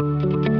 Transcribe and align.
Lijep 0.00 0.57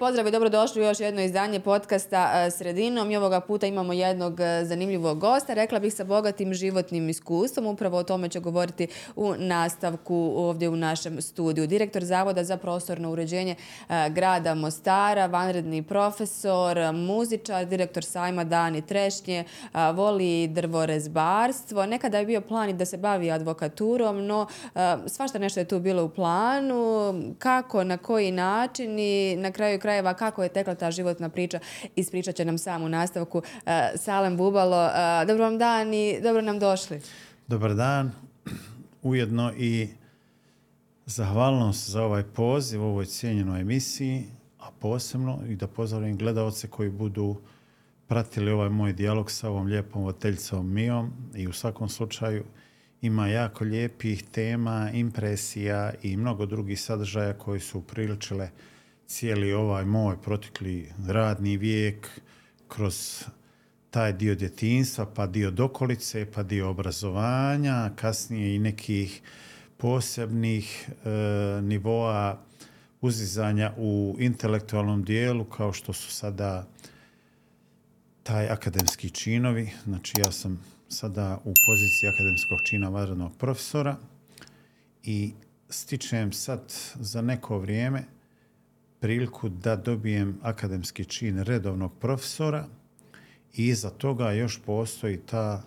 pozdrav 0.00 0.26
i 0.26 0.30
dobrodošli 0.30 0.82
u 0.82 0.84
još 0.84 1.00
jedno 1.00 1.20
izdanje 1.22 1.60
podcasta 1.60 2.32
e, 2.34 2.50
Sredinom 2.50 3.10
i 3.10 3.16
ovoga 3.16 3.40
puta 3.40 3.66
imamo 3.66 3.92
jednog 3.92 4.40
e, 4.40 4.64
zanimljivog 4.64 5.18
gosta, 5.18 5.54
rekla 5.54 5.78
bih 5.78 5.94
sa 5.94 6.04
bogatim 6.04 6.54
životnim 6.54 7.08
iskustvom, 7.08 7.66
upravo 7.66 7.98
o 7.98 8.02
tome 8.02 8.28
će 8.28 8.40
govoriti 8.40 8.86
u 9.16 9.34
nastavku 9.38 10.32
ovdje 10.36 10.68
u 10.68 10.76
našem 10.76 11.22
studiju. 11.22 11.66
Direktor 11.66 12.04
Zavoda 12.04 12.44
za 12.44 12.56
prostorno 12.56 13.10
uređenje 13.10 13.54
e, 13.88 14.10
grada 14.10 14.54
Mostara, 14.54 15.26
vanredni 15.26 15.82
profesor, 15.82 16.78
muzičar, 16.94 17.66
direktor 17.66 18.04
sajma 18.04 18.44
Dani 18.44 18.82
Trešnje, 18.82 19.44
voli 19.94 20.48
drvorezbarstvo. 20.48 21.86
Nekada 21.86 22.18
je 22.18 22.26
bio 22.26 22.40
plan 22.40 22.70
i 22.70 22.72
da 22.72 22.84
se 22.84 22.96
bavi 22.96 23.30
advokaturom, 23.30 24.26
no 24.26 24.46
svašta 25.06 25.38
nešto 25.38 25.60
je 25.60 25.68
tu 25.68 25.78
bilo 25.78 26.04
u 26.04 26.08
planu. 26.08 27.14
Kako, 27.38 27.84
na 27.84 27.96
koji 27.96 28.32
način 28.32 28.98
i 28.98 29.36
na 29.36 29.52
kraju 29.52 29.70
kraju 29.70 29.80
krajeva 29.90 30.14
kako 30.14 30.42
je 30.42 30.48
tekla 30.48 30.74
ta 30.74 30.90
životna 30.90 31.28
priča, 31.28 31.58
ispričat 31.96 32.34
će 32.34 32.44
nam 32.44 32.58
sam 32.58 32.82
u 32.82 32.88
nastavku 32.88 33.42
e, 33.66 33.92
Salem 33.96 34.36
Bubalo. 34.36 34.86
E, 34.86 35.26
dobro 35.26 35.44
vam 35.44 35.58
dan 35.58 35.94
i 35.94 36.20
dobro 36.22 36.42
nam 36.42 36.58
došli. 36.58 37.00
Dobar 37.46 37.74
dan. 37.74 38.12
Ujedno 39.02 39.52
i 39.56 39.88
zahvalnost 41.06 41.90
za 41.90 42.02
ovaj 42.02 42.22
poziv 42.22 42.82
u 42.82 42.86
ovoj 42.86 43.06
cijenjenoj 43.06 43.60
emisiji, 43.60 44.24
a 44.58 44.70
posebno 44.78 45.38
i 45.48 45.56
da 45.56 45.66
pozdravim 45.66 46.16
gledalce 46.16 46.68
koji 46.68 46.90
budu 46.90 47.36
pratili 48.06 48.50
ovaj 48.50 48.68
moj 48.68 48.92
dijalog 48.92 49.30
sa 49.30 49.48
ovom 49.48 49.66
lijepom 49.66 50.02
voteljicom 50.02 50.72
Mijom 50.72 51.12
i 51.34 51.48
u 51.48 51.52
svakom 51.52 51.88
slučaju 51.88 52.44
ima 53.02 53.26
jako 53.26 53.64
lijepih 53.64 54.22
tema, 54.22 54.90
impresija 54.92 55.92
i 56.02 56.16
mnogo 56.16 56.46
drugih 56.46 56.80
sadržaja 56.80 57.32
koji 57.32 57.60
su 57.60 57.80
priličile 57.80 58.50
cijeli 59.10 59.52
ovaj 59.52 59.84
moj 59.84 60.22
protekli 60.22 60.92
radni 61.08 61.56
vijek 61.56 62.20
kroz 62.68 63.24
taj 63.90 64.12
dio 64.12 64.34
djetinstva, 64.34 65.06
pa 65.06 65.26
dio 65.26 65.50
dokolice, 65.50 66.30
pa 66.34 66.42
dio 66.42 66.70
obrazovanja, 66.70 67.90
kasnije 67.96 68.54
i 68.54 68.58
nekih 68.58 69.22
posebnih 69.76 70.88
e, 70.88 71.10
nivoa 71.62 72.40
uzizanja 73.00 73.72
u 73.76 74.16
intelektualnom 74.18 75.04
dijelu 75.04 75.44
kao 75.44 75.72
što 75.72 75.92
su 75.92 76.10
sada 76.10 76.66
taj 78.22 78.48
akademski 78.48 79.10
činovi. 79.10 79.70
Znači 79.84 80.12
ja 80.18 80.32
sam 80.32 80.64
sada 80.88 81.38
u 81.44 81.52
poziciji 81.66 82.08
akademskog 82.14 82.58
čina 82.70 82.88
vanrednog 82.88 83.36
profesora 83.36 83.96
i 85.02 85.32
stičem 85.68 86.32
sad 86.32 86.72
za 86.94 87.22
neko 87.22 87.58
vrijeme 87.58 88.19
priliku 89.00 89.48
da 89.48 89.76
dobijem 89.76 90.38
akademski 90.42 91.04
čin 91.04 91.38
redovnog 91.38 91.92
profesora 91.98 92.66
i 93.54 93.66
iza 93.66 93.90
toga 93.90 94.32
još 94.32 94.60
postoji 94.66 95.16
ta 95.16 95.62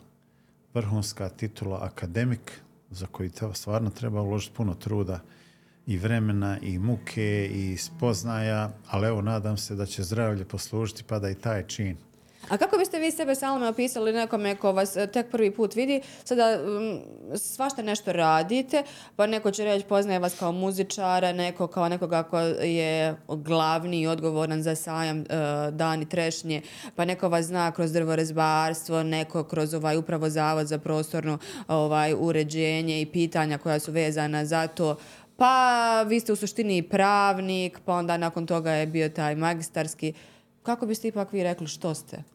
vrhunska 0.74 1.30
titula 1.30 1.80
akademik 1.82 2.62
za 2.90 3.06
koji 3.06 3.32
stvarno 3.54 3.90
treba 3.90 4.22
uložiti 4.22 4.56
puno 4.56 4.74
truda 4.74 5.20
i 5.88 5.98
vremena 5.98 6.60
i 6.62 6.80
muke 6.80 7.50
i 7.54 7.78
spoznaja, 7.78 8.72
ali 8.88 9.08
evo 9.08 9.22
nadam 9.22 9.58
se 9.58 9.76
da 9.76 9.86
će 9.86 10.04
zdravlje 10.04 10.46
poslužiti 10.46 11.04
pa 11.04 11.20
da 11.20 11.30
i 11.30 11.36
taj 11.36 11.68
čin 11.68 11.98
a 12.50 12.58
kako 12.58 12.78
biste 12.78 13.00
vi 13.00 13.12
sebe 13.12 13.36
Salome 13.36 13.68
opisali 13.68 14.14
nekome 14.14 14.56
ko 14.56 14.72
vas 14.72 14.98
e, 14.98 15.08
tek 15.08 15.32
prvi 15.32 15.52
put 15.52 15.76
vidi? 15.76 16.02
Sada 16.24 16.58
mm, 16.58 17.38
svašta 17.38 17.82
nešto 17.82 18.14
radite, 18.14 18.84
pa 19.16 19.28
neko 19.28 19.52
će 19.52 19.66
reći 19.66 19.86
poznaje 19.86 20.20
vas 20.20 20.36
kao 20.40 20.52
muzičara, 20.52 21.32
neko 21.32 21.68
kao 21.68 21.90
nekoga 21.90 22.24
ko 22.24 22.40
je 22.40 23.16
glavni 23.28 24.02
i 24.02 24.08
odgovoran 24.08 24.64
za 24.64 24.76
sajam 24.76 25.20
uh, 25.20 25.26
dani 25.74 26.10
trešnje, 26.10 26.62
pa 26.96 27.06
neko 27.06 27.30
vas 27.30 27.46
zna 27.46 27.72
kroz 27.72 27.92
drvorezbarstvo, 27.92 29.04
neko 29.04 29.44
kroz 29.44 29.74
ovaj 29.74 29.98
upravo 29.98 30.30
zavod 30.30 30.68
za 30.68 30.78
prostorno 30.78 31.38
ovaj 31.68 32.14
uređenje 32.18 33.02
i 33.02 33.06
pitanja 33.06 33.58
koja 33.58 33.80
su 33.80 33.92
vezana 33.92 34.46
za 34.46 34.68
to. 34.68 34.96
Pa 35.38 36.06
vi 36.08 36.20
ste 36.20 36.34
u 36.34 36.36
suštini 36.36 36.82
pravnik, 36.82 37.80
pa 37.86 37.94
onda 37.94 38.18
nakon 38.18 38.48
toga 38.48 38.72
je 38.72 38.88
bio 38.88 39.10
taj 39.10 39.36
magistarski. 39.36 40.14
Kako 40.64 40.86
biste 40.86 41.08
ipak 41.08 41.32
vi 41.32 41.44
rekli 41.44 41.68
što 41.68 41.94
ste? 41.94 42.33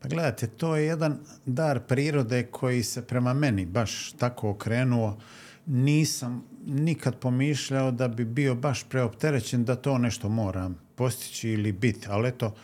Pa 0.00 0.08
gledajte, 0.08 0.46
to 0.46 0.76
je 0.76 0.86
jedan 0.86 1.18
dar 1.46 1.80
prirode 1.80 2.42
koji 2.42 2.82
se 2.82 3.06
prema 3.06 3.32
meni 3.32 3.66
baš 3.66 4.12
tako 4.12 4.50
okrenuo. 4.50 5.18
Nisam 5.66 6.44
nikad 6.66 7.18
pomišljao 7.18 7.90
da 7.90 8.08
bi 8.08 8.24
bio 8.24 8.54
baš 8.54 8.84
preopterećen 8.84 9.64
da 9.64 9.76
to 9.76 9.98
nešto 9.98 10.28
moram 10.28 10.78
postići 10.94 11.50
ili 11.50 11.72
biti. 11.72 12.06
Ali 12.10 12.28
eto, 12.28 12.54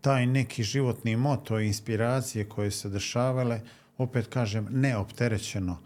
taj 0.00 0.26
neki 0.26 0.62
životni 0.62 1.16
moto 1.16 1.60
i 1.60 1.66
inspiracije 1.66 2.48
koje 2.48 2.70
se 2.70 2.88
dešavale, 2.88 3.60
opet 3.98 4.26
kažem, 4.26 4.66
neopterećeno 4.70 5.78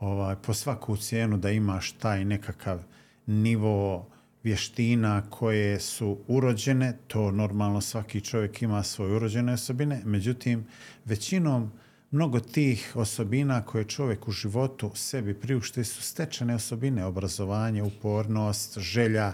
ovaj, 0.00 0.36
po 0.36 0.54
svaku 0.54 0.96
cijenu 0.96 1.36
da 1.38 1.50
imaš 1.50 1.92
taj 1.92 2.24
nekakav 2.24 2.80
nivo 3.26 4.06
vještina 4.44 5.22
koje 5.30 5.80
su 5.80 6.18
urođene, 6.28 6.96
to 7.06 7.30
normalno 7.30 7.80
svaki 7.80 8.20
čovjek 8.20 8.62
ima 8.62 8.82
svoje 8.82 9.16
urođene 9.16 9.52
osobine, 9.52 10.02
međutim 10.04 10.66
većinom 11.04 11.72
mnogo 12.10 12.40
tih 12.40 12.92
osobina 12.94 13.62
koje 13.62 13.84
čovjek 13.84 14.28
u 14.28 14.32
životu 14.32 14.90
sebi 14.94 15.34
priušte 15.34 15.84
su 15.84 16.02
stečene 16.02 16.54
osobine, 16.54 17.04
obrazovanje, 17.04 17.82
upornost, 17.82 18.78
želja 18.78 19.32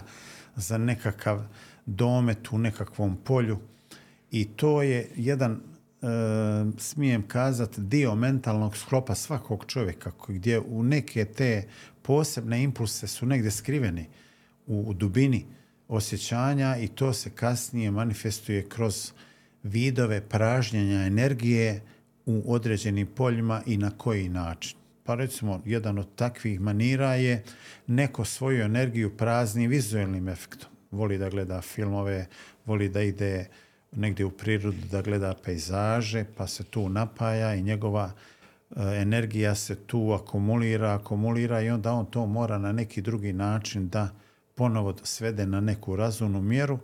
za 0.55 0.77
nekakav 0.77 1.43
domet 1.85 2.51
u 2.51 2.57
nekakvom 2.57 3.17
polju. 3.23 3.59
I 4.31 4.45
to 4.45 4.81
je 4.81 5.11
jedan 5.15 5.51
e, 5.51 5.59
smijem 6.77 7.27
kazati 7.27 7.81
dio 7.81 8.15
mentalnog 8.15 8.77
sklopa 8.77 9.15
svakog 9.15 9.65
čovjeka 9.67 10.11
gdje 10.27 10.59
u 10.59 10.83
neke 10.83 11.25
te 11.25 11.67
posebne 12.01 12.63
impulse 12.63 13.07
su 13.07 13.25
negdje 13.25 13.51
skriveni 13.51 14.09
u 14.67 14.93
dubini 14.93 15.45
osjećanja 15.87 16.77
i 16.77 16.87
to 16.87 17.13
se 17.13 17.29
kasnije 17.29 17.91
manifestuje 17.91 18.69
kroz 18.69 19.11
vidove 19.63 20.21
pražnjenja 20.21 21.05
energije 21.05 21.81
u 22.25 22.53
određenim 22.53 23.07
poljima 23.07 23.61
i 23.65 23.77
na 23.77 23.91
koji 23.97 24.29
način. 24.29 24.77
Pa 25.03 25.15
recimo, 25.15 25.61
jedan 25.65 25.97
od 25.97 26.15
takvih 26.15 26.59
manira 26.59 27.15
je 27.15 27.43
neko 27.87 28.25
svoju 28.25 28.61
energiju 28.61 29.17
prazni 29.17 29.67
vizualnim 29.67 30.29
efektom. 30.29 30.69
Voli 30.91 31.17
da 31.17 31.29
gleda 31.29 31.61
filmove, 31.61 32.27
voli 32.65 32.89
da 32.89 33.01
ide 33.01 33.47
negdje 33.91 34.25
u 34.25 34.31
prirodu 34.31 34.77
da 34.91 35.01
gleda 35.01 35.35
pejzaže, 35.43 36.25
pa 36.37 36.47
se 36.47 36.63
tu 36.63 36.89
napaja 36.89 37.55
i 37.55 37.63
njegova 37.63 38.11
e, 38.11 38.81
energija 39.01 39.55
se 39.55 39.75
tu 39.75 40.11
akumulira, 40.11 40.93
akumulira 40.93 41.61
i 41.61 41.69
onda 41.69 41.93
on 41.93 42.05
to 42.05 42.25
mora 42.25 42.57
na 42.57 42.71
neki 42.71 43.01
drugi 43.01 43.33
način 43.33 43.89
da 43.89 44.09
ponovo 44.61 44.95
svede 45.03 45.45
na 45.45 45.59
neku 45.59 45.95
razumnu 45.95 46.41
mjeru 46.41 46.79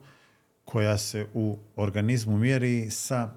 koja 0.65 0.97
se 0.97 1.27
u 1.33 1.57
organizmu 1.75 2.37
mjeri 2.37 2.91
sa 2.91 3.31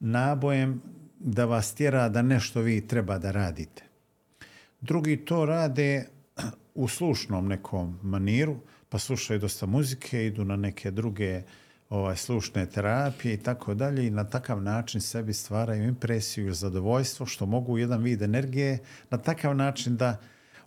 nabojem 0.00 0.82
da 1.18 1.44
vas 1.44 1.74
tjera 1.74 2.08
da 2.08 2.22
nešto 2.22 2.60
vi 2.60 2.86
treba 2.86 3.18
da 3.18 3.30
radite. 3.30 3.82
Drugi 4.80 5.16
to 5.16 5.46
rade 5.46 6.06
u 6.74 6.88
slušnom 6.88 7.48
nekom 7.48 7.98
maniru, 8.02 8.56
pa 8.88 8.98
slušaju 8.98 9.40
dosta 9.40 9.66
muzike, 9.66 10.26
idu 10.26 10.44
na 10.44 10.56
neke 10.56 10.90
druge 10.90 11.42
ovaj, 11.88 12.16
slušne 12.16 12.66
terapije 12.66 13.34
i 13.34 13.42
tako 13.42 13.74
dalje 13.74 14.06
i 14.06 14.10
na 14.10 14.24
takav 14.24 14.62
način 14.62 15.00
sebi 15.00 15.32
stvaraju 15.32 15.88
impresiju 15.88 16.48
i 16.48 16.54
zadovoljstvo 16.54 17.26
što 17.26 17.46
mogu 17.46 17.78
jedan 17.78 18.02
vid 18.02 18.22
energije 18.22 18.78
na 19.10 19.18
takav 19.18 19.56
način 19.56 19.96
da 19.96 20.20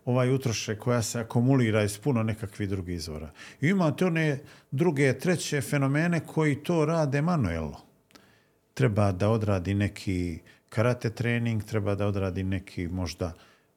ovaj 0.08 0.30
utroše 0.30 0.78
koja 0.78 1.02
se 1.02 1.20
akumulira 1.20 1.82
iz 1.82 1.98
puno 1.98 2.22
nekakvih 2.22 2.68
drugih 2.68 2.96
izvora. 2.96 3.30
I 3.60 3.68
imate 3.68 4.06
one 4.06 4.38
druge, 4.70 5.18
treće 5.18 5.60
fenomene 5.60 6.20
koji 6.20 6.62
to 6.62 6.84
rade 6.84 7.22
manuelno. 7.22 7.80
Treba 8.74 9.12
da 9.12 9.28
odradi 9.30 9.74
neki 9.74 10.38
karate 10.68 11.10
trening, 11.10 11.64
treba 11.64 11.94
da 11.94 12.06
odradi 12.06 12.42
neki 12.42 12.88
možda 12.88 13.32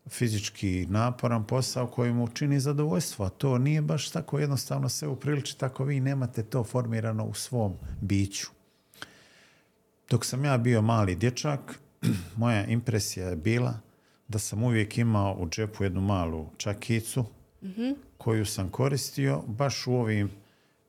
fizički 0.10 0.88
naporan 0.90 1.48
posao 1.48 1.88
koji 1.88 2.14
mu 2.14 2.28
čini 2.28 2.60
zadovoljstvo, 2.60 3.26
a 3.26 3.30
to 3.30 3.58
nije 3.58 3.82
baš 3.82 4.10
tako 4.10 4.40
jednostavno 4.40 4.90
se 4.90 5.08
upriliči 5.08 5.58
tako 5.58 5.84
vi 5.84 6.00
nemate 6.00 6.44
to 6.44 6.64
formirano 6.64 7.26
u 7.26 7.34
svom 7.34 7.76
biću. 8.02 8.48
Dok 10.10 10.26
sam 10.26 10.46
ja 10.46 10.58
bio 10.58 10.82
mali 10.82 11.16
dječak, 11.16 11.80
moja 12.38 12.66
impresija 12.66 13.30
je 13.30 13.36
bila 13.36 13.91
da 14.32 14.40
sam 14.40 14.64
uvijek 14.64 14.98
imao 14.98 15.36
u 15.40 15.50
džepu 15.50 15.84
jednu 15.84 16.02
malu 16.02 16.48
čakicu 16.58 17.26
koju 18.18 18.46
sam 18.46 18.70
koristio 18.70 19.42
baš 19.48 19.88
u 19.88 19.94
ovim 19.94 20.32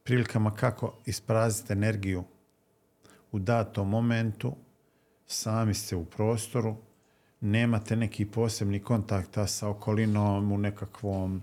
prilikama 0.03 0.55
kako 0.55 0.95
ispraziti 1.07 1.73
energiju 1.73 2.25
u 3.33 3.39
datom 3.39 3.89
momentu, 3.89 4.57
sami 5.27 5.75
ste 5.75 5.97
u 5.97 6.05
prostoru, 6.05 6.77
nemate 7.41 7.97
neki 7.97 8.27
posebni 8.27 8.81
kontakta 8.81 9.47
sa 9.47 9.69
okolinom 9.69 10.53
u 10.53 10.59
nekakvom 10.59 11.43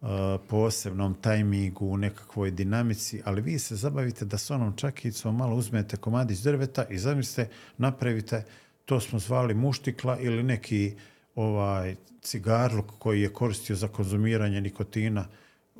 uh, 0.00 0.08
posebnom 0.48 1.14
tajmingu, 1.14 1.86
u 1.86 1.96
nekakvoj 1.96 2.50
dinamici, 2.50 3.22
ali 3.24 3.40
vi 3.42 3.58
se 3.58 3.76
zabavite 3.76 4.24
da 4.24 4.38
s 4.38 4.50
onom 4.50 4.76
čakicom 4.76 5.36
malo 5.36 5.56
uzmete 5.56 5.96
komadić 5.96 6.38
drveta 6.38 6.84
i 6.90 6.98
zamislite, 6.98 7.50
napravite, 7.78 8.44
to 8.84 9.00
smo 9.00 9.18
zvali 9.18 9.54
muštikla 9.54 10.18
ili 10.18 10.42
neki 10.42 10.96
ovaj 11.38 11.96
cigarluk 12.22 12.86
koji 12.98 13.22
je 13.22 13.32
koristio 13.32 13.76
za 13.76 13.88
konzumiranje 13.88 14.60
nikotina 14.60 15.24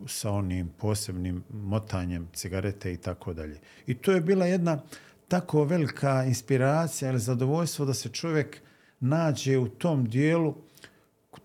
sa 0.07 0.31
onim 0.31 0.69
posebnim 0.79 1.45
motanjem 1.53 2.29
cigarete 2.33 2.93
i 2.93 2.97
tako 2.97 3.33
dalje. 3.33 3.61
I 3.87 3.95
to 3.95 4.13
je 4.13 4.21
bila 4.21 4.47
jedna 4.47 4.83
tako 5.29 5.65
velika 5.65 6.25
inspiracija 6.25 7.11
ili 7.11 7.21
zadovoljstvo 7.21 7.87
da 7.87 7.95
se 7.95 8.09
čovjek 8.09 8.61
nađe 9.01 9.59
u 9.59 9.69
tom 9.69 10.05
dijelu 10.09 10.55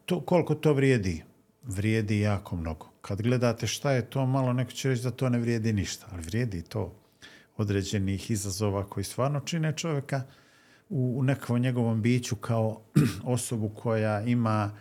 to, 0.05 0.21
koliko 0.21 0.55
to 0.55 0.73
vrijedi. 0.73 1.23
Vrijedi 1.63 2.19
jako 2.19 2.55
mnogo. 2.55 2.89
Kad 3.01 3.21
gledate 3.21 3.67
šta 3.67 3.91
je 3.91 4.09
to, 4.09 4.25
malo 4.25 4.53
neko 4.53 4.71
će 4.71 4.89
reći 4.89 5.03
da 5.03 5.11
to 5.11 5.29
ne 5.29 5.39
vrijedi 5.39 5.73
ništa, 5.73 6.07
ali 6.11 6.21
vrijedi 6.21 6.61
to 6.61 6.95
određenih 7.57 8.31
izazova 8.31 8.85
koji 8.89 9.03
stvarno 9.03 9.39
čine 9.39 9.73
čovjeka 9.77 10.23
u, 10.93 11.23
u 11.49 11.57
njegovom 11.57 12.01
biću 12.01 12.35
kao 12.35 12.81
osobu 13.35 13.69
koja 13.69 14.21
ima 14.21 14.77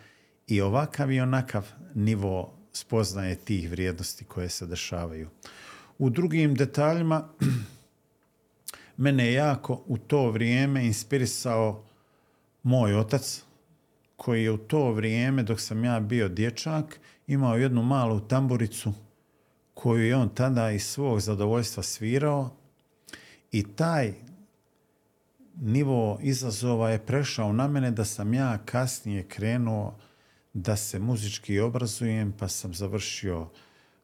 i 0.46 0.60
ovakav 0.60 1.12
i 1.12 1.20
onakav 1.20 1.68
nivo 1.94 2.58
spoznaje 2.72 3.34
tih 3.34 3.70
vrijednosti 3.70 4.24
koje 4.24 4.48
se 4.48 4.66
dešavaju. 4.66 5.28
U 5.98 6.10
drugim 6.10 6.54
detaljima 6.54 7.28
mene 8.96 9.26
je 9.26 9.32
jako 9.32 9.82
u 9.86 9.98
to 9.98 10.30
vrijeme 10.30 10.86
inspirisao 10.86 11.84
moj 12.62 12.94
otac 12.94 13.42
koji 14.16 14.44
je 14.44 14.50
u 14.50 14.58
to 14.58 14.92
vrijeme 14.92 15.42
dok 15.42 15.60
sam 15.60 15.84
ja 15.84 16.00
bio 16.00 16.28
dječak 16.28 17.00
imao 17.26 17.56
jednu 17.56 17.82
malu 17.82 18.20
tamburicu 18.20 18.92
koju 19.74 20.04
je 20.04 20.16
on 20.16 20.28
tada 20.28 20.70
iz 20.70 20.82
svog 20.82 21.20
zadovoljstva 21.20 21.82
svirao 21.82 22.50
i 23.52 23.74
taj 23.74 24.14
nivo 25.56 26.18
izazova 26.22 26.90
je 26.90 27.06
prešao 27.06 27.52
na 27.52 27.68
mene 27.68 27.90
da 27.90 28.04
sam 28.04 28.34
ja 28.34 28.58
kasnije 28.64 29.28
krenuo 29.28 29.98
da 30.52 30.76
se 30.76 30.98
muzički 30.98 31.60
obrazujem, 31.60 32.32
pa 32.38 32.48
sam 32.48 32.74
završio 32.74 33.48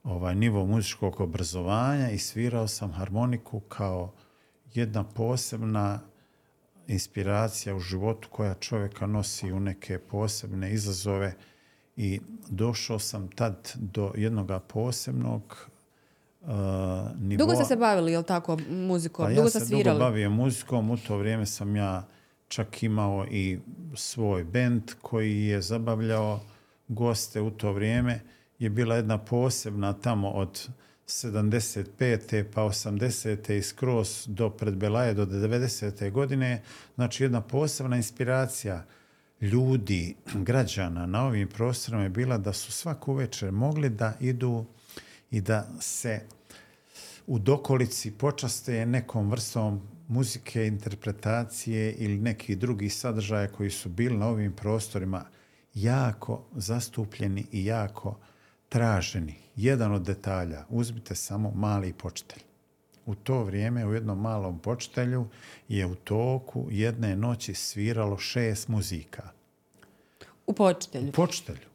ovaj 0.04 0.34
nivo 0.34 0.66
muzičkog 0.66 1.20
obrazovanja 1.20 2.10
i 2.10 2.18
svirao 2.18 2.68
sam 2.68 2.92
harmoniku 2.92 3.60
kao 3.60 4.12
jedna 4.74 5.04
posebna 5.04 6.00
inspiracija 6.86 7.76
u 7.76 7.80
životu 7.80 8.28
koja 8.32 8.54
čovjeka 8.54 9.06
nosi 9.06 9.52
u 9.52 9.60
neke 9.60 9.98
posebne 9.98 10.72
izazove 10.72 11.34
i 11.96 12.20
došao 12.48 12.98
sam 12.98 13.28
tad 13.28 13.72
do 13.74 14.12
jednog 14.16 14.50
posebnog 14.68 15.68
uh, 16.48 16.54
nivoa. 17.20 17.38
Dugo 17.38 17.54
ste 17.54 17.64
se 17.64 17.76
bavili, 17.76 18.12
jel 18.12 18.22
tako, 18.22 18.58
muzikom? 18.70 19.26
Pa 19.26 19.30
dugo 19.30 19.46
ja 19.46 19.50
se 19.50 19.60
svirali? 19.60 19.98
dugo 19.98 20.04
bavio 20.04 20.30
muzikom, 20.30 20.90
u 20.90 20.96
to 20.96 21.16
vrijeme 21.16 21.46
sam 21.46 21.76
ja 21.76 22.06
čak 22.48 22.82
imao 22.82 23.26
i 23.30 23.58
svoj 23.94 24.44
bend 24.44 24.82
koji 25.02 25.44
je 25.44 25.62
zabavljao 25.62 26.40
goste 26.88 27.40
u 27.40 27.50
to 27.50 27.72
vrijeme. 27.72 28.20
Je 28.58 28.70
bila 28.70 28.96
jedna 28.96 29.18
posebna 29.18 29.92
tamo 29.92 30.30
od 30.30 30.68
75. 31.06 32.44
pa 32.54 32.62
80. 32.62 33.52
i 33.52 33.62
skroz 33.62 34.24
do 34.26 34.50
pred 34.50 34.76
Belaje 34.76 35.14
do 35.14 35.26
90. 35.26 36.10
godine. 36.10 36.62
Znači 36.94 37.22
jedna 37.22 37.40
posebna 37.40 37.96
inspiracija 37.96 38.84
ljudi, 39.40 40.16
građana 40.34 41.06
na 41.06 41.26
ovim 41.26 41.48
prostorima 41.48 42.02
je 42.02 42.08
bila 42.08 42.38
da 42.38 42.52
su 42.52 42.72
svaku 42.72 43.12
večer 43.12 43.52
mogli 43.52 43.88
da 43.88 44.12
idu 44.20 44.64
i 45.30 45.40
da 45.40 45.66
se 45.80 46.20
u 47.28 47.38
dokolici 47.38 48.10
počaste 48.10 48.86
nekom 48.86 49.30
vrstom 49.30 49.80
muzike, 50.08 50.66
interpretacije 50.66 51.92
ili 51.92 52.18
neki 52.18 52.56
drugi 52.56 52.90
sadržaja 52.90 53.48
koji 53.48 53.70
su 53.70 53.88
bili 53.88 54.16
na 54.16 54.28
ovim 54.28 54.52
prostorima 54.52 55.24
jako 55.74 56.44
zastupljeni 56.56 57.46
i 57.52 57.64
jako 57.64 58.18
traženi. 58.68 59.34
Jedan 59.56 59.92
od 59.92 60.02
detalja, 60.02 60.64
uzmite 60.68 61.14
samo 61.14 61.50
mali 61.50 61.92
počitelj. 61.92 62.42
U 63.06 63.14
to 63.14 63.44
vrijeme 63.44 63.86
u 63.86 63.94
jednom 63.94 64.20
malom 64.20 64.58
počitelju 64.58 65.28
je 65.68 65.86
u 65.86 65.94
toku 65.94 66.66
jedne 66.70 67.16
noći 67.16 67.54
sviralo 67.54 68.18
šest 68.18 68.68
muzika. 68.68 69.30
U 70.46 70.52
počitelju. 70.52 71.08
U 71.08 71.12
počitelju. 71.12 71.68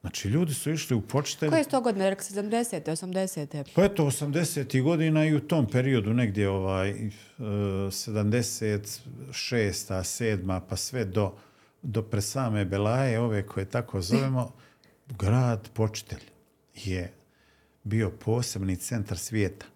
Znači, 0.00 0.28
ljudi 0.28 0.54
su 0.54 0.70
išli 0.70 0.96
u 0.96 1.00
počitelj. 1.00 1.48
Koje 1.48 1.60
je 1.60 1.68
to 1.68 1.80
godine, 1.80 2.10
rekao 2.10 2.24
70. 2.24 2.90
80. 2.90 3.64
Pa 3.74 3.84
eto, 3.84 4.04
80. 4.04 4.82
godina 4.82 5.24
i 5.24 5.34
u 5.34 5.40
tom 5.40 5.66
periodu 5.66 6.14
negdje 6.14 6.48
ovaj, 6.48 6.90
e, 6.90 7.10
76. 7.38 9.00
7. 9.32 10.60
pa 10.68 10.76
sve 10.76 11.04
do, 11.04 11.34
do 11.82 12.02
pre 12.02 12.20
same 12.20 12.64
Belaje, 12.64 13.20
ove 13.20 13.46
koje 13.46 13.64
tako 13.64 14.00
zovemo, 14.00 14.52
grad 15.18 15.68
Počitelj 15.74 16.22
je 16.74 17.12
bio 17.84 18.10
posebni 18.10 18.76
centar 18.76 19.18
svijeta. 19.18 19.66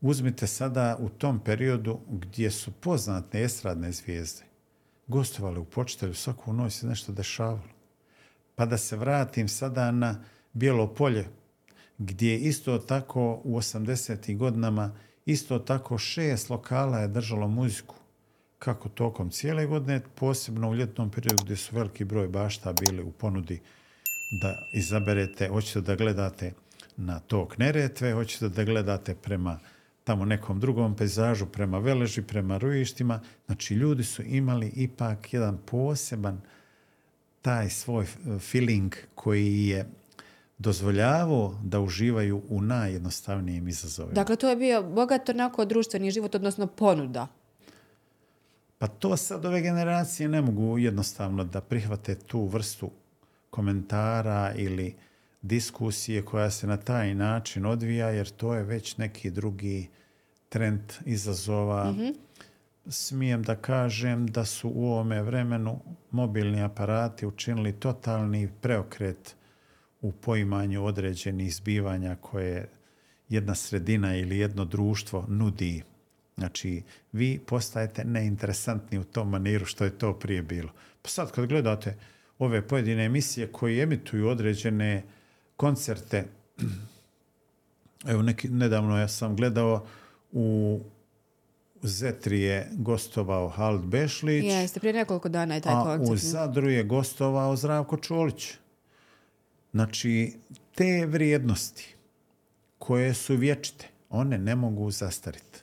Uzmite 0.00 0.46
sada 0.46 0.96
u 1.00 1.08
tom 1.08 1.40
periodu 1.40 2.00
gdje 2.08 2.50
su 2.50 2.70
poznate 2.72 3.42
estradne 3.42 3.92
zvijezde 3.92 4.42
gostovali 5.06 5.58
u 5.58 5.64
Počitelju, 5.64 6.14
svaku 6.14 6.52
noć 6.52 6.72
se 6.72 6.86
nešto 6.86 7.12
dešavalo. 7.12 7.79
Pa 8.60 8.66
da 8.66 8.78
se 8.78 8.96
vratim 8.96 9.48
sada 9.48 9.90
na 9.90 10.24
Bijelo 10.52 10.94
polje, 10.94 11.28
gdje 11.98 12.38
isto 12.38 12.78
tako 12.78 13.40
u 13.44 13.56
80. 13.56 14.36
godinama 14.36 14.96
isto 15.26 15.58
tako 15.58 15.98
šest 15.98 16.50
lokala 16.50 16.98
je 16.98 17.08
držalo 17.08 17.48
muziku 17.48 17.94
kako 18.58 18.88
tokom 18.88 19.30
cijele 19.30 19.66
godine, 19.66 20.00
posebno 20.14 20.70
u 20.70 20.74
ljetnom 20.74 21.10
periodu 21.10 21.44
gdje 21.44 21.56
su 21.56 21.76
veliki 21.76 22.04
broj 22.04 22.28
bašta 22.28 22.72
bili 22.72 23.02
u 23.02 23.12
ponudi 23.12 23.60
da 24.42 24.54
izaberete, 24.74 25.48
hoćete 25.48 25.80
da 25.80 25.94
gledate 25.94 26.52
na 26.96 27.20
tok 27.20 27.58
Neretve, 27.58 28.12
hoćete 28.12 28.48
da 28.48 28.64
gledate 28.64 29.14
prema 29.14 29.58
tamo 30.04 30.24
nekom 30.24 30.60
drugom 30.60 30.96
pejzažu, 30.96 31.46
prema 31.46 31.78
Veleži, 31.78 32.22
prema 32.22 32.58
Rujištima. 32.58 33.20
Znači, 33.46 33.74
ljudi 33.74 34.04
su 34.04 34.22
imali 34.22 34.68
ipak 34.68 35.32
jedan 35.34 35.58
poseban 35.66 36.40
taj 37.42 37.70
svoj 37.70 38.06
feeling 38.50 38.94
koji 39.14 39.66
je 39.66 39.86
dozvoljavao 40.58 41.58
da 41.62 41.80
uživaju 41.80 42.42
u 42.48 42.60
najjednostavnijim 42.60 43.68
izazovima. 43.68 44.14
Dakle, 44.14 44.36
to 44.36 44.48
je 44.48 44.56
bio 44.56 44.82
bogat 44.82 45.28
onako 45.28 45.64
društveni 45.64 46.10
život, 46.10 46.34
odnosno 46.34 46.66
ponuda. 46.66 47.26
Pa 48.78 48.86
to 48.86 49.16
sad 49.16 49.44
ove 49.44 49.60
generacije 49.60 50.28
ne 50.28 50.40
mogu 50.40 50.78
jednostavno 50.78 51.44
da 51.44 51.60
prihvate 51.60 52.14
tu 52.14 52.44
vrstu 52.44 52.90
komentara 53.50 54.52
ili 54.56 54.94
diskusije 55.42 56.24
koja 56.24 56.50
se 56.50 56.66
na 56.66 56.76
taj 56.76 57.14
način 57.14 57.66
odvija, 57.66 58.08
jer 58.08 58.28
to 58.28 58.54
je 58.54 58.62
već 58.62 58.96
neki 58.96 59.30
drugi 59.30 59.88
trend 60.48 60.80
izazova. 61.04 61.94
Smijem 62.88 63.42
da 63.42 63.56
kažem 63.56 64.26
da 64.26 64.44
su 64.44 64.72
u 64.74 64.86
ovome 64.86 65.22
vremenu 65.22 65.80
mobilni 66.10 66.62
aparati 66.62 67.26
učinili 67.26 67.72
totalni 67.72 68.48
preokret 68.60 69.36
u 70.00 70.12
poimanju 70.12 70.84
određenih 70.84 71.54
zbivanja 71.54 72.16
koje 72.20 72.68
jedna 73.28 73.54
sredina 73.54 74.16
ili 74.16 74.38
jedno 74.38 74.64
društvo 74.64 75.24
nudi. 75.28 75.82
Znači, 76.36 76.82
vi 77.12 77.40
postajete 77.46 78.04
neinteresantni 78.04 78.98
u 78.98 79.04
tom 79.04 79.30
maniru 79.30 79.64
što 79.64 79.84
je 79.84 79.98
to 79.98 80.18
prije 80.18 80.42
bilo. 80.42 80.72
Pa 81.02 81.08
sad 81.08 81.32
kad 81.32 81.46
gledate 81.46 81.96
ove 82.38 82.68
pojedine 82.68 83.04
emisije 83.04 83.52
koje 83.52 83.82
emituju 83.82 84.28
određene 84.28 85.02
koncerte, 85.56 86.24
evo 88.10 88.22
neki, 88.22 88.48
nedavno 88.48 88.98
ja 88.98 89.08
sam 89.08 89.36
gledao 89.36 89.86
u 90.32 90.80
Zetri 91.82 92.40
je 92.40 92.68
gostovao 92.72 93.48
Hald 93.48 93.84
Bešlić, 93.84 94.44
Jeste, 94.44 94.80
prije 94.80 94.92
nekoliko 94.92 95.28
dana 95.28 95.54
je 95.54 95.60
taj 95.60 95.74
a 95.74 95.84
koncert. 95.84 96.10
u 96.10 96.16
Zadru 96.16 96.70
je 96.70 96.84
gostovao 96.84 97.56
Zdravko 97.56 97.96
Čolić. 97.96 98.52
Znači, 99.72 100.32
te 100.74 101.06
vrijednosti 101.06 101.94
koje 102.78 103.14
su 103.14 103.36
vječite, 103.36 103.88
one 104.10 104.38
ne 104.38 104.56
mogu 104.56 104.90
zastariti. 104.90 105.58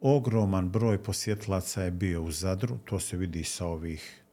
Ogroman 0.00 0.68
broj 0.68 1.02
posjetlaca 1.02 1.82
je 1.82 1.90
bio 1.90 2.22
u 2.22 2.30
Zadru, 2.30 2.78
to 2.84 3.00
se 3.00 3.16
vidi 3.16 3.44
sa 3.44 3.66
ovih 3.66 4.24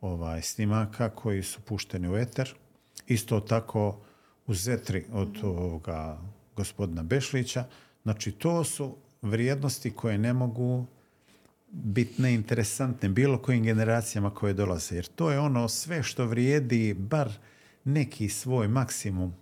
ovaj 0.00 0.42
snimaka 0.42 1.10
koji 1.10 1.42
su 1.42 1.60
pušteni 1.60 2.08
u 2.08 2.16
eter. 2.16 2.54
Isto 3.06 3.40
tako 3.40 4.00
u 4.46 4.54
Zetri 4.54 5.04
od 5.12 5.38
ovoga 5.42 6.18
gospodina 6.56 7.02
Bešlića. 7.02 7.64
Znači, 8.02 8.32
to 8.32 8.64
su 8.64 8.96
vrijednosti 9.22 9.90
koje 9.90 10.18
ne 10.18 10.32
mogu 10.32 10.86
bitne, 11.72 12.34
interesantne 12.34 13.08
bilo 13.08 13.38
kojim 13.38 13.62
generacijama 13.62 14.34
koje 14.34 14.54
dolaze. 14.54 14.94
Jer 14.94 15.06
to 15.06 15.30
je 15.30 15.38
ono 15.38 15.68
sve 15.68 16.02
što 16.02 16.26
vrijedi, 16.26 16.94
bar 16.94 17.32
neki 17.84 18.28
svoj 18.28 18.68
maksimum, 18.68 19.34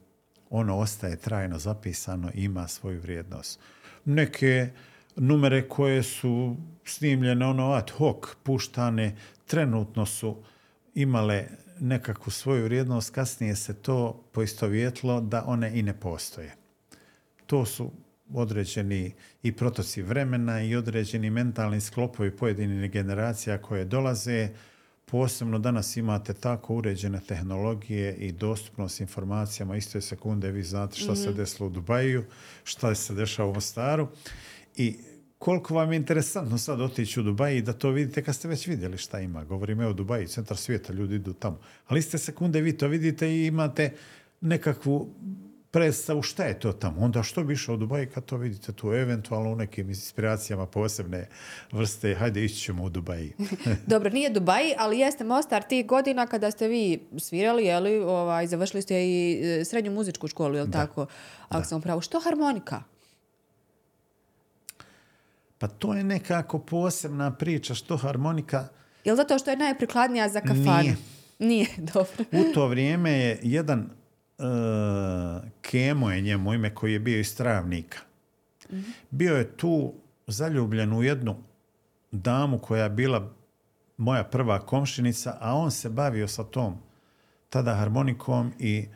ono 0.50 0.78
ostaje 0.78 1.16
trajno 1.16 1.58
zapisano 1.58 2.30
i 2.34 2.44
ima 2.44 2.68
svoju 2.68 3.00
vrijednost. 3.00 3.60
Neke 4.04 4.70
numere 5.16 5.68
koje 5.68 6.02
su 6.02 6.56
snimljene 6.84 7.46
ono 7.46 7.72
ad 7.72 7.90
hoc, 7.90 8.24
puštane, 8.42 9.16
trenutno 9.46 10.06
su 10.06 10.36
imale 10.94 11.46
nekakvu 11.80 12.30
svoju 12.30 12.64
vrijednost, 12.64 13.14
kasnije 13.14 13.56
se 13.56 13.74
to 13.74 14.24
poistovjetlo 14.32 15.20
da 15.20 15.44
one 15.46 15.78
i 15.78 15.82
ne 15.82 16.00
postoje. 16.00 16.54
To 17.46 17.66
su 17.66 17.90
određeni 18.34 19.12
i 19.42 19.52
protoci 19.52 20.02
vremena 20.02 20.62
i 20.62 20.76
određeni 20.76 21.30
mentalni 21.30 21.80
sklopovi 21.80 22.36
pojedinih 22.36 22.90
generacija 22.90 23.58
koje 23.58 23.84
dolaze. 23.84 24.48
Posebno 25.04 25.58
danas 25.58 25.96
imate 25.96 26.34
tako 26.34 26.74
uređene 26.74 27.20
tehnologije 27.28 28.14
i 28.14 28.32
dostupnost 28.32 29.00
informacijama 29.00 29.76
iste 29.76 30.00
sekunde. 30.00 30.50
Vi 30.50 30.62
znate 30.62 30.96
šta 30.96 31.16
se 31.16 31.32
desilo 31.32 31.66
u 31.66 31.70
Dubaju, 31.70 32.24
šta 32.64 32.94
se 32.94 33.14
dešava 33.14 33.50
u 33.50 33.54
Mostaru. 33.54 34.08
I 34.76 34.96
koliko 35.38 35.74
vam 35.74 35.92
je 35.92 35.96
interesantno 35.96 36.58
sad 36.58 36.80
otići 36.80 37.20
u 37.20 37.22
Dubaji 37.22 37.58
i 37.58 37.62
da 37.62 37.72
to 37.72 37.90
vidite 37.90 38.22
kad 38.22 38.34
ste 38.34 38.48
već 38.48 38.66
vidjeli 38.66 38.98
šta 38.98 39.20
ima. 39.20 39.44
Govorim 39.44 39.80
o 39.80 39.92
Dubaji, 39.92 40.26
centar 40.26 40.56
svijeta, 40.56 40.92
ljudi 40.92 41.14
idu 41.14 41.32
tamo. 41.32 41.60
Ali 41.86 42.00
iste 42.00 42.18
sekunde 42.18 42.60
vi 42.60 42.76
to 42.76 42.88
vidite 42.88 43.28
i 43.28 43.46
imate 43.46 43.92
nekakvu 44.40 45.14
predstavu 45.70 46.22
šta 46.22 46.44
je 46.44 46.60
to 46.60 46.72
tamo. 46.72 47.00
Onda 47.00 47.22
što 47.22 47.44
bi 47.44 47.52
išao 47.52 47.74
u 47.74 47.78
Dubaji 47.78 48.06
kad 48.06 48.24
to 48.24 48.36
vidite 48.36 48.72
tu 48.72 48.92
eventualno 48.92 49.50
u 49.52 49.56
nekim 49.56 49.88
inspiracijama 49.88 50.66
posebne 50.66 51.28
vrste. 51.72 52.14
Hajde, 52.14 52.44
ići 52.44 52.54
ćemo 52.54 52.84
u 52.84 52.88
Dubaji. 52.88 53.32
Dobro, 53.86 54.10
nije 54.10 54.30
Dubaji, 54.30 54.74
ali 54.78 54.98
jeste 54.98 55.24
Mostar 55.24 55.62
tih 55.62 55.86
godina 55.86 56.26
kada 56.26 56.50
ste 56.50 56.68
vi 56.68 57.08
svirali, 57.18 57.64
jeli, 57.64 57.98
ovaj, 57.98 58.46
završili 58.46 58.82
ste 58.82 59.04
i 59.04 59.40
e, 59.44 59.64
srednju 59.64 59.90
muzičku 59.90 60.28
školu, 60.28 60.56
jel 60.56 60.70
tako? 60.72 61.06
Ako 61.48 61.64
sam 61.64 61.80
pravo. 61.80 62.00
Što 62.00 62.20
harmonika? 62.20 62.82
Pa 65.58 65.68
to 65.68 65.94
je 65.94 66.04
nekako 66.04 66.58
posebna 66.58 67.30
priča 67.30 67.74
što 67.74 67.96
harmonika... 67.96 68.68
Jel 69.04 69.16
zato 69.16 69.38
što 69.38 69.50
je 69.50 69.56
najprikladnija 69.56 70.28
za 70.28 70.40
kafanu? 70.40 70.82
Nije. 70.82 70.96
Nije, 71.38 71.66
dobro. 71.94 72.24
U 72.32 72.52
to 72.54 72.66
vrijeme 72.66 73.10
je 73.10 73.40
jedan 73.42 73.90
Kemo 75.62 76.10
je 76.10 76.20
njemu 76.20 76.54
ime 76.54 76.74
koji 76.74 76.92
je 76.92 76.98
bio 76.98 77.20
iz 77.20 77.36
Travnika. 77.36 77.98
Bio 79.10 79.36
je 79.36 79.56
tu 79.56 79.94
zaljubljen 80.26 80.92
u 80.92 81.02
jednu 81.02 81.36
damu 82.12 82.58
koja 82.58 82.82
je 82.84 82.90
bila 82.90 83.34
moja 83.96 84.24
prva 84.24 84.58
komšinica, 84.58 85.36
a 85.40 85.54
on 85.54 85.70
se 85.70 85.88
bavio 85.88 86.28
sa 86.28 86.44
tom 86.44 86.78
tada 87.48 87.74
harmonikom 87.74 88.52
i 88.58 88.88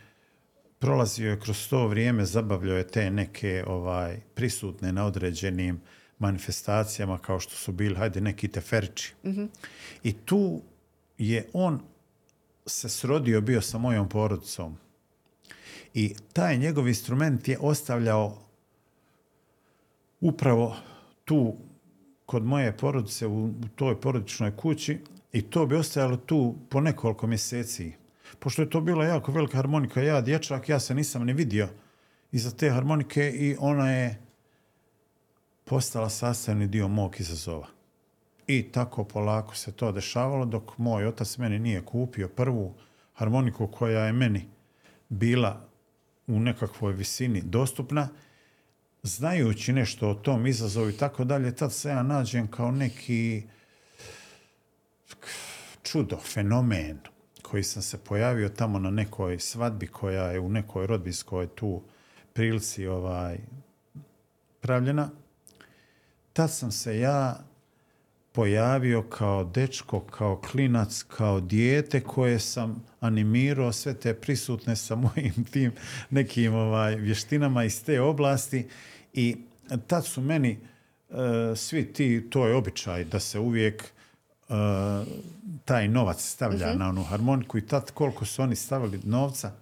prolazio 0.79 1.31
je 1.31 1.41
kroz 1.41 1.69
to 1.69 1.87
vrijeme, 1.87 2.25
zabavljao 2.25 2.77
je 2.77 2.89
te 2.89 3.11
neke 3.11 3.65
ovaj 3.67 4.21
prisutne 4.35 4.93
na 4.93 5.07
određenim 5.07 5.81
manifestacijama 6.19 7.19
kao 7.19 7.41
što 7.41 7.55
su 7.55 7.73
bili, 7.73 7.95
hajde, 7.95 8.21
neki 8.21 8.49
teferči. 8.49 9.15
I 10.03 10.13
tu 10.13 10.63
je 11.19 11.49
on 11.53 11.81
se 12.67 12.89
srodio 12.89 13.41
bio 13.41 13.61
sa 13.61 13.79
mojom 13.79 14.09
porodicom. 14.09 14.77
I 15.95 16.15
taj 16.33 16.59
njegov 16.59 16.89
instrument 16.89 17.49
je 17.49 17.59
ostavljao 17.61 18.39
upravo 20.21 20.77
tu 21.25 21.55
kod 22.27 22.45
moje 22.45 22.77
porodice 22.77 23.27
u, 23.27 23.45
u 23.45 23.69
toj 23.75 24.01
porodičnoj 24.01 24.57
kući 24.57 24.99
i 25.33 25.43
to 25.43 25.67
bi 25.67 25.77
ostajalo 25.77 26.17
tu 26.17 26.55
po 26.69 26.81
nekoliko 26.81 27.27
mjeseci. 27.27 27.93
Pošto 28.39 28.63
je 28.63 28.71
to 28.71 28.81
bila 28.81 29.05
jako 29.05 29.33
velika 29.33 29.57
harmonika, 29.57 30.03
ja 30.03 30.21
dječak, 30.21 30.69
ja 30.69 30.81
se 30.81 30.95
nisam 30.95 31.25
ni 31.25 31.33
vidio 31.33 31.69
iza 32.33 32.51
te 32.51 32.71
harmonike 32.71 33.31
i 33.31 33.57
ona 33.59 33.91
je 33.91 34.21
postala 35.65 36.09
sastavni 36.09 36.67
dio 36.67 36.89
mog 36.89 37.21
izazova. 37.21 37.67
I 38.47 38.63
tako 38.63 39.05
polako 39.05 39.57
se 39.57 39.73
to 39.73 39.93
dešavalo 39.93 40.45
dok 40.45 40.79
moj 40.79 41.07
otac 41.07 41.39
meni 41.39 41.59
nije 41.59 41.85
kupio 41.85 42.29
prvu 42.29 42.75
harmoniku 43.13 43.67
koja 43.67 44.05
je 44.05 44.13
meni 44.13 44.49
bila 45.09 45.69
u 46.27 46.41
nekakvoj 46.41 46.93
visini 46.93 47.43
dostupna, 47.43 48.09
znajući 49.03 49.73
nešto 49.73 50.11
o 50.11 50.15
tom 50.15 50.47
izazovu 50.47 50.89
i 50.89 50.97
tako 50.97 51.25
dalje, 51.25 51.57
tad 51.57 51.73
se 51.73 51.89
ja 51.89 52.03
nađem 52.03 52.47
kao 52.51 52.71
neki 52.71 53.43
čudo, 55.83 56.17
fenomen 56.17 56.99
koji 57.43 57.63
sam 57.63 57.83
se 57.83 58.05
pojavio 58.05 58.49
tamo 58.49 58.79
na 58.79 58.91
nekoj 58.91 59.39
svadbi 59.39 59.87
koja 59.87 60.25
je 60.25 60.41
u 60.41 60.49
nekoj 60.49 60.87
rodbinskoj 60.87 61.49
tu 61.49 61.83
prilici 62.33 62.87
ovaj, 62.87 63.39
pravljena. 64.61 65.11
Tad 66.33 66.53
sam 66.53 66.73
se 66.73 66.99
ja 66.99 67.45
pojavio 68.35 69.03
kao 69.03 69.45
dečko, 69.45 70.01
kao 70.01 70.41
klinac, 70.51 71.03
kao 71.03 71.41
dijete 71.41 72.01
koje 72.01 72.39
sam 72.39 72.85
animirao 73.01 73.73
sve 73.73 73.95
te 73.95 74.15
prisutne 74.15 74.77
sa 74.77 74.95
mojim 74.95 75.45
tim 75.53 75.73
nekim 76.11 76.55
ovaj, 76.55 76.95
vještinama 76.95 77.65
iz 77.65 77.85
te 77.85 78.01
oblasti 78.01 78.69
i 79.13 79.37
tad 79.87 80.07
su 80.07 80.21
meni 80.21 80.59
e, 81.11 81.57
svi 81.57 81.93
ti, 81.93 82.27
to 82.31 82.47
je 82.47 82.55
običaj 82.55 83.05
da 83.05 83.21
se 83.21 83.39
uvijek 83.39 83.85
e, 83.85 84.55
taj 85.65 85.89
novac 85.89 86.23
stavlja 86.23 86.75
na 86.75 86.89
onu 86.89 87.03
harmoniku 87.03 87.59
i 87.59 87.67
tad 87.67 87.91
koliko 87.91 88.25
su 88.25 88.43
oni 88.43 88.57
stavili 88.57 89.01
novca 89.05 89.53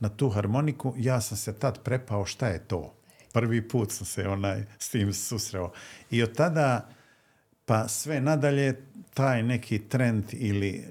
na 0.00 0.08
tu 0.08 0.28
harmoniku, 0.28 0.94
ja 0.96 1.20
sam 1.20 1.36
se 1.36 1.52
tad 1.52 1.82
prepao 1.82 2.26
šta 2.26 2.48
je 2.48 2.58
to. 2.58 2.94
Prvi 3.32 3.68
put 3.68 3.92
sam 3.92 4.06
se 4.06 4.28
onaj 4.28 4.64
s 4.78 4.88
tim 4.88 5.12
susreo. 5.12 5.72
I 6.10 6.22
od 6.22 6.36
tada 6.36 6.88
pa 7.64 7.88
sve 7.88 8.20
nadalje 8.20 8.86
taj 9.14 9.42
neki 9.42 9.78
trend 9.78 10.24
ili 10.32 10.68
e, 10.68 10.84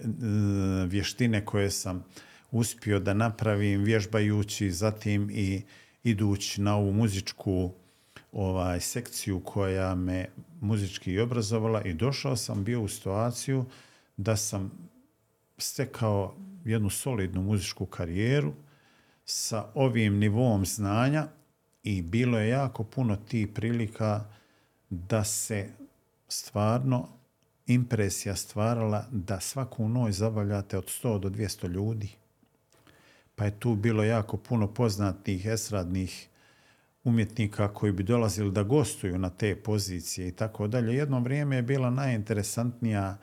vještine 0.87 1.45
koje 1.45 1.71
sam 1.71 2.05
uspio 2.51 2.99
da 2.99 3.13
napravim 3.13 3.83
vježbajući 3.83 4.71
zatim 4.71 5.29
i 5.33 5.61
idući 6.03 6.61
na 6.61 6.75
ovu 6.75 6.93
muzičku 6.93 7.71
ovaj 8.31 8.79
sekciju 8.79 9.39
koja 9.39 9.95
me 9.95 10.25
muzički 10.61 11.19
obrazovala 11.19 11.81
i 11.81 11.93
došao 11.93 12.35
sam 12.35 12.63
bio 12.63 12.81
u 12.81 12.87
situaciju 12.87 13.65
da 14.17 14.35
sam 14.35 14.71
stekao 15.57 16.35
jednu 16.65 16.89
solidnu 16.89 17.41
muzičku 17.41 17.85
karijeru 17.85 18.53
sa 19.25 19.65
ovim 19.73 20.17
nivom 20.17 20.65
znanja 20.65 21.27
i 21.83 22.01
bilo 22.01 22.39
je 22.39 22.49
jako 22.49 22.83
puno 22.83 23.15
tih 23.15 23.47
prilika 23.47 24.25
da 24.89 25.23
se 25.23 25.69
stvarno 26.31 27.07
impresija 27.67 28.35
stvarala 28.35 29.05
da 29.11 29.39
svaku 29.39 29.89
noć 29.89 30.15
zabavljate 30.15 30.77
od 30.77 30.85
100 30.85 31.19
do 31.19 31.29
200 31.29 31.67
ljudi. 31.67 32.09
Pa 33.35 33.45
je 33.45 33.59
tu 33.59 33.75
bilo 33.75 34.03
jako 34.03 34.37
puno 34.37 34.73
poznatih 34.73 35.45
esradnih 35.45 36.27
umjetnika 37.03 37.73
koji 37.73 37.91
bi 37.91 38.03
dolazili 38.03 38.51
da 38.51 38.63
gostuju 38.63 39.17
na 39.17 39.29
te 39.29 39.55
pozicije 39.55 40.27
i 40.27 40.31
tako 40.31 40.67
dalje. 40.67 40.95
Jedno 40.95 41.19
vrijeme 41.19 41.55
je 41.55 41.61
bila 41.61 41.89
najinteresantnija 41.89 43.17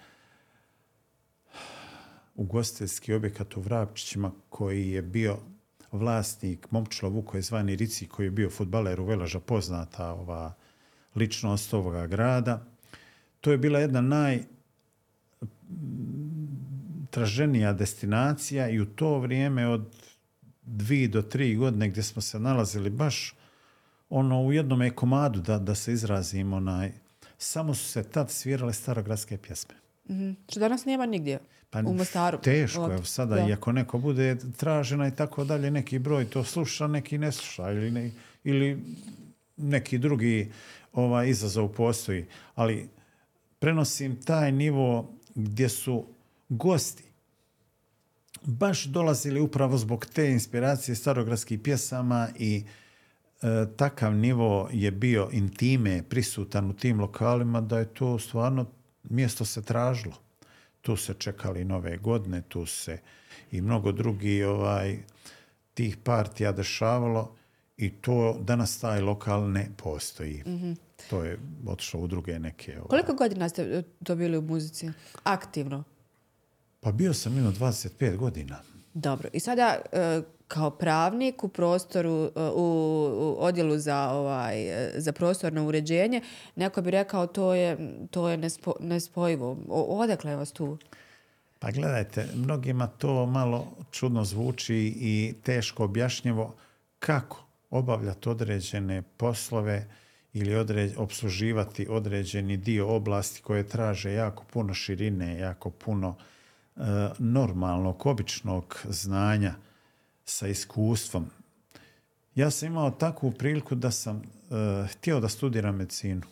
ugostiteljski 2.35 3.15
objekat 3.15 3.57
u 3.57 3.61
Vrapčićima 3.61 4.33
koji 4.49 4.91
je 4.91 5.03
bio 5.03 5.39
vlasnik 5.93 6.71
Momčilo 6.71 7.11
Vuko 7.11 7.41
zvani 7.41 7.77
Rici 7.77 8.09
koji 8.09 8.27
je 8.27 8.31
bio 8.31 8.51
futbaler 8.51 9.01
u 9.01 9.05
Velaža 9.05 9.41
poznata 9.41 10.13
ova 10.13 10.55
ličnost 11.15 11.75
ovoga 11.75 12.07
grada 12.07 12.78
to 13.41 13.51
je 13.51 13.59
bila 13.59 13.79
jedna 13.79 14.01
naj 14.01 14.43
traženija 17.11 17.73
destinacija 17.73 18.69
i 18.69 18.81
u 18.81 18.87
to 18.87 19.19
vrijeme 19.19 19.67
od 19.67 19.85
dvije 20.63 21.09
do 21.09 21.23
tri 21.23 21.57
godine 21.57 21.89
gdje 21.89 22.03
smo 22.03 22.23
se 22.23 22.39
nalazili 22.39 22.91
baš 22.91 23.35
ono 24.11 24.43
u 24.43 24.53
jednom 24.53 24.91
komadu 24.95 25.41
da, 25.41 25.59
da 25.59 25.75
se 25.75 25.93
izrazimo 25.93 26.57
onaj, 26.57 26.93
samo 27.39 27.75
su 27.75 27.85
se 27.85 28.03
tad 28.03 28.31
svirale 28.31 28.73
starogradske 28.73 29.39
pjesme. 29.39 29.75
Mhm. 30.11 30.31
Što 30.49 30.61
danas 30.61 30.85
nema 30.85 31.07
nigdje 31.07 31.39
Pa 31.71 31.79
u 31.81 31.95
Mostaru. 31.95 32.39
Teško, 32.39 32.85
evo 32.93 33.05
sada, 33.05 33.35
Da. 33.35 33.49
i 33.49 33.53
ako 33.53 33.73
neko 33.73 33.99
bude 33.99 34.37
tražena 34.57 35.09
i 35.09 35.15
tako 35.17 35.45
dalje, 35.45 35.71
neki 35.71 35.99
broj 35.99 36.31
to 36.31 36.45
sluša, 36.45 36.87
neki 36.87 37.19
ne 37.19 37.33
sluša 37.33 37.73
ili, 37.73 37.91
ne- 37.91 38.11
ili 38.45 38.83
neki 39.57 39.99
drugi 39.99 40.53
ovaj, 40.93 41.29
izazov 41.29 41.69
postoji. 41.69 42.27
Ali 42.55 42.89
prenosim 43.59 44.23
taj 44.23 44.53
nivo 44.53 45.15
gdje 45.35 45.69
su 45.69 46.07
gosti 46.49 47.09
baš 48.43 48.85
dolazili 48.85 49.41
upravo 49.41 49.77
zbog 49.77 50.07
te 50.07 50.31
inspiracije 50.31 50.95
starogradskih 50.95 51.61
pjesama 51.61 52.29
i 52.39 52.65
e, 53.43 53.67
takav 53.77 54.15
nivo 54.15 54.69
je 54.73 54.91
bio 54.91 55.29
intime 55.33 56.03
prisutan 56.03 56.71
u 56.71 56.73
tim 56.73 57.01
lokalima 57.01 57.61
da 57.61 57.79
je 57.79 57.95
to 57.95 58.19
stvarno 58.19 58.67
mjesto 59.03 59.45
se 59.45 59.63
tražilo. 59.63 60.15
Tu 60.81 60.97
se 60.97 61.15
čekali 61.15 61.65
nove 61.65 61.97
godine, 61.97 62.43
tu 62.49 62.67
se 62.67 62.99
i 63.53 63.61
mnogo 63.61 63.93
drugi 63.93 64.45
ovaj, 64.45 64.99
tih 65.75 65.97
partija 65.97 66.53
dešavalo 66.53 67.35
i 67.77 67.91
to 67.91 68.39
danas 68.41 68.81
taj 68.81 69.01
lokal 69.01 69.51
ne 69.51 69.69
postoji. 69.77 70.43
To 71.11 71.25
je 71.25 71.39
otišlo 71.67 72.01
u 72.01 72.07
druge 72.07 72.39
neke... 72.39 72.73
Ovaj. 72.73 72.89
Koliko 72.89 73.15
godina 73.15 73.49
ste 73.49 73.63
e, 73.63 73.83
to 74.05 74.17
bili 74.17 74.39
u 74.39 74.43
muzici? 74.43 74.91
Aktivno? 75.25 75.85
Pa 76.81 76.93
bio 76.93 77.15
sam 77.15 77.39
imao 77.39 77.53
25 77.53 78.17
godina. 78.17 78.57
Dobro. 78.95 79.29
I 79.33 79.41
sada 79.41 79.77
e, 79.93 80.23
kao 80.49 80.71
pravnik 80.71 81.45
u 81.45 81.49
prostoru, 81.49 82.31
e, 82.37 82.41
u, 82.55 83.37
odjelu 83.39 83.79
za, 83.79 84.11
ovaj, 84.11 84.67
za 84.97 85.13
prostorno 85.13 85.67
uređenje, 85.67 86.21
neko 86.57 86.83
bi 86.83 86.91
rekao 86.91 87.27
to 87.27 87.55
je, 87.55 87.77
to 88.11 88.29
je 88.29 88.37
nespo, 88.37 88.75
nespojivo. 88.81 89.57
O, 89.69 89.83
odakle 89.83 90.31
je 90.31 90.37
vas 90.37 90.53
tu? 90.53 90.79
Pa 91.59 91.71
gledajte, 91.71 92.29
mnogima 92.35 92.87
to 92.87 93.27
malo 93.27 93.67
čudno 93.91 94.25
zvuči 94.25 94.77
i 94.97 95.35
teško 95.43 95.85
objašnjivo 95.85 96.55
kako 96.99 97.45
obavljati 97.71 98.29
određene 98.29 99.03
poslove 99.03 99.87
ili 100.33 100.55
određ, 100.55 100.93
obsluživati 100.97 101.87
određeni 101.91 102.57
dio 102.57 102.97
oblasti 102.97 103.43
koje 103.43 103.69
traže 103.69 104.13
jako 104.13 104.45
puno 104.45 104.75
širine, 104.75 105.39
jako 105.39 105.71
puno 105.71 106.17
e, 106.77 106.81
normalnog, 107.19 108.07
običnog 108.07 108.81
znanja 108.89 109.55
sa 110.25 110.49
iskustvom. 110.49 111.31
Ja 112.35 112.51
sam 112.51 112.69
imao 112.69 112.91
takvu 112.91 113.31
priliku 113.31 113.75
da 113.75 113.91
sam 113.91 114.17
e, 114.17 114.87
htio 114.87 115.21
da 115.21 115.29
studiram 115.29 115.77
medicinu. 115.77 116.23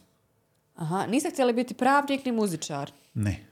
Aha, 0.74 1.06
niste 1.06 1.30
htjeli 1.30 1.52
biti 1.52 1.74
pravnik 1.74 2.24
ni 2.24 2.32
muzičar, 2.32 2.90
Ne. 3.14 3.46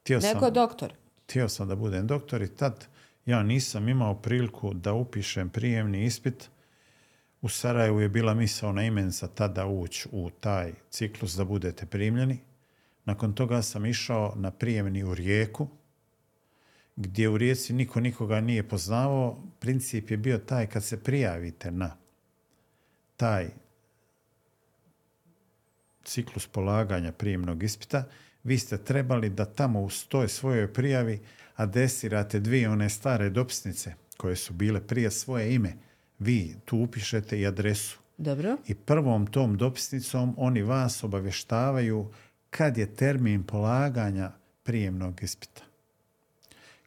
Htio 0.00 0.18
nego 0.18 0.40
sam, 0.40 0.52
doktor. 0.54 0.92
htio 1.24 1.48
sam 1.48 1.68
da 1.68 1.76
budem 1.76 2.06
doktor 2.06 2.42
i 2.42 2.48
tad 2.48 2.86
ja 3.26 3.42
nisam 3.42 3.88
imao 3.88 4.14
priliku 4.14 4.74
da 4.74 4.92
upišem 4.92 5.48
prijemni 5.48 6.04
ispit. 6.04 6.48
U 7.42 7.48
Sarajevu 7.48 8.00
je 8.00 8.08
bila 8.08 8.34
misaona 8.34 8.82
imenica 8.82 9.28
tada 9.28 9.66
ući 9.66 10.08
u 10.12 10.30
taj 10.30 10.72
ciklus 10.90 11.34
da 11.34 11.44
budete 11.44 11.86
primljeni. 11.86 12.38
Nakon 13.04 13.32
toga 13.32 13.62
sam 13.62 13.86
išao 13.86 14.32
na 14.36 14.50
prijemni 14.50 15.04
u 15.04 15.14
Rijeku, 15.14 15.68
gdje 16.96 17.28
u 17.28 17.38
Rijeci 17.38 17.72
niko 17.72 18.00
nikoga 18.00 18.40
nije 18.40 18.68
poznavao. 18.68 19.42
Princip 19.58 20.10
je 20.10 20.16
bio 20.16 20.38
taj 20.38 20.66
kad 20.66 20.84
se 20.84 21.02
prijavite 21.02 21.70
na 21.70 21.96
taj 23.16 23.48
ciklus 26.04 26.46
polaganja 26.46 27.12
prijemnog 27.12 27.62
ispita, 27.62 28.04
vi 28.44 28.58
ste 28.58 28.78
trebali 28.78 29.30
da 29.30 29.44
tamo 29.44 29.80
u 29.80 29.90
toj 30.08 30.28
svojoj 30.28 30.72
prijavi 30.72 31.20
adresirate 31.56 32.40
dvije 32.40 32.68
one 32.68 32.88
stare 32.88 33.30
dopisnice 33.30 33.94
koje 34.16 34.36
su 34.36 34.52
bile 34.52 34.86
prije 34.86 35.10
svoje 35.10 35.54
ime. 35.54 35.76
Vi 36.20 36.56
tu 36.64 36.78
upišete 36.78 37.40
i 37.40 37.46
adresu. 37.46 37.98
Dobro. 38.18 38.56
I 38.66 38.74
prvom 38.74 39.26
tom 39.26 39.56
dopisnicom 39.56 40.34
oni 40.36 40.62
vas 40.62 41.04
obavještavaju 41.04 42.10
kad 42.50 42.78
je 42.78 42.94
termin 42.94 43.42
polaganja 43.42 44.32
prijemnog 44.62 45.22
ispita. 45.22 45.62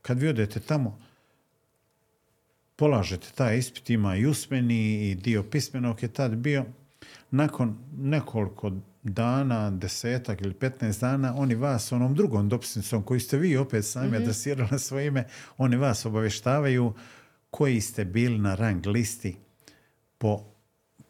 Kad 0.01 0.19
vi 0.19 0.27
odete 0.27 0.59
tamo, 0.59 0.99
polažete 2.75 3.27
taj 3.35 3.57
ispit, 3.57 3.89
ima 3.89 4.15
i 4.15 4.25
usmeni 4.25 5.09
i 5.09 5.15
dio 5.15 5.43
pismenog 5.43 6.03
je 6.03 6.13
tad 6.13 6.35
bio. 6.35 6.65
Nakon 7.31 7.77
nekoliko 7.97 8.71
dana, 9.03 9.71
desetak 9.71 10.41
ili 10.41 10.53
15 10.53 11.01
dana, 11.01 11.35
oni 11.37 11.55
vas 11.55 11.91
onom 11.91 12.15
drugom 12.15 12.49
dopisnicom 12.49 13.03
koju 13.03 13.19
ste 13.19 13.37
vi 13.37 13.57
opet 13.57 13.85
sami 13.85 14.17
adresirali 14.17 14.69
na 14.71 14.79
svoje 14.79 15.07
ime, 15.07 15.27
oni 15.57 15.75
vas 15.75 16.05
obavještavaju 16.05 16.93
koji 17.53 17.81
ste 17.81 18.05
bili 18.05 18.37
na 18.37 18.55
rang 18.55 18.85
listi 18.85 19.35
po 20.17 20.43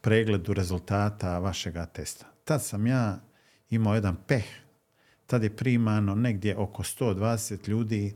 pregledu 0.02 0.54
rezultata 0.54 1.40
vašega 1.40 1.86
testa. 1.86 2.26
Tad 2.44 2.64
sam 2.64 2.88
ja 2.88 3.20
imao 3.70 3.96
jedan 3.96 4.16
peh. 4.28 4.44
Tad 5.26 5.44
je 5.44 5.56
primano 5.56 6.16
negdje 6.16 6.58
oko 6.58 6.84
120 6.84 7.70
ljudi. 7.70 8.14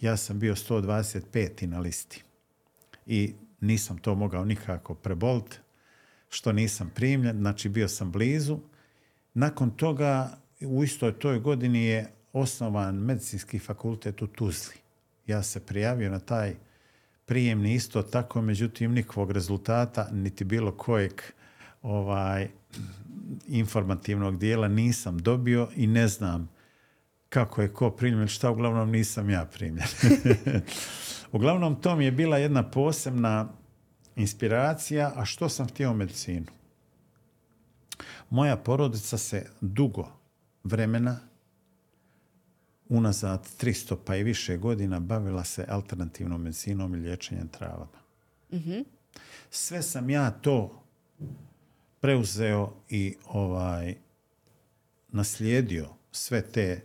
Ja 0.00 0.16
sam 0.16 0.38
bio 0.38 0.54
125. 0.54 1.66
na 1.66 1.78
listi. 1.78 2.22
I 3.06 3.34
nisam 3.60 3.98
to 3.98 4.14
mogao 4.14 4.44
nikako 4.44 4.94
preboliti, 4.94 5.56
što 6.28 6.52
nisam 6.52 6.92
primljen. 6.94 7.36
Znači, 7.36 7.68
bio 7.68 7.88
sam 7.88 8.12
blizu. 8.12 8.58
Nakon 9.34 9.70
toga, 9.70 10.38
u 10.60 10.84
istoj 10.84 11.18
toj 11.18 11.38
godini 11.38 11.84
je 11.84 12.12
osnovan 12.32 12.94
medicinski 12.94 13.58
fakultet 13.58 14.22
u 14.22 14.26
Tuzli. 14.26 14.74
Ja 15.26 15.42
se 15.42 15.66
prijavio 15.66 16.10
na 16.10 16.18
taj 16.18 16.65
prijemni 17.26 17.74
isto 17.74 18.02
tako, 18.02 18.42
međutim 18.42 18.92
nikakvog 18.92 19.30
rezultata, 19.30 20.08
niti 20.12 20.44
bilo 20.44 20.72
kojeg 20.72 21.12
ovaj, 21.82 22.48
informativnog 23.46 24.38
dijela 24.38 24.68
nisam 24.68 25.18
dobio 25.18 25.68
i 25.76 25.86
ne 25.86 26.08
znam 26.08 26.48
kako 27.28 27.62
je 27.62 27.72
ko 27.72 27.90
primljen, 27.90 28.28
šta 28.28 28.50
uglavnom 28.50 28.90
nisam 28.90 29.30
ja 29.30 29.44
primljen. 29.44 29.86
uglavnom 31.32 31.80
to 31.80 31.96
mi 31.96 32.04
je 32.04 32.12
bila 32.12 32.38
jedna 32.38 32.70
posebna 32.70 33.48
inspiracija, 34.16 35.12
a 35.16 35.24
što 35.24 35.48
sam 35.48 35.68
htio 35.68 35.90
u 35.90 35.94
medicinu? 35.94 36.46
Moja 38.30 38.56
porodica 38.56 39.18
se 39.18 39.46
dugo 39.60 40.08
vremena 40.64 41.18
unazad 42.88 43.48
300 43.60 43.96
pa 44.04 44.16
i 44.16 44.22
više 44.22 44.56
godina 44.56 45.00
bavila 45.00 45.44
se 45.44 45.64
alternativnom 45.68 46.42
medicinom 46.42 46.94
i 46.94 46.98
liječenjem 46.98 47.48
travama. 47.48 47.98
Sve 49.50 49.82
sam 49.82 50.10
ja 50.10 50.30
to 50.30 50.82
preuzeo 52.00 52.72
i 52.88 53.14
ovaj 53.26 53.94
naslijedio 55.08 55.88
sve 56.12 56.42
te 56.42 56.80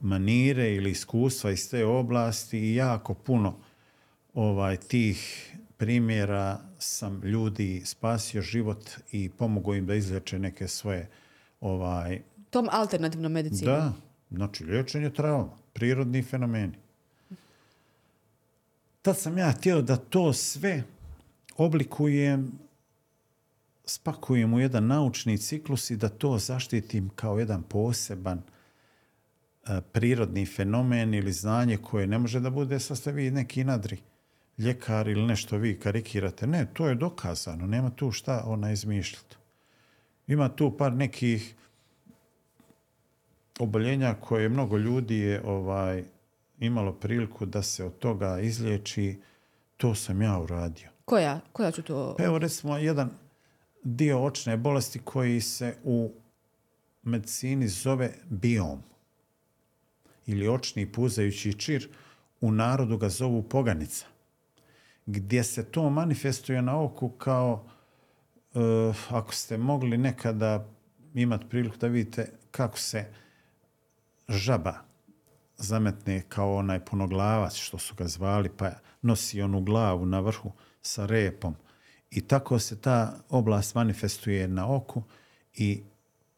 manire 0.00 0.74
ili 0.74 0.90
iskustva 0.90 1.50
iz 1.50 1.70
te 1.70 1.84
oblasti 1.84 2.58
i 2.58 2.74
jako 2.74 3.14
puno 3.14 3.58
ovaj 4.34 4.76
tih 4.76 5.50
primjera 5.76 6.60
sam 6.78 7.22
ljudi 7.24 7.82
spasio 7.84 8.42
život 8.42 8.90
i 9.12 9.28
pomogao 9.28 9.74
im 9.74 9.86
da 9.86 9.94
izleče 9.94 10.38
neke 10.38 10.68
svoje 10.68 11.08
ovaj 11.60 12.22
Tom 12.50 12.68
alternativnom 12.70 13.32
medicinom. 13.32 13.74
da, 13.74 13.92
znači 14.30 14.64
liječenje 14.64 15.10
trauma, 15.10 15.52
prirodni 15.72 16.22
fenomeni. 16.22 16.74
Tad 19.02 19.18
sam 19.18 19.38
ja 19.38 19.52
htio 19.52 19.82
da 19.82 19.96
to 19.96 20.32
sve 20.32 20.82
oblikujem, 21.56 22.52
spakujem 23.84 24.54
u 24.54 24.60
jedan 24.60 24.86
naučni 24.86 25.38
ciklus 25.38 25.90
i 25.90 25.96
da 25.96 26.08
to 26.08 26.38
zaštitim 26.38 27.10
kao 27.14 27.38
jedan 27.38 27.62
poseban 27.62 28.38
e, 28.38 29.80
prirodni 29.92 30.46
fenomen 30.46 31.14
ili 31.14 31.32
znanje 31.32 31.76
koje 31.76 32.06
ne 32.06 32.18
može 32.18 32.40
da 32.40 32.50
bude 32.50 32.80
sad 32.80 32.98
ste 32.98 33.12
vi 33.12 33.30
neki 33.30 33.64
nadri 33.64 33.98
ljekar 34.58 35.08
ili 35.08 35.26
nešto 35.26 35.56
vi 35.56 35.78
karikirate. 35.80 36.46
Ne, 36.46 36.66
to 36.74 36.88
je 36.88 36.94
dokazano, 36.94 37.66
nema 37.66 37.90
tu 37.90 38.12
šta 38.12 38.42
ona 38.46 38.72
izmišljati. 38.72 39.36
Ima 40.26 40.48
tu 40.48 40.76
par 40.76 40.92
nekih 40.92 41.54
oboljenja 43.58 44.14
koje 44.14 44.48
mnogo 44.48 44.76
ljudi 44.76 45.18
je 45.18 45.42
ovaj 45.44 46.04
imalo 46.58 46.92
priliku 46.92 47.46
da 47.46 47.62
se 47.62 47.84
od 47.84 47.98
toga 47.98 48.40
izliječi, 48.40 49.20
to 49.76 49.94
sam 49.94 50.22
ja 50.22 50.38
uradio. 50.38 50.88
Koja? 51.04 51.40
Koja 51.52 51.70
ću 51.70 51.82
to... 51.82 52.14
Pa 52.18 52.24
evo 52.24 52.38
recimo 52.38 52.78
jedan 52.78 53.10
dio 53.84 54.24
očne 54.24 54.56
bolesti 54.56 54.98
koji 54.98 55.40
se 55.40 55.74
u 55.84 56.12
medicini 57.02 57.68
zove 57.68 58.12
biom 58.30 58.82
ili 60.26 60.48
očni 60.48 60.92
puzajući 60.92 61.54
čir, 61.54 61.88
u 62.40 62.52
narodu 62.52 62.96
ga 62.96 63.08
zovu 63.08 63.42
poganica, 63.42 64.06
gdje 65.06 65.44
se 65.44 65.64
to 65.64 65.90
manifestuje 65.90 66.62
na 66.62 66.80
oku 66.80 67.08
kao 67.08 67.64
eh, 68.54 68.94
ako 69.10 69.34
ste 69.34 69.56
mogli 69.56 69.98
nekada 69.98 70.66
imati 71.14 71.46
priliku 71.48 71.76
da 71.76 71.86
vidite 71.86 72.32
kako 72.50 72.78
se 72.78 73.04
žaba 74.28 74.88
zametne 75.58 76.22
kao 76.28 76.56
onaj 76.56 76.84
punoglavac 76.84 77.54
što 77.54 77.78
su 77.78 77.94
ga 77.94 78.08
zvali, 78.08 78.50
pa 78.56 78.70
nosi 79.02 79.42
onu 79.42 79.60
glavu 79.60 80.06
na 80.06 80.20
vrhu 80.20 80.52
sa 80.82 81.06
repom. 81.06 81.54
I 82.10 82.20
tako 82.20 82.58
se 82.58 82.80
ta 82.80 83.18
oblast 83.28 83.74
manifestuje 83.74 84.48
na 84.48 84.74
oku 84.74 85.02
i 85.54 85.82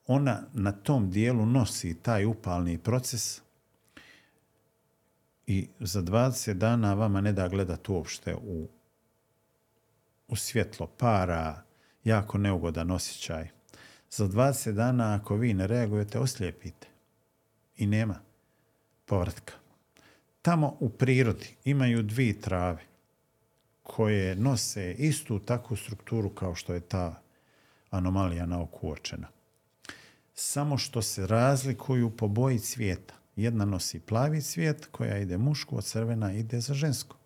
ona 0.07 0.43
na 0.53 0.73
tom 0.73 1.11
dijelu 1.11 1.47
nosi 1.47 1.95
taj 2.03 2.25
upalni 2.25 2.79
proces 2.79 3.41
i 5.47 5.69
za 5.81 6.03
20 6.03 6.53
dana 6.53 6.95
vama 6.95 7.21
ne 7.21 7.33
da 7.33 7.49
gledati 7.49 7.93
uopšte 7.93 8.35
u, 8.35 8.69
u 10.29 10.37
svjetlo 10.37 10.87
para, 10.87 11.63
jako 12.05 12.39
neugodan 12.39 12.91
osjećaj. 12.91 13.49
Za 14.11 14.29
20 14.29 14.73
dana 14.73 15.15
ako 15.15 15.37
vi 15.37 15.55
ne 15.55 15.67
reagujete, 15.67 16.19
oslijepite 16.19 16.90
i 17.81 17.87
nema 17.87 18.15
povratka. 19.05 19.53
Tamo 20.43 20.77
u 20.81 20.89
prirodi 20.89 21.55
imaju 21.65 22.03
dvije 22.03 22.41
trave 22.41 22.83
koje 23.83 24.37
nose 24.37 24.95
istu 24.95 25.39
takvu 25.39 25.77
strukturu 25.77 26.31
kao 26.31 26.55
što 26.55 26.75
je 26.75 26.81
ta 26.81 27.23
anomalija 27.91 28.47
na 28.47 28.63
oku 28.63 28.89
uočena. 28.89 29.29
Samo 30.35 30.79
što 30.79 31.03
se 31.03 31.27
razlikuju 31.27 32.11
po 32.11 32.29
boji 32.29 32.59
cvijeta. 32.59 33.15
Jedna 33.37 33.65
nosi 33.65 34.01
plavi 34.01 34.43
cvijet 34.43 34.87
koja 34.87 35.19
ide 35.19 35.39
mušku, 35.39 35.79
a 35.79 35.83
crvena 35.83 36.33
ide 36.33 36.61
za 36.61 36.75
žensko. 36.75 37.17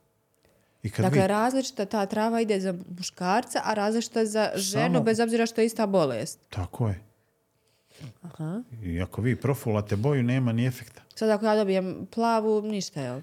I 0.83 0.91
kad 0.91 1.03
Dakle, 1.05 1.21
vi- 1.21 1.27
različita 1.29 1.85
ta 1.85 2.07
trava 2.07 2.41
ide 2.41 2.61
za 2.61 2.75
muškarca, 2.91 3.61
a 3.65 3.75
različita 3.75 4.25
za 4.25 4.51
ženu, 4.55 4.85
Samo- 4.85 5.03
bez 5.03 5.21
obzira 5.21 5.47
što 5.47 5.61
je 5.61 5.67
ista 5.67 5.87
bolest. 5.87 6.39
Tako 6.51 6.89
je. 6.89 7.01
Aha. 8.23 8.63
I 8.83 9.01
ako 9.01 9.23
vi 9.23 9.37
profulate 9.37 9.97
boju, 9.97 10.23
nema 10.23 10.53
ni 10.53 10.67
efekta. 10.67 11.03
Sad 11.15 11.31
ako 11.31 11.47
ja 11.47 11.57
dobijem 11.57 12.07
plavu, 12.15 12.63
ništa, 12.63 13.01
jel? 13.01 13.21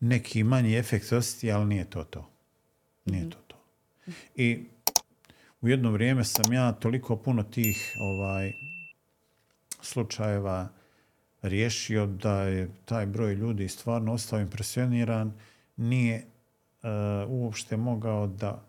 Neki 0.00 0.44
manji 0.44 0.76
efekt 0.76 1.12
osjeti, 1.12 1.52
ali 1.52 1.66
nije 1.66 1.90
to 1.90 2.04
to. 2.04 2.30
Nije 3.04 3.30
to 3.30 3.38
to. 3.46 3.56
I 4.34 4.64
u 5.60 5.68
jedno 5.68 5.90
vrijeme 5.90 6.24
sam 6.24 6.52
ja 6.52 6.72
toliko 6.72 7.16
puno 7.16 7.42
tih 7.42 7.96
ovaj 8.00 8.52
slučajeva 9.80 10.68
riješio 11.42 12.06
da 12.06 12.42
je 12.42 12.70
taj 12.84 13.06
broj 13.06 13.34
ljudi 13.34 13.68
stvarno 13.68 14.12
ostao 14.12 14.40
impresioniran, 14.40 15.32
nije 15.76 16.16
e, 16.16 16.24
uopšte 17.28 17.76
mogao 17.76 18.26
da 18.26 18.64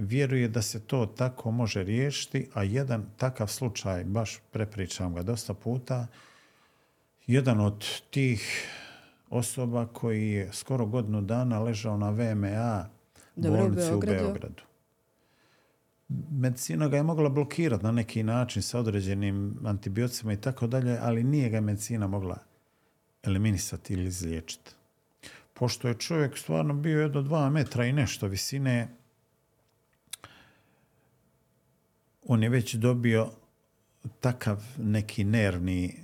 vjeruje 0.00 0.48
da 0.48 0.62
se 0.62 0.80
to 0.80 1.06
tako 1.06 1.50
može 1.50 1.84
riješiti, 1.84 2.48
a 2.54 2.62
jedan 2.62 3.06
takav 3.16 3.46
slučaj, 3.46 4.04
baš 4.04 4.38
prepričam 4.50 5.14
ga 5.14 5.22
dosta 5.22 5.54
puta, 5.54 6.06
jedan 7.26 7.60
od 7.60 7.86
tih 8.10 8.68
osoba 9.30 9.86
koji 9.86 10.30
je 10.30 10.52
skoro 10.52 10.86
godinu 10.86 11.20
dana 11.20 11.58
ležao 11.58 11.96
na 11.96 12.10
VMA 12.10 12.88
Dobro, 13.36 13.60
bolnici 13.60 13.94
u 13.94 14.00
Beogradu. 14.00 14.24
Beogradu. 14.24 14.62
Medicina 16.30 16.88
ga 16.88 16.96
je 16.96 17.02
mogla 17.02 17.28
blokirati 17.28 17.84
na 17.84 17.92
neki 17.92 18.22
način 18.22 18.62
sa 18.62 18.78
određenim 18.78 19.56
antibioticima 19.64 20.32
i 20.32 20.40
tako 20.40 20.66
dalje, 20.66 20.98
ali 21.00 21.24
nije 21.24 21.50
ga 21.50 21.60
medicina 21.60 22.06
mogla 22.06 22.38
eliminisati 23.22 23.92
ili 23.92 24.04
izliječiti. 24.04 24.70
Pošto 25.54 25.88
je 25.88 25.94
čovjek 25.94 26.38
stvarno 26.38 26.74
bio 26.74 27.00
jedno 27.00 27.22
dva 27.22 27.50
metra 27.50 27.84
i 27.84 27.92
nešto 27.92 28.26
visine, 28.26 28.88
on 32.32 32.42
je 32.42 32.48
već 32.48 32.74
dobio 32.74 33.28
takav 34.20 34.64
neki 34.78 35.24
nervni, 35.24 35.94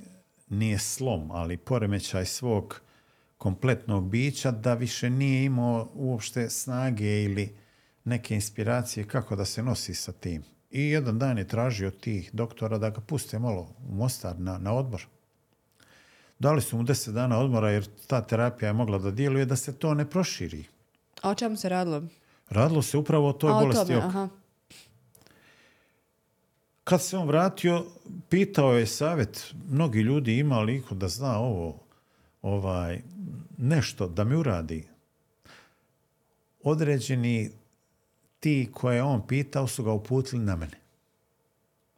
nije 0.49 0.79
slom, 0.79 1.31
ali 1.31 1.57
poremećaj 1.57 2.27
svog 2.27 2.81
kompletnog 3.39 4.09
bića 4.09 4.51
da 4.51 4.75
više 4.75 5.11
nije 5.11 5.45
imao 5.45 5.89
uopšte 5.95 6.51
snage 6.51 7.23
ili 7.23 7.57
neke 8.05 8.35
inspiracije 8.35 9.07
kako 9.09 9.37
da 9.37 9.45
se 9.45 9.63
nosi 9.63 9.95
sa 9.95 10.13
tim. 10.13 10.43
I 10.71 10.83
jedan 10.91 11.19
dan 11.19 11.39
je 11.39 11.49
tražio 11.49 11.91
tih 11.91 12.31
doktora 12.33 12.79
da 12.79 12.91
ga 12.91 13.01
puste 13.01 13.39
malo 13.39 13.69
u 13.89 13.95
Mostar 13.95 14.39
na, 14.39 14.59
na 14.59 14.73
odbor. 14.73 15.07
Dali 16.39 16.63
su 16.63 16.77
mu 16.77 16.83
10 16.83 17.13
dana 17.13 17.39
odmora 17.39 17.71
jer 17.71 17.87
ta 18.07 18.21
terapija 18.21 18.67
je 18.67 18.73
mogla 18.73 18.99
da 18.99 19.11
djeluje 19.11 19.45
da 19.45 19.57
se 19.57 19.79
to 19.79 19.95
ne 19.95 20.11
proširi. 20.11 20.65
A 21.23 21.31
o 21.31 21.35
čemu 21.35 21.57
se 21.57 21.69
radilo? 21.69 22.03
Radilo 22.51 22.83
se 22.83 22.99
upravo 22.99 23.29
o 23.29 23.33
toj 23.33 23.51
A 23.51 23.57
o 23.57 23.61
bolesti 23.61 23.87
tome, 23.87 23.99
oka. 23.99 24.07
aha. 24.07 24.29
Kad 26.89 27.03
se 27.03 27.17
on 27.17 27.29
vratio, 27.29 27.85
pitao 28.29 28.73
je 28.73 28.87
savjet, 28.87 29.55
mnogi 29.69 30.01
ljudi 30.01 30.39
ima 30.39 30.61
li 30.61 30.77
iko 30.77 30.95
da 30.95 31.09
zna 31.09 31.39
ovo, 31.39 31.81
ovaj, 32.43 33.01
nešto 33.59 34.09
da 34.09 34.25
mi 34.25 34.37
uradi. 34.37 34.89
Određeni 36.63 37.51
ti 38.41 38.69
koje 38.75 38.97
je 38.97 39.03
on 39.03 39.27
pitao 39.27 39.67
su 39.67 39.85
ga 39.85 39.93
uputili 39.93 40.45
na 40.45 40.57
mene. 40.57 40.79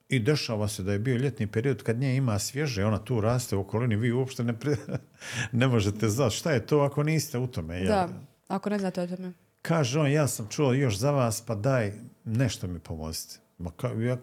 I 0.09 0.18
dešava 0.18 0.68
se 0.68 0.83
da 0.83 0.92
je 0.92 0.98
bio 0.98 1.16
ljetni 1.16 1.46
period 1.46 1.83
kad 1.83 1.98
nje 1.98 2.16
ima 2.16 2.38
svježe, 2.38 2.85
ona 2.85 2.98
tu 2.98 3.20
raste 3.20 3.57
u 3.57 3.61
okolini, 3.61 3.96
vi 3.96 4.12
uopšte 4.12 4.44
ne, 4.44 4.53
pre- 4.53 4.98
ne 5.53 5.68
možete 5.68 6.09
znati 6.09 6.37
šta 6.37 6.53
je 6.53 6.66
to 6.66 6.81
ako 6.81 7.03
niste 7.03 7.38
u 7.38 7.46
tome. 7.46 7.85
Da, 7.85 8.09
ako 8.48 8.70
ne 8.70 8.79
znate 8.79 9.01
o 9.03 9.07
tome. 9.07 9.33
Kaže 9.62 10.01
on, 10.01 10.12
ja 10.12 10.29
sam 10.29 10.48
čuo 10.51 10.72
još 10.72 10.96
za 10.96 11.11
vas, 11.11 11.40
pa 11.40 11.55
daj, 11.55 11.92
nešto 12.24 12.66
mi 12.66 12.79
pomozite. 12.79 13.38
Ma 13.59 13.70
ka, 13.70 13.88
ja, 13.88 14.16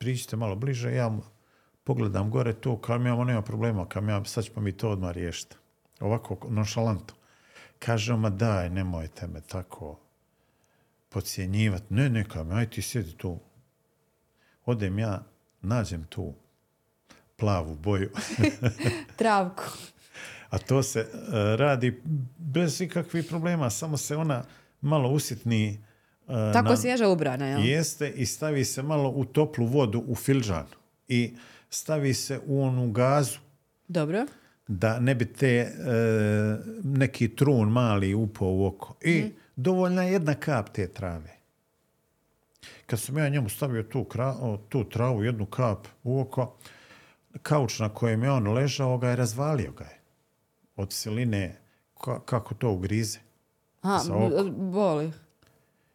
priđite 0.00 0.36
malo 0.36 0.56
bliže, 0.56 0.94
ja 0.94 1.18
pogledam 1.84 2.30
gore 2.30 2.54
kao 2.80 2.98
mi 2.98 3.08
imamo, 3.08 3.24
nema 3.24 3.42
problema, 3.42 3.88
kao 3.88 4.02
ja, 4.02 4.24
sad 4.24 4.44
ćemo 4.44 4.60
mi 4.60 4.72
to 4.72 4.90
odmah 4.90 5.12
riješiti. 5.12 5.56
Ovako, 6.00 6.38
nonšalanto. 6.48 7.14
Kaže 7.78 8.16
ma 8.16 8.30
daj, 8.30 8.70
nemojte 8.70 9.26
me 9.26 9.40
tako 9.40 10.00
podcjenjivati. 11.08 11.94
Ne, 11.94 12.08
ne, 12.08 12.24
kao 12.24 12.44
mi, 12.44 12.54
aj 12.54 12.70
ti 12.70 12.82
sjedi 12.82 13.12
tu. 13.12 13.38
Odem 14.64 14.98
ja, 14.98 15.22
nađem 15.62 16.04
tu 16.04 16.34
plavu 17.36 17.74
boju. 17.74 18.10
Travku. 19.18 19.62
A 20.50 20.58
to 20.58 20.82
se 20.82 21.00
e, 21.00 21.06
radi 21.56 22.02
bez 22.38 22.80
ikakvih 22.80 23.24
problema, 23.28 23.70
samo 23.70 23.96
se 23.96 24.16
ona 24.16 24.44
malo 24.80 25.08
usitni. 25.08 25.84
E, 26.30 26.52
Tako 26.52 26.68
na- 26.68 26.76
svježa 26.76 27.08
ubrana, 27.08 27.46
jel? 27.46 27.60
Jeste 27.60 28.10
i 28.10 28.26
stavi 28.26 28.64
se 28.64 28.82
malo 28.82 29.08
u 29.10 29.24
toplu 29.24 29.66
vodu 29.66 30.04
u 30.06 30.14
filđan 30.14 30.66
i 31.08 31.34
stavi 31.70 32.14
se 32.14 32.40
u 32.46 32.62
onu 32.62 32.90
gazu 32.90 33.38
Dobro. 33.88 34.26
da 34.68 35.00
ne 35.00 35.14
bi 35.14 35.26
te 35.26 35.48
e, 35.48 35.72
neki 36.84 37.28
trun 37.28 37.68
mali 37.68 38.14
upao 38.14 38.48
u 38.48 38.66
oko. 38.66 38.94
I 39.00 39.24
dovoljna 39.56 40.02
je 40.02 40.12
jedna 40.12 40.34
kap 40.34 40.68
te 40.68 40.88
trave. 40.88 41.36
Kad 42.86 43.00
sam 43.00 43.18
ja 43.18 43.28
njemu 43.28 43.48
stavio 43.48 43.82
tu, 43.82 44.04
kra, 44.04 44.34
tu 44.68 44.84
travu, 44.84 45.24
jednu 45.24 45.46
kap 45.46 45.78
u 46.04 46.20
oko, 46.20 46.54
kauč 47.42 47.78
na 47.78 47.88
kojem 47.88 48.22
je 48.22 48.30
on 48.30 48.48
ležao 48.48 48.98
ga 48.98 49.08
je 49.08 49.16
razvalio 49.16 49.72
ga 49.72 49.84
je. 49.84 50.00
Od 50.76 50.92
siline 50.92 51.56
ka- 51.96 52.20
kako 52.20 52.54
to 52.54 52.70
ugrize. 52.70 53.18
B- 53.82 54.50
boli. 54.50 55.12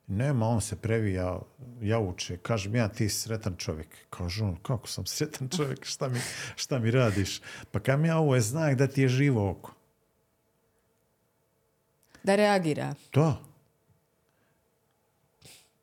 Nema, 0.07 0.47
on 0.47 0.61
se 0.61 0.75
previja, 0.75 1.39
jauče. 1.81 2.37
Kažem, 2.37 2.75
ja 2.75 2.87
ti 2.87 3.09
sretan 3.09 3.55
čovjek. 3.57 3.87
Kaže 4.09 4.43
on, 4.43 4.55
kako 4.61 4.87
sam 4.87 5.05
sretan 5.05 5.49
čovjek, 5.49 5.85
šta 5.85 6.09
mi, 6.09 6.19
šta 6.55 6.79
mi 6.79 6.91
radiš? 6.91 7.41
Pa 7.71 7.79
kam 7.79 8.05
ja, 8.05 8.17
ovo 8.17 8.35
je 8.35 8.41
znak 8.41 8.75
da 8.75 8.87
ti 8.87 9.01
je 9.01 9.07
živo 9.07 9.49
oko. 9.49 9.73
Da 12.23 12.35
reagira. 12.35 12.93
Da. 13.13 13.37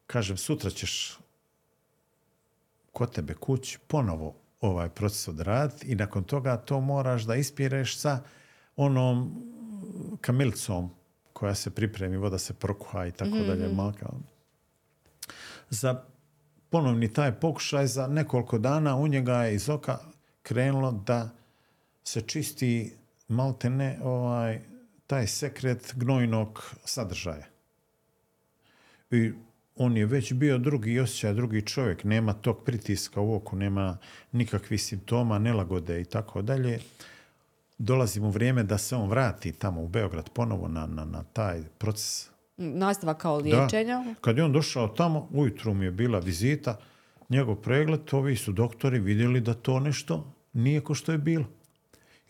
Kažem, 0.06 0.36
sutra 0.36 0.70
ćeš 0.70 1.18
kod 2.92 3.14
tebe 3.14 3.34
kući 3.34 3.78
ponovo 3.86 4.34
ovaj 4.60 4.88
proces 4.88 5.28
odraditi 5.28 5.86
i 5.86 5.94
nakon 5.94 6.24
toga 6.24 6.56
to 6.56 6.80
moraš 6.80 7.22
da 7.22 7.34
ispireš 7.34 7.98
sa 7.98 8.22
onom 8.76 9.44
kamilicom 10.20 10.90
koja 11.42 11.54
se 11.54 11.70
pripremi, 11.70 12.16
voda 12.16 12.38
se 12.38 12.54
prokuha 12.54 13.06
i 13.06 13.10
tako 13.10 13.36
dalje. 13.36 13.68
Malka. 13.68 14.06
Za 15.70 16.04
ponovni 16.70 17.12
taj 17.12 17.32
pokušaj 17.32 17.86
za 17.86 18.06
nekoliko 18.06 18.58
dana 18.58 18.96
u 18.96 19.08
njega 19.08 19.34
je 19.34 19.54
iz 19.54 19.68
oka 19.68 19.98
krenulo 20.42 20.92
da 21.06 21.30
se 22.04 22.20
čisti 22.20 22.94
maltene 23.28 23.98
ovaj, 24.02 24.60
taj 25.06 25.26
sekret 25.26 25.92
gnojnog 25.96 26.74
sadržaja. 26.84 27.46
I 29.10 29.32
on 29.76 29.96
je 29.96 30.06
već 30.06 30.32
bio 30.32 30.58
drugi 30.58 31.00
osjećaj, 31.00 31.34
drugi 31.34 31.66
čovjek, 31.66 32.04
nema 32.04 32.32
tog 32.32 32.64
pritiska 32.64 33.20
u 33.20 33.34
oku, 33.34 33.56
nema 33.56 33.98
nikakvih 34.32 34.82
simptoma, 34.82 35.38
nelagode 35.38 36.00
i 36.00 36.04
tako 36.04 36.42
dalje. 36.42 36.78
Dolazi 37.84 38.20
mu 38.20 38.30
vrijeme 38.30 38.62
da 38.62 38.78
se 38.78 38.96
on 38.96 39.08
vrati 39.08 39.52
tamo 39.52 39.82
u 39.82 39.88
Beograd 39.88 40.30
ponovo 40.30 40.68
na, 40.68 40.86
na, 40.86 41.04
na 41.04 41.22
taj 41.22 41.62
proces 41.78 42.30
Nastava 42.56 43.14
kao 43.14 43.42
da. 43.42 43.48
liječenja. 43.48 44.14
Kad 44.20 44.38
je 44.38 44.44
on 44.44 44.52
došao 44.52 44.88
tamo, 44.88 45.28
ujutru 45.32 45.74
mi 45.74 45.84
je 45.84 45.90
bila 45.90 46.18
vizita, 46.18 46.78
njegov 47.28 47.56
pregled, 47.56 48.00
ovi 48.12 48.36
su 48.36 48.52
doktori 48.52 48.98
vidjeli 48.98 49.40
da 49.40 49.54
to 49.54 49.80
nešto 49.80 50.32
nije 50.52 50.80
ko 50.80 50.94
što 50.94 51.12
je 51.12 51.18
bilo. 51.18 51.44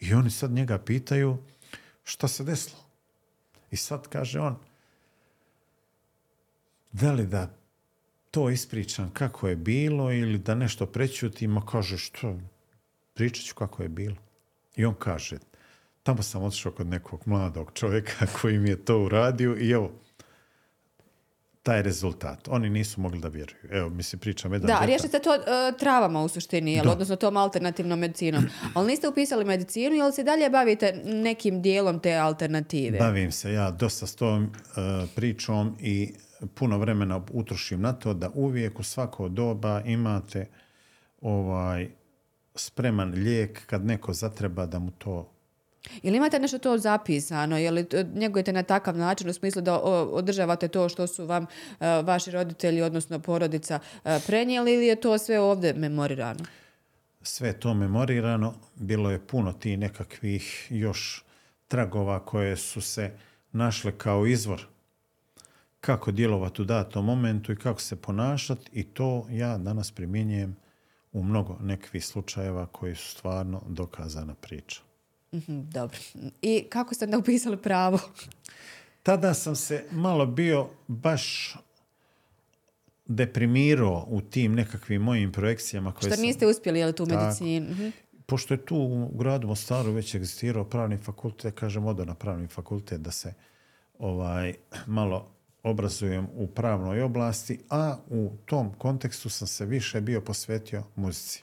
I 0.00 0.14
oni 0.14 0.30
sad 0.30 0.50
njega 0.50 0.78
pitaju 0.78 1.36
šta 2.04 2.28
se 2.28 2.44
desilo. 2.44 2.80
I 3.70 3.76
sad 3.76 4.08
kaže 4.08 4.40
on, 4.40 4.56
da 6.92 7.12
li 7.12 7.26
da 7.26 7.54
to 8.30 8.50
ispričam 8.50 9.10
kako 9.10 9.48
je 9.48 9.56
bilo 9.56 10.12
ili 10.12 10.38
da 10.38 10.54
nešto 10.54 10.86
prećutim, 10.86 11.58
a 11.58 11.66
kaže 11.66 11.98
što, 11.98 12.38
pričat 13.14 13.44
ću 13.44 13.54
kako 13.54 13.82
je 13.82 13.88
bilo. 13.88 14.16
I 14.76 14.84
on 14.84 14.94
kaže, 14.94 15.36
tamo 16.02 16.22
sam 16.22 16.42
otišao 16.42 16.72
kod 16.72 16.86
nekog 16.86 17.22
mladog 17.26 17.70
čovjeka 17.74 18.26
koji 18.40 18.58
mi 18.58 18.68
je 18.70 18.84
to 18.84 18.98
uradio 18.98 19.56
i 19.60 19.70
evo, 19.70 19.92
taj 21.62 21.82
rezultat. 21.82 22.48
Oni 22.48 22.70
nisu 22.70 23.00
mogli 23.00 23.20
da 23.20 23.28
vjeruju. 23.28 23.60
Evo, 23.70 23.88
mislim, 23.88 24.20
pričam 24.20 24.52
jedan 24.52 24.66
Da, 24.66 24.72
detalj. 24.72 24.86
riješili 24.86 25.08
ste 25.08 25.18
to 25.18 25.34
e, 25.34 25.40
travama 25.78 26.22
u 26.22 26.28
suštini, 26.28 26.72
jel? 26.72 26.84
Da. 26.84 26.90
odnosno 26.90 27.16
tom 27.16 27.36
alternativnom 27.36 27.98
medicinom. 27.98 28.44
Ali 28.74 28.86
niste 28.86 29.08
upisali 29.08 29.44
medicinu, 29.44 29.94
jel 29.94 30.12
se 30.12 30.22
dalje 30.22 30.50
bavite 30.50 31.02
nekim 31.04 31.62
dijelom 31.62 32.00
te 32.00 32.14
alternative? 32.14 32.98
Bavim 32.98 33.32
se 33.32 33.52
ja 33.52 33.70
dosta 33.70 34.06
s 34.06 34.14
tom 34.16 34.44
e, 34.44 34.48
pričom 35.14 35.76
i 35.80 36.12
puno 36.54 36.78
vremena 36.78 37.22
utrošim 37.32 37.80
na 37.80 37.92
to 37.92 38.14
da 38.14 38.30
uvijek 38.34 38.78
u 38.78 38.82
svako 38.82 39.28
doba 39.28 39.82
imate 39.84 40.46
ovaj 41.20 41.88
spreman 42.54 43.10
lijek 43.10 43.66
kad 43.66 43.84
neko 43.84 44.12
zatreba 44.12 44.66
da 44.66 44.78
mu 44.78 44.90
to 44.90 45.28
Jel 46.02 46.14
imate 46.14 46.38
nešto 46.38 46.58
to 46.58 46.78
zapisano? 46.78 47.58
Je 47.58 47.70
li 47.70 47.86
njegujete 48.14 48.52
na 48.52 48.62
takav 48.62 48.96
način 48.96 49.28
u 49.28 49.32
smislu 49.32 49.62
da 49.62 49.80
održavate 49.80 50.68
to 50.68 50.88
što 50.88 51.06
su 51.06 51.26
vam 51.26 51.42
e, 51.44 52.02
vaši 52.02 52.30
roditelji, 52.30 52.82
odnosno 52.82 53.18
porodica 53.18 53.78
e, 54.04 54.20
prenijeli 54.26 54.74
ili 54.74 54.86
je 54.86 54.96
to 54.96 55.18
sve 55.18 55.40
ovdje 55.40 55.74
memorirano? 55.74 56.44
sve 57.22 57.52
to 57.52 57.74
memorirano. 57.74 58.54
Bilo 58.74 59.10
je 59.10 59.26
puno 59.26 59.52
ti 59.52 59.76
nekakvih 59.76 60.66
još 60.70 61.24
tragova 61.68 62.24
koje 62.24 62.56
su 62.56 62.80
se 62.80 63.10
našle 63.52 63.98
kao 63.98 64.26
izvor 64.26 64.66
kako 65.80 66.12
djelovati 66.12 66.62
u 66.62 66.64
datom 66.64 67.04
momentu 67.04 67.52
i 67.52 67.56
kako 67.56 67.80
se 67.80 67.96
ponašati 67.96 68.70
i 68.72 68.84
to 68.84 69.26
ja 69.30 69.58
danas 69.58 69.90
primjenjujem 69.90 70.56
u 71.12 71.22
mnogo 71.22 71.56
nekakvih 71.60 72.06
slučajeva 72.06 72.66
koji 72.66 72.94
su 72.94 73.10
stvarno 73.10 73.62
dokazana 73.68 74.34
priča. 74.34 74.80
Mhm, 75.34 75.60
dobro. 75.60 75.98
I 76.42 76.64
kako 76.68 76.94
ste 76.94 77.04
onda 77.04 77.18
upisali 77.18 77.56
pravo? 77.56 77.98
Tada 79.02 79.34
sam 79.34 79.56
se 79.56 79.84
malo 79.90 80.26
bio 80.26 80.68
baš 80.88 81.56
deprimirao 83.06 84.06
u 84.08 84.20
tim 84.20 84.54
nekakvim 84.54 85.02
mojim 85.02 85.32
projekcijama 85.32 85.92
koje 85.92 86.10
Što 86.10 86.16
sam... 86.16 86.24
niste 86.24 86.46
uspjeli, 86.46 86.78
je 86.78 86.86
li 86.86 86.94
tu 86.94 87.06
medicinu? 87.06 87.70
Mhm. 87.70 87.88
pošto 88.26 88.54
je 88.54 88.66
tu 88.66 88.76
u 88.76 89.18
gradu 89.18 89.46
Mostaru 89.48 89.92
već 89.92 90.14
egzistirao 90.14 90.64
pravni 90.64 90.96
fakultet, 90.96 91.54
kažem 91.54 91.86
odo 91.86 92.04
na 92.04 92.14
pravni 92.14 92.48
fakultet 92.48 93.00
da 93.00 93.10
se 93.10 93.34
ovaj 93.98 94.54
malo 94.86 95.31
obrazujem 95.62 96.28
u 96.34 96.46
pravnoj 96.46 97.02
oblasti, 97.02 97.60
a 97.70 97.96
u 98.10 98.30
tom 98.44 98.72
kontekstu 98.78 99.28
sam 99.28 99.48
se 99.48 99.66
više 99.66 100.00
bio 100.00 100.20
posvetio 100.20 100.82
muzici. 100.96 101.42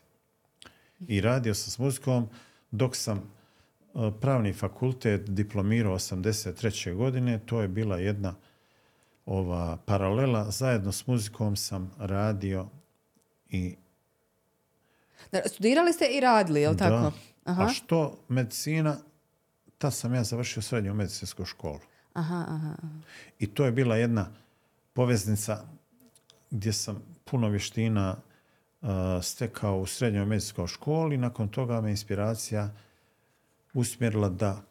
I 1.08 1.22
radio 1.22 1.54
sam 1.54 1.72
s 1.72 1.80
muzikom 1.80 2.30
dok 2.72 2.96
sam 2.96 3.18
e, 3.18 3.22
pravni 4.22 4.54
fakultet 4.54 5.30
diplomirao 5.30 5.96
83. 5.96 6.96
godine, 6.96 7.40
to 7.46 7.62
je 7.62 7.68
bila 7.68 7.98
jedna 7.98 8.36
ova 9.26 9.78
paralela, 9.86 10.52
zajedno 10.52 10.92
s 10.92 11.08
muzikom 11.08 11.56
sam 11.56 11.92
radio 11.98 12.70
i 13.50 13.76
Studirali 15.46 15.94
ste 15.94 16.06
i 16.06 16.20
radili, 16.20 16.62
je 16.62 16.70
li 16.70 16.78
tako? 16.78 16.96
da. 16.96 17.12
Aha, 17.44 17.64
A 17.64 17.70
što 17.70 18.20
medicina, 18.28 18.98
ta 19.78 19.92
sam 19.92 20.14
ja 20.14 20.24
završio 20.24 20.62
srednju 20.62 20.94
medicinsku 20.94 21.46
školu. 21.46 21.80
Aha, 22.14 22.46
aha. 22.48 22.76
I 23.40 23.48
to 23.48 23.66
je 23.66 23.72
bila 23.72 23.96
jedna 23.96 24.28
poveznica 24.94 25.66
gdje 26.52 26.74
sam 26.74 27.02
puno 27.26 27.50
vještina 27.50 28.16
uh, 28.82 28.90
stekao 29.22 29.80
u 29.80 29.86
srednjoj 29.86 30.26
medicinskoj 30.26 30.68
školi. 30.68 31.18
Nakon 31.18 31.48
toga 31.48 31.82
me 31.82 31.90
inspiracija 31.90 32.70
usmjerila 33.74 34.30
da 34.30 34.62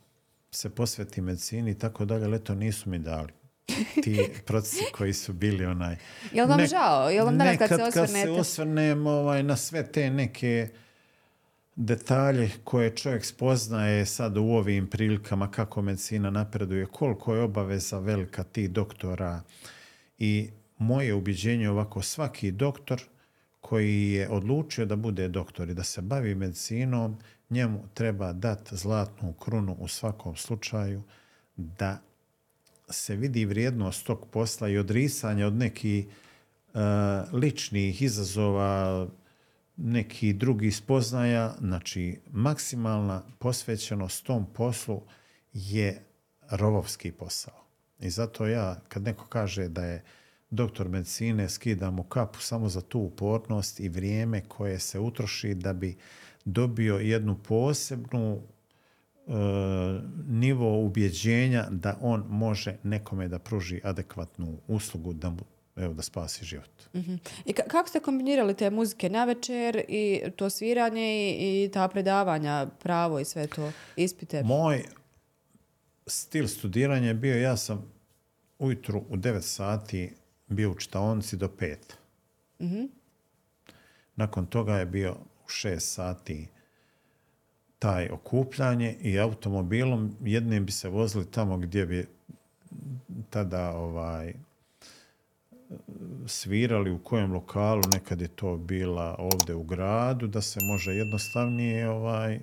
se 0.51 0.71
posveti 0.71 1.21
medicini 1.21 1.71
i 1.71 1.79
tako 1.79 2.05
dalje, 2.05 2.25
ali 2.25 2.37
eto 2.37 2.55
nisu 2.55 2.91
mi 2.91 2.99
dali 2.99 3.33
ti 4.03 4.29
procesi 4.47 4.85
koji 4.93 5.13
su 5.13 5.33
bili 5.33 5.65
onaj... 5.65 5.97
Jel 6.33 6.49
vam 6.49 6.59
Ne- 6.59 6.67
žao? 6.67 7.11
Jel 7.11 7.25
vam 7.25 7.39
danas 7.39 7.59
kad 7.59 7.69
se 7.69 7.75
nekad 7.77 7.93
kad 7.93 8.03
osvrnete? 8.05 8.27
se 8.27 8.41
osvrnem 8.41 9.07
ovaj, 9.07 9.43
na 9.43 9.57
sve 9.57 9.93
te 9.93 10.11
neke 10.11 10.69
detalje 11.79 12.51
koje 12.65 12.97
čovjek 12.97 13.25
spoznaje 13.25 14.07
sad 14.07 14.37
u 14.37 14.45
ovim 14.45 14.87
prilikama 14.87 15.51
kako 15.51 15.83
medicina 15.83 16.31
napreduje, 16.31 16.87
koliko 16.87 17.35
je 17.35 17.43
obaveza 17.43 17.99
velika 17.99 18.43
tih 18.43 18.71
doktora. 18.71 19.43
I 20.19 20.51
moje 20.79 21.15
ubjeđenje 21.15 21.71
ovako 21.71 22.03
svaki 22.03 22.51
doktor 22.51 23.03
koji 23.61 24.11
je 24.11 24.29
odlučio 24.29 24.87
da 24.87 24.97
bude 24.97 25.29
doktor 25.29 25.71
i 25.71 25.75
da 25.75 25.83
se 25.83 26.03
bavi 26.03 26.35
medicinom, 26.35 27.19
njemu 27.51 27.85
treba 27.95 28.33
dati 28.33 28.77
zlatnu 28.77 29.33
krunu 29.33 29.77
u 29.79 29.89
svakom 29.89 30.37
slučaju 30.37 31.03
da 31.57 32.03
se 32.89 33.17
vidi 33.17 33.45
vrijednost 33.45 34.07
tog 34.07 34.27
posla 34.31 34.69
i 34.69 34.79
odrisanja 34.79 35.47
od 35.47 35.55
nekih 35.55 36.07
e, 36.07 36.79
ličnih 37.33 38.03
izazova, 38.03 39.07
neki 39.79 40.33
drugi 40.33 40.71
spoznaja, 40.71 41.55
znači 41.61 42.21
maksimalna 42.31 43.23
posvećenost 43.39 44.25
tom 44.25 44.47
poslu 44.55 45.03
je 45.53 46.05
rovovski 46.51 47.13
posao. 47.13 47.65
I 48.01 48.11
zato 48.11 48.47
ja, 48.47 48.81
kad 48.89 49.03
neko 49.03 49.27
kaže 49.27 49.69
da 49.69 49.85
je 49.85 50.05
doktor 50.51 50.89
medicine, 50.89 51.49
skidam 51.49 51.95
mu 51.95 52.03
kapu 52.03 52.41
samo 52.41 52.69
za 52.69 52.81
tu 52.81 53.01
upornost 53.01 53.81
i 53.81 53.89
vrijeme 53.89 54.41
koje 54.49 54.79
se 54.79 54.99
utroši 54.99 55.55
da 55.55 55.73
bi 55.73 55.97
dobio 56.45 56.97
jednu 56.97 57.39
posebnu 57.43 58.41
e, 58.41 59.33
nivo 60.27 60.81
ubjeđenja 60.81 61.67
da 61.71 61.99
on 62.01 62.25
može 62.29 62.77
nekome 62.83 63.29
da 63.29 63.39
pruži 63.39 63.81
adekvatnu 63.85 64.59
uslugu 64.67 65.13
da 65.13 65.31
mu 65.31 65.41
evo 65.79 65.95
da 65.95 66.03
spasi 66.03 66.45
život. 66.45 66.71
Mhm. 66.95 67.15
I 67.45 67.53
ka- 67.53 67.69
kako 67.69 67.89
ste 67.89 68.01
kombinirali 68.01 68.55
te 68.57 68.71
muzike 68.71 69.11
na 69.11 69.25
večer 69.25 69.85
i 69.89 70.23
to 70.37 70.51
sviranje 70.51 71.31
i, 71.31 71.65
i 71.65 71.71
ta 71.73 71.89
predavanja, 71.89 72.67
pravo 72.83 73.21
i 73.21 73.25
sve 73.25 73.47
to, 73.47 73.73
ispite? 73.97 74.43
Moj 74.43 74.85
stil 76.07 76.49
studiranja 76.49 77.09
je 77.09 77.15
bio, 77.15 77.41
ja 77.41 77.57
sam 77.57 77.93
ujutru 78.59 79.05
u 79.09 79.17
9 79.17 79.41
sati 79.41 80.13
bio 80.47 80.71
u 80.71 80.75
čitaonici 80.75 81.37
do 81.37 81.49
5. 81.49 82.89
Nakon 84.17 84.47
toga 84.47 84.75
je 84.77 84.87
bio 84.87 85.13
u 85.45 85.49
6 85.49 85.79
sati 85.81 86.49
taj 87.79 88.09
okupljanje 88.09 88.97
i 89.01 89.19
automobilom 89.19 90.17
jednim 90.21 90.67
bi 90.67 90.73
se 90.73 90.89
vozili 90.89 91.31
tamo 91.31 91.57
gdje 91.59 91.87
bi 91.87 92.07
tada 93.31 93.71
ovaj 93.71 94.35
svirali 96.27 96.91
u 96.91 96.99
kojem 96.99 97.33
lokalu, 97.33 97.83
nekad 97.93 98.21
je 98.21 98.29
to 98.29 98.57
bila 98.57 99.17
ovdje 99.19 99.55
u 99.55 99.63
gradu, 99.63 100.27
da 100.27 100.43
se 100.43 100.61
može 100.63 100.95
jednostavnije 100.95 101.89
ovaj 101.89 102.41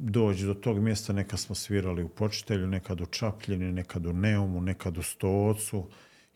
doći 0.00 0.46
do 0.46 0.54
tog 0.54 0.78
mjesta. 0.78 1.12
Nekad 1.12 1.40
smo 1.40 1.54
svirali 1.54 2.02
u 2.02 2.08
Počitelju, 2.08 2.66
nekad 2.66 3.00
u 3.00 3.06
Čapljini, 3.06 3.72
nekad 3.72 4.06
u 4.06 4.12
Neumu, 4.12 4.60
nekad 4.60 4.98
u 4.98 5.02
Stocu. 5.02 5.88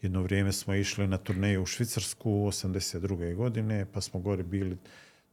Jedno 0.03 0.23
vrijeme 0.23 0.53
smo 0.53 0.75
išli 0.75 1.07
na 1.07 1.19
turneju 1.19 1.63
u 1.63 1.67
Švicarsku 1.67 2.31
82. 2.31 3.35
godine, 3.35 3.87
pa 3.93 4.01
smo 4.01 4.21
gore 4.21 4.43
bili 4.43 4.77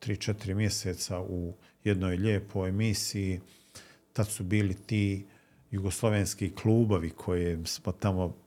3-4 0.01 0.53
mjeseca 0.53 1.19
u 1.19 1.53
jednoj 1.83 2.15
lijepoj 2.15 2.69
emisiji. 2.69 3.39
Tad 4.13 4.27
su 4.27 4.43
bili 4.43 4.73
ti 4.73 5.25
jugoslovenski 5.71 6.55
klubovi 6.55 7.09
koje 7.09 7.65
smo 7.65 7.91
tamo 7.91 8.42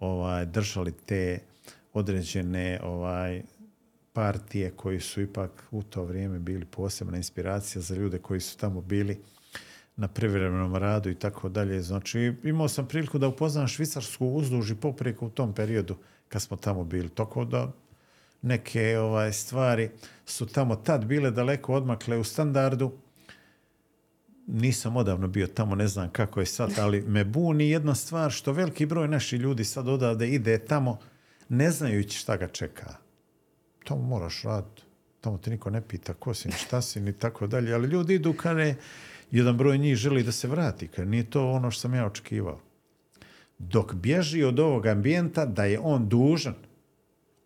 ovaj, 0.00 0.46
držali 0.46 0.92
te 0.92 1.38
određene 1.92 2.80
ovaj, 2.82 3.42
partije 4.12 4.70
koji 4.70 5.00
su 5.00 5.20
ipak 5.20 5.50
u 5.70 5.82
to 5.82 6.04
vrijeme 6.04 6.38
bili 6.38 6.64
posebna 6.64 7.16
inspiracija 7.16 7.82
za 7.82 7.94
ljude 7.94 8.18
koji 8.18 8.40
su 8.40 8.58
tamo 8.58 8.80
bili 8.80 9.18
na 9.96 10.08
privremenom 10.08 10.76
radu 10.76 11.10
i 11.10 11.14
tako 11.14 11.48
dalje. 11.48 11.82
Znači, 11.82 12.34
imao 12.44 12.68
sam 12.68 12.88
priliku 12.88 13.18
da 13.18 13.28
upoznam 13.28 13.68
Švicarsku 13.68 14.26
uzduž 14.26 14.70
i 14.70 14.74
popreko 14.74 15.26
u 15.26 15.30
tom 15.30 15.54
periodu 15.54 15.96
kad 16.28 16.42
smo 16.42 16.56
tamo 16.56 16.84
bili. 16.84 17.08
Tako 17.08 17.44
da 17.44 17.72
neke 18.42 18.98
ovaj, 18.98 19.32
stvari 19.32 19.90
su 20.26 20.46
tamo 20.46 20.76
tad 20.76 21.04
bile 21.04 21.30
daleko 21.30 21.74
odmakle 21.74 22.18
u 22.18 22.24
standardu. 22.24 22.92
Nisam 24.50 24.96
odavno 24.96 25.28
bio 25.28 25.46
tamo, 25.46 25.74
ne 25.74 25.88
znam 25.88 26.10
kako 26.10 26.40
je 26.40 26.46
sad, 26.46 26.78
ali 26.78 27.00
me 27.02 27.24
buni 27.24 27.70
jedna 27.70 27.94
stvar 27.94 28.30
što 28.30 28.52
veliki 28.52 28.86
broj 28.86 29.08
naših 29.08 29.40
ljudi 29.40 29.64
sad 29.64 29.88
odavde 29.88 30.28
ide 30.28 30.58
tamo 30.58 30.98
ne 31.48 31.70
znajući 31.70 32.18
šta 32.18 32.36
ga 32.36 32.48
čeka 32.48 33.08
tamo 33.88 34.02
moraš 34.02 34.42
raditi. 34.42 34.82
Tamo 35.20 35.38
te 35.38 35.50
niko 35.50 35.70
ne 35.70 35.80
pita 35.80 36.14
ko 36.14 36.34
si, 36.34 36.50
šta 36.50 36.82
si, 36.82 37.00
ni 37.00 37.12
tako 37.12 37.46
dalje. 37.46 37.74
Ali 37.74 37.88
ljudi 37.88 38.14
idu 38.14 38.32
kare, 38.32 38.74
jedan 39.30 39.56
broj 39.56 39.78
njih 39.78 39.96
želi 39.96 40.22
da 40.22 40.32
se 40.32 40.48
vrati, 40.48 40.88
kad 40.88 41.08
nije 41.08 41.30
to 41.30 41.50
ono 41.50 41.70
što 41.70 41.80
sam 41.80 41.94
ja 41.94 42.06
očekivao. 42.06 42.60
Dok 43.58 43.94
bježi 43.94 44.44
od 44.44 44.60
ovog 44.60 44.86
ambijenta 44.86 45.46
da 45.46 45.64
je 45.64 45.78
on 45.78 46.08
dužan 46.08 46.54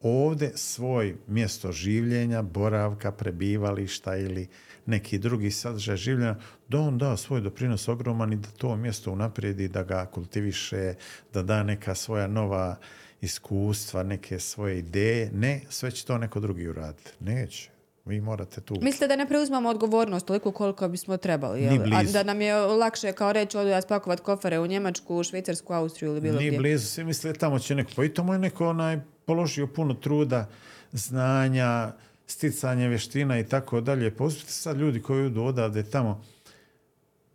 ovdje 0.03 0.53
svoj 0.55 1.17
mjesto 1.27 1.73
življenja, 1.73 2.43
boravka, 2.43 3.13
prebivališta 3.13 4.17
ili 4.17 4.49
neki 4.87 5.19
drugi 5.19 5.51
sadržaj 5.51 5.97
življenja, 5.97 6.37
da 6.69 6.81
on 6.81 6.99
da 6.99 7.17
svoj 7.17 7.41
doprinos 7.41 7.89
ogroman 7.89 8.33
i 8.33 8.37
da 8.37 8.51
to 8.59 8.77
mjesto 8.77 9.13
unaprijedi, 9.13 9.69
da 9.69 9.83
ga 9.83 10.07
kultiviše, 10.07 10.95
da 11.33 11.43
da 11.43 11.63
neka 11.63 11.95
svoja 11.95 12.27
nova 12.27 12.77
iskustva, 13.21 14.03
neke 14.03 14.39
svoje 14.39 14.79
ideje. 14.79 15.31
Ne, 15.33 15.61
sve 15.69 15.91
će 15.91 16.07
to 16.07 16.19
neko 16.19 16.41
drugi 16.41 16.69
uraditi. 16.69 17.11
Neće. 17.21 17.72
Vi 18.05 18.21
morate 18.21 18.61
tu... 18.61 18.77
Mislite 18.81 19.07
da 19.07 19.17
ne 19.17 19.29
preuzmamo 19.29 19.69
odgovornost 19.69 20.27
toliko 20.27 20.53
koliko 20.53 20.89
bismo 20.89 21.17
trebali? 21.17 21.61
Ni 21.61 21.75
Jel? 21.75 21.83
A 21.83 21.85
blizu. 21.85 22.13
da 22.13 22.23
nam 22.23 22.41
je 22.41 22.55
lakše 22.55 23.13
kao 23.13 23.33
reći 23.33 23.59
odu 23.59 23.69
ja 23.69 23.83
spakovat 23.83 24.21
kofere 24.21 24.59
u 24.59 24.67
Njemačku, 24.67 25.25
Švicarsku, 25.25 25.73
Austriju 25.73 26.11
ili 26.11 26.21
bilo 26.21 26.39
Nije 26.39 26.51
gdje. 26.51 26.59
blizu, 26.59 26.87
svi 26.87 27.05
misle 27.05 27.33
tamo 27.33 27.59
će 27.59 27.75
neko, 27.75 27.91
pa 27.97 28.05
i 28.05 28.15
tamo 28.15 28.33
je 28.33 28.39
neko 28.39 28.69
onaj 28.69 29.01
položio 29.25 29.67
puno 29.67 29.95
truda, 29.95 30.49
znanja, 30.93 31.93
sticanje 32.27 32.89
vještina 32.89 33.39
i 33.39 33.49
tako 33.49 33.81
dalje. 33.81 34.17
Pa 34.17 34.25
uzmite 34.25 34.53
sad 34.53 34.77
ljudi 34.77 35.03
koji 35.03 35.27
idu 35.27 35.43
odavde 35.43 35.83
tamo, 35.83 36.25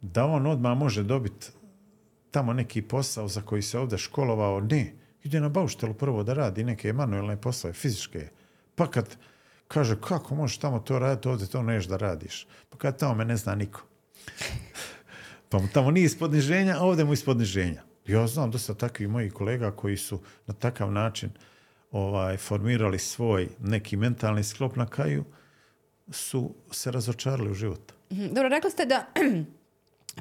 da 0.01 0.25
on 0.25 0.47
odmah 0.47 0.77
može 0.77 1.03
dobiti 1.03 1.47
tamo 2.32 2.53
neki 2.53 2.82
posao 2.82 3.27
za 3.27 3.41
koji 3.41 3.62
se 3.62 3.80
ovdje 3.80 3.97
školovao, 3.97 4.62
ne. 4.62 4.93
Ide 5.23 5.39
na 5.39 5.49
bauštelu 5.49 5.93
prvo 5.93 6.23
da 6.23 6.34
radi 6.34 6.63
neke 6.63 6.93
manuelne 6.93 7.41
poslove, 7.41 7.73
fizičke. 7.73 8.27
Pa 8.75 8.88
kad 8.88 9.17
kaže, 9.67 10.01
kako 10.01 10.36
možeš 10.36 10.58
tamo 10.58 10.80
to 10.80 10.99
raditi, 10.99 11.27
ovdje 11.27 11.47
to 11.47 11.63
neš 11.63 11.86
da 11.86 11.97
radiš. 11.97 12.47
Pa 12.69 12.77
kad 12.77 12.99
tamo 12.99 13.15
me 13.15 13.25
ne 13.25 13.38
zna 13.38 13.56
niko. 13.56 13.82
Pa 15.49 15.58
mu 15.58 15.67
tamo 15.73 15.91
nije 15.91 16.06
iz 16.06 16.19
poniženja, 16.19 16.75
a 16.80 16.84
ovdje 16.84 17.06
mu 17.06 17.13
iz 17.13 17.25
poniženja. 17.25 17.84
Ja 18.08 18.27
znam 18.27 18.51
dosta 18.51 18.73
takvih 18.73 19.10
mojih 19.10 19.34
kolega 19.34 19.71
koji 19.71 19.97
su 19.97 20.19
na 20.47 20.53
takav 20.53 20.91
način 20.91 21.30
ovaj, 21.91 22.38
formirali 22.38 22.99
svoj 22.99 23.49
neki 23.60 23.97
mentalni 23.97 24.43
sklop 24.43 24.75
na 24.75 24.86
kraju, 24.86 25.23
su 26.12 26.56
se 26.71 26.91
razočarali 26.91 27.51
u 27.51 27.53
život. 27.53 27.91
Mhm. 28.12 28.27
Dobro, 28.27 28.49
rekli 28.49 28.71
ste 28.71 28.86
da 28.86 29.06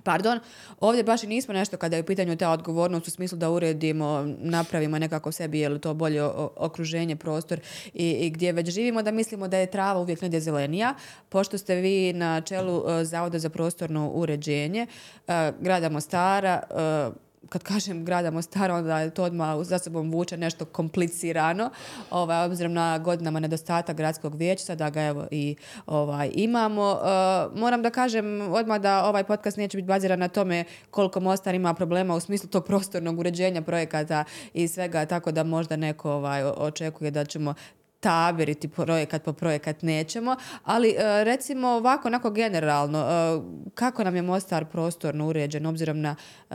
Pardon, 0.03 0.41
ovdje 0.81 1.05
baš 1.05 1.23
i 1.23 1.27
nismo 1.27 1.55
nešto 1.55 1.77
kada 1.77 1.97
je 1.97 2.03
u 2.03 2.07
pitanju 2.07 2.37
ta 2.37 2.51
odgovornost 2.51 3.09
u 3.09 3.11
smislu 3.11 3.39
da 3.39 3.51
uredimo, 3.51 4.35
napravimo 4.39 4.99
nekako 4.99 5.33
sebi 5.33 5.59
je 5.61 5.69
li 5.69 5.81
to 5.81 5.95
bolje 5.95 6.23
okruženje, 6.57 7.17
prostor 7.17 7.61
i, 7.95 8.11
i 8.11 8.31
gdje 8.31 8.53
već 8.53 8.71
živimo, 8.71 9.03
da 9.03 9.11
mislimo 9.11 9.49
da 9.49 9.59
je 9.59 9.71
trava 9.71 10.01
uvijek 10.01 10.23
negdje 10.23 10.41
zelenija. 10.41 10.95
Pošto 11.29 11.59
ste 11.59 11.75
vi 11.75 12.13
na 12.13 12.41
čelu 12.41 12.85
e, 12.89 13.05
Zavoda 13.05 13.39
za 13.39 13.51
prostorno 13.51 14.11
uređenje 14.15 14.87
e, 15.29 15.53
grada 15.61 15.89
Mostara, 15.89 16.63
e, 16.71 17.26
kad 17.49 17.63
kažem 17.63 18.05
grada 18.05 18.31
Mostara, 18.31 18.75
onda 18.75 19.11
to 19.11 19.25
odmah 19.25 19.63
za 19.63 19.79
sobom 19.79 20.11
vuče 20.13 20.37
nešto 20.37 20.65
komplicirano, 20.65 21.71
ovaj, 22.11 22.47
obzirom 22.47 22.73
na 22.73 22.99
godinama 22.99 23.41
nedostatak 23.41 23.97
gradskog 23.97 24.35
vijeća, 24.35 24.75
da 24.75 24.91
ga 24.91 25.03
evo 25.03 25.27
i 25.31 25.57
ovaj, 25.87 26.31
imamo. 26.35 26.93
E, 26.93 27.59
moram 27.59 27.83
da 27.83 27.91
kažem 27.91 28.53
odmah 28.53 28.81
da 28.81 29.05
ovaj 29.05 29.25
podcast 29.25 29.57
neće 29.57 29.77
biti 29.77 29.87
baziran 29.87 30.19
na 30.19 30.29
tome 30.29 30.65
koliko 30.91 31.21
Mostar 31.21 31.55
ima 31.55 31.75
problema 31.75 32.15
u 32.15 32.21
smislu 32.21 32.49
tog 32.49 32.65
prostornog 32.65 33.19
uređenja 33.19 33.63
projekata 33.63 34.25
i 34.55 34.69
svega, 34.69 35.07
tako 35.07 35.33
da 35.33 35.45
možda 35.45 35.77
neko 35.77 36.13
ovaj, 36.13 36.45
očekuje 36.45 37.11
da 37.11 37.25
ćemo 37.25 37.55
tabiriti 38.01 38.69
projekat 38.69 39.25
po 39.25 39.33
projekat 39.33 39.83
nećemo, 39.83 40.37
ali 40.65 40.89
e, 40.91 41.25
recimo 41.25 41.69
ovako, 41.69 42.09
onako 42.09 42.31
generalno, 42.31 42.99
e, 42.99 43.41
kako 43.75 44.05
nam 44.05 44.17
je 44.17 44.23
Mostar 44.23 44.65
prostorno 44.65 45.29
uređen 45.29 45.67
obzirom 45.67 46.01
na 46.01 46.17
e, 46.51 46.55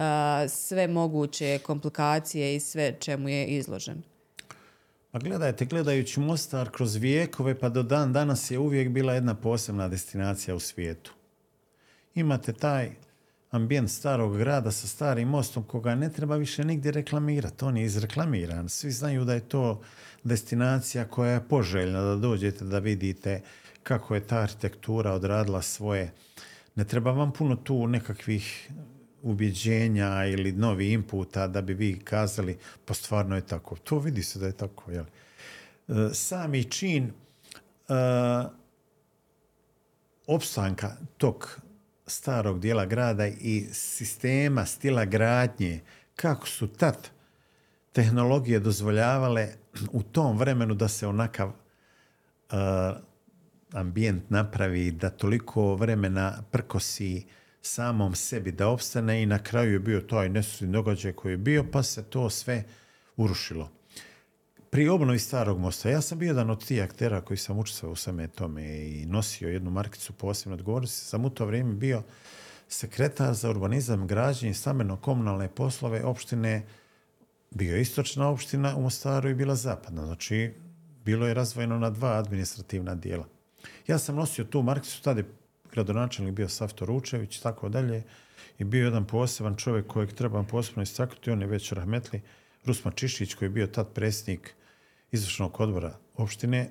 sve 0.49 0.88
moguće 0.88 1.60
komplikacije 1.63 2.56
i 2.56 2.60
sve 2.60 2.95
čemu 2.99 3.30
je 3.30 3.45
izložen? 3.45 4.01
A 5.12 5.19
gledajte, 5.19 5.65
gledajući 5.65 6.19
Mostar 6.19 6.69
kroz 6.69 6.95
vijekove, 6.95 7.60
pa 7.60 7.69
do 7.69 7.84
dan 7.84 8.13
danas 8.13 8.51
je 8.51 8.60
uvijek 8.60 8.89
bila 8.89 9.13
jedna 9.13 9.36
posebna 9.36 9.88
destinacija 9.88 10.56
u 10.56 10.60
svijetu. 10.60 11.13
Imate 12.15 12.54
taj 12.54 12.91
ambijent 13.51 13.91
starog 13.91 14.37
grada 14.37 14.71
sa 14.71 14.87
starim 14.87 15.27
mostom 15.27 15.63
koga 15.63 15.95
ne 15.95 16.11
treba 16.11 16.35
više 16.35 16.65
nigdje 16.65 16.91
reklamirati. 16.91 17.65
On 17.65 17.77
je 17.77 17.85
izreklamiran. 17.85 18.69
Svi 18.69 18.91
znaju 18.91 19.25
da 19.25 19.33
je 19.33 19.49
to 19.49 19.81
destinacija 20.23 21.07
koja 21.07 21.31
je 21.31 21.47
poželjna 21.47 22.01
da 22.01 22.15
dođete 22.15 22.65
da 22.65 22.79
vidite 22.79 23.41
kako 23.83 24.15
je 24.15 24.27
ta 24.27 24.37
arhitektura 24.37 25.13
odradila 25.13 25.61
svoje. 25.61 26.13
Ne 26.75 26.83
treba 26.85 27.11
vam 27.11 27.31
puno 27.33 27.55
tu 27.55 27.87
nekakvih 27.87 28.71
ubjeđenja 29.21 30.25
ili 30.25 30.51
novi 30.51 30.91
inputa 30.91 31.47
da 31.47 31.61
bi 31.61 31.73
vi 31.73 31.99
kazali 31.99 32.57
pa 32.85 32.93
stvarno 32.93 33.35
je 33.35 33.41
tako. 33.41 33.75
To 33.75 33.99
vidi 33.99 34.23
se 34.23 34.39
da 34.39 34.45
je 34.45 34.53
tako. 34.53 34.91
Jel? 34.91 35.05
E, 35.87 36.13
Sami 36.13 36.63
čin 36.63 37.03
e, 37.03 37.93
opstanka 40.27 40.97
tog 41.17 41.61
starog 42.12 42.60
dijela 42.60 42.86
grada 42.86 43.28
i 43.28 43.67
sistema, 43.71 44.65
stila 44.65 45.06
gradnje, 45.06 45.82
kako 46.15 46.47
su 46.47 46.67
tad 46.67 47.10
tehnologije 47.91 48.60
dozvoljavale 48.60 49.47
u 49.91 50.04
tom 50.04 50.38
vremenu 50.38 50.74
da 50.74 50.88
se 50.88 51.08
onakav 51.08 51.47
uh, 51.47 51.56
ambijent 53.74 54.30
napravi, 54.30 54.91
da 54.91 55.10
toliko 55.10 55.76
vremena 55.76 56.43
prkosi 56.52 57.26
samom 57.62 58.15
sebi 58.15 58.52
da 58.52 58.67
opstane 58.67 59.24
i 59.24 59.26
na 59.26 59.39
kraju 59.39 59.74
je 59.74 59.80
bio 59.80 60.02
taj 60.02 60.30
nesretni 60.30 60.67
događaj 60.67 61.13
koji 61.13 61.34
je 61.34 61.38
bio, 61.38 61.65
pa 61.71 61.84
se 61.84 62.04
to 62.04 62.30
sve 62.30 62.63
urušilo. 63.17 63.80
Pri 64.71 64.89
obnovi 64.89 65.19
starog 65.19 65.60
mosta, 65.60 65.89
ja 65.89 66.01
sam 66.01 66.19
bio 66.19 66.27
jedan 66.27 66.49
od 66.49 66.65
tih 66.65 66.84
aktera 66.84 67.21
koji 67.21 67.38
sam 67.38 67.60
učestvovao 67.60 67.93
u 67.93 67.95
sveme 67.95 68.27
tome 68.27 68.63
i 68.63 69.05
nosio 69.05 69.49
jednu 69.49 69.71
markicu 69.71 70.13
posebno 70.13 70.55
odgovornosti. 70.55 71.05
Sam 71.05 71.25
u 71.25 71.29
to 71.29 71.45
vrijeme 71.45 71.73
bio 71.73 72.03
sekretar 72.67 73.34
za 73.34 73.49
urbanizam, 73.49 74.07
građenje 74.07 74.53
stambeno-komunalne 74.53 75.47
poslove 75.47 76.03
opštine 76.03 76.65
bio 77.49 77.75
je 77.75 77.81
istočna 77.81 78.27
opština 78.27 78.75
u 78.75 78.81
Mostaru 78.81 79.29
i 79.29 79.34
bila 79.34 79.55
zapadna. 79.55 80.05
Znači, 80.05 80.53
bilo 81.05 81.27
je 81.27 81.34
razvojeno 81.34 81.79
na 81.79 81.89
dva 81.89 82.17
administrativna 82.17 82.95
dijela. 82.95 83.27
Ja 83.88 83.97
sam 83.99 84.15
nosio 84.15 84.45
tu 84.45 84.62
markicu, 84.62 85.01
tada 85.01 85.19
je 85.19 85.27
gradonačelnik 85.71 86.36
bio 86.36 86.49
Savto 86.49 86.86
Ručević 86.86 87.38
i 87.38 87.43
tako 87.43 87.69
dalje 87.69 88.03
i 88.60 88.63
bio 88.63 88.86
jedan 88.86 89.07
poseban 89.07 89.55
čovjek 89.55 89.88
kojeg 89.88 90.13
trebam 90.13 90.47
posebno 90.47 90.84
istaknuti, 90.84 91.31
on 91.31 91.41
je 91.41 91.47
već 91.47 91.71
rahmetli 91.71 92.21
Rusma 92.65 92.91
Čišić 92.91 93.34
koji 93.34 93.47
je 93.47 93.53
bio 93.53 93.67
tad 93.67 93.93
predsjednik 93.93 94.55
izvršnog 95.12 95.60
odbora 95.60 95.97
opštine. 96.15 96.69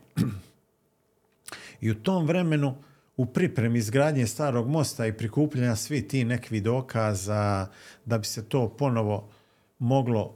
I 1.80 1.90
u 1.90 2.02
tom 2.02 2.26
vremenu 2.26 2.74
u 3.16 3.26
pripremi 3.26 3.78
izgradnje 3.78 4.26
starog 4.26 4.68
mosta 4.68 5.06
i 5.06 5.12
prikupljanja 5.12 5.76
svi 5.76 6.08
ti 6.08 6.24
nekvi 6.24 6.60
dokaza 6.60 7.66
da 8.04 8.18
bi 8.18 8.24
se 8.24 8.48
to 8.48 8.68
ponovo 8.68 9.28
moglo 9.78 10.34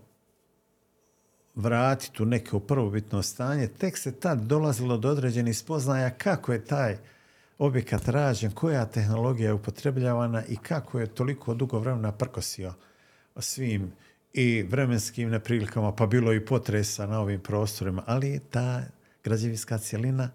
vratiti 1.55 2.23
u 2.23 2.27
neko 2.27 2.61
prvobitno 2.61 3.23
stanje, 3.23 3.69
tek 3.69 3.99
se 3.99 4.13
tad 4.13 4.41
dolazilo 4.41 4.97
do 4.97 5.09
određenih 5.11 5.59
spoznaja 5.59 6.11
kako 6.11 6.53
je 6.53 6.65
taj 6.65 6.97
objekat 7.59 8.09
rađen, 8.09 8.51
koja 8.51 8.87
tehnologija 8.87 9.49
je 9.49 9.55
upotrebljavana 9.55 10.43
i 10.49 10.57
kako 10.57 11.01
je 11.01 11.07
toliko 11.07 11.55
dugo 11.55 11.79
vremena 11.79 12.13
prkosio 12.13 12.75
svim 13.37 13.93
i 14.35 14.63
vremenskim 14.63 15.31
neprilikama, 15.31 15.93
pa 15.93 16.07
bilo 16.07 16.33
i 16.33 16.45
potresa 16.45 17.07
na 17.07 17.21
ovim 17.21 17.41
prostorima, 17.41 18.03
ali 18.07 18.41
ta 18.51 18.83
građevinska 19.25 19.79
cjelina 19.79 20.31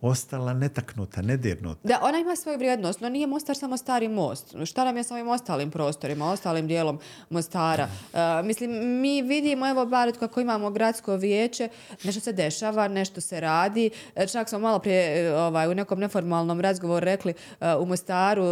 ostala 0.00 0.54
netaknuta, 0.54 1.22
nedirnuta. 1.22 1.80
Da, 1.88 1.98
ona 2.02 2.18
ima 2.18 2.36
svoju 2.36 2.58
vrijednost, 2.58 3.00
no 3.00 3.08
nije 3.08 3.26
Mostar 3.26 3.56
samo 3.56 3.76
stari 3.76 4.08
most. 4.08 4.54
Šta 4.64 4.84
nam 4.84 4.96
je 4.96 5.04
sa 5.04 5.14
ovim 5.14 5.28
ostalim 5.28 5.70
prostorima, 5.70 6.30
ostalim 6.30 6.66
dijelom 6.66 6.98
Mostara? 7.30 7.88
E, 8.14 8.42
mislim, 8.42 9.00
mi 9.00 9.22
vidimo, 9.22 9.68
evo, 9.68 9.86
bar 9.86 10.18
kako 10.18 10.40
imamo 10.40 10.70
gradsko 10.70 11.16
vijeće, 11.16 11.68
nešto 12.04 12.20
se 12.20 12.32
dešava, 12.32 12.88
nešto 12.88 13.20
se 13.20 13.40
radi. 13.40 13.90
E, 14.16 14.26
čak 14.26 14.48
smo 14.48 14.58
malo 14.58 14.78
prije 14.78 15.26
e, 15.26 15.34
ovaj, 15.34 15.68
u 15.68 15.74
nekom 15.74 16.00
neformalnom 16.00 16.60
razgovoru 16.60 17.04
rekli 17.04 17.34
e, 17.60 17.74
u 17.74 17.86
Mostaru 17.86 18.44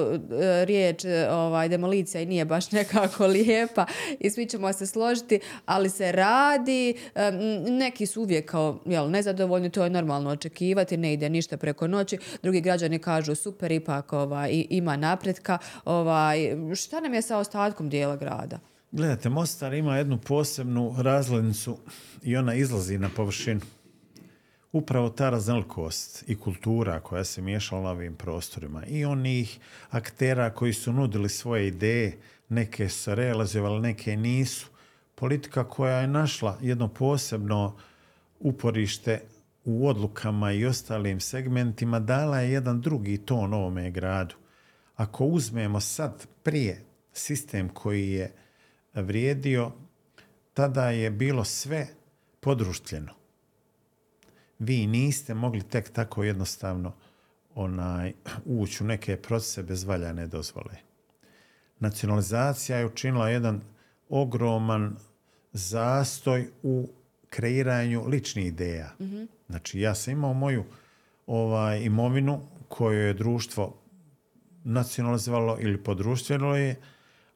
riječ 0.65 1.05
ovaj, 1.31 1.69
demolicija 1.69 2.21
i 2.21 2.27
nije 2.27 2.45
baš 2.45 2.73
nekako 2.73 3.27
lijepa 3.37 3.87
i 4.21 4.31
svi 4.31 4.47
ćemo 4.47 4.73
se 4.73 4.87
složiti, 4.87 5.41
ali 5.67 5.91
se 5.91 6.13
radi. 6.13 6.95
Neki 7.69 8.07
su 8.07 8.23
uvijek 8.23 8.51
kao 8.51 8.79
jel, 8.85 9.11
nezadovoljni, 9.11 9.71
to 9.71 9.85
je 9.85 9.91
normalno 9.91 10.31
očekivati, 10.31 10.97
ne 10.97 11.13
ide 11.13 11.36
ništa 11.37 11.57
preko 11.57 11.87
noći. 11.87 12.19
Drugi 12.43 12.61
građani 12.61 12.99
kažu 12.99 13.35
super, 13.35 13.73
ipak 13.73 14.13
ovaj, 14.13 14.65
ima 14.71 14.97
napretka. 14.97 15.59
Ovaj, 15.85 16.57
šta 16.77 17.01
nam 17.01 17.15
je 17.15 17.23
sa 17.23 17.39
ostatkom 17.39 17.89
dijela 17.89 18.17
grada? 18.17 18.59
Gledajte, 18.93 19.29
Mostar 19.29 19.75
ima 19.75 19.97
jednu 19.97 20.19
posebnu 20.19 20.95
razglednicu 20.99 21.79
i 22.23 22.37
ona 22.37 22.55
izlazi 22.55 22.99
na 22.99 23.09
površinu. 23.17 23.61
Upravo 24.73 25.09
ta 25.09 25.31
raznolikost 25.31 26.25
i 26.27 26.37
kultura 26.37 27.01
koja 27.01 27.25
se 27.25 27.43
miješala 27.43 27.83
na 27.83 27.91
ovim 27.91 28.15
prostorima 28.15 28.87
i 28.87 29.05
onih 29.05 29.59
aktera 29.91 30.51
koji 30.51 30.73
su 30.73 30.93
nudili 30.93 31.29
svoje 31.29 31.67
ideje, 31.67 32.19
neke 32.49 32.89
su 32.89 33.15
realizovali, 33.15 33.81
neke 33.81 34.17
nisu. 34.17 34.67
Politika 35.15 35.65
koja 35.65 35.99
je 35.99 36.07
našla 36.07 36.59
jedno 36.61 36.89
posebno 36.89 37.77
uporište 38.41 39.21
u 39.67 39.89
odlukama 39.89 40.53
i 40.53 40.67
ostalim 40.67 41.21
segmentima 41.21 42.01
dala 42.01 42.41
je 42.41 42.53
jedan 42.53 42.81
drugi 42.81 43.19
ton 43.19 43.55
ovome 43.55 43.91
gradu. 43.91 44.35
Ako 44.97 45.25
uzmemo 45.25 45.81
sad 45.81 46.27
prije 46.43 46.85
sistem 47.13 47.69
koji 47.69 48.11
je 48.11 48.33
vrijedio, 48.95 49.73
tada 50.55 50.91
je 50.91 51.11
bilo 51.11 51.45
sve 51.45 51.87
podruštljeno. 52.41 53.13
Vi 54.59 54.87
niste 54.87 55.35
mogli 55.35 55.63
tek 55.63 55.91
tako 55.91 56.25
jednostavno 56.25 56.93
onaj, 57.55 58.13
ući 58.45 58.85
u 58.85 58.87
neke 58.87 59.17
procese 59.17 59.63
bez 59.63 59.85
valjane 59.85 60.27
dozvole. 60.27 60.77
Nacionalizacija 61.79 62.79
je 62.79 62.87
učinila 62.87 63.29
jedan 63.29 63.61
ogroman 64.09 64.97
zastoj 65.53 66.49
u 66.63 66.89
kreiranju 67.31 68.07
ličnih 68.07 68.47
ideja. 68.47 68.95
Znači, 69.49 69.81
ja 69.81 69.95
sam 69.95 70.13
imao 70.13 70.35
moju 70.35 70.65
ovaj, 71.27 71.81
imovinu 71.81 72.41
koju 72.69 73.01
je 73.01 73.15
društvo 73.15 73.77
nacionalizovalo 74.65 75.59
ili 75.61 75.85
podruštveno 75.85 76.57
je, 76.57 76.77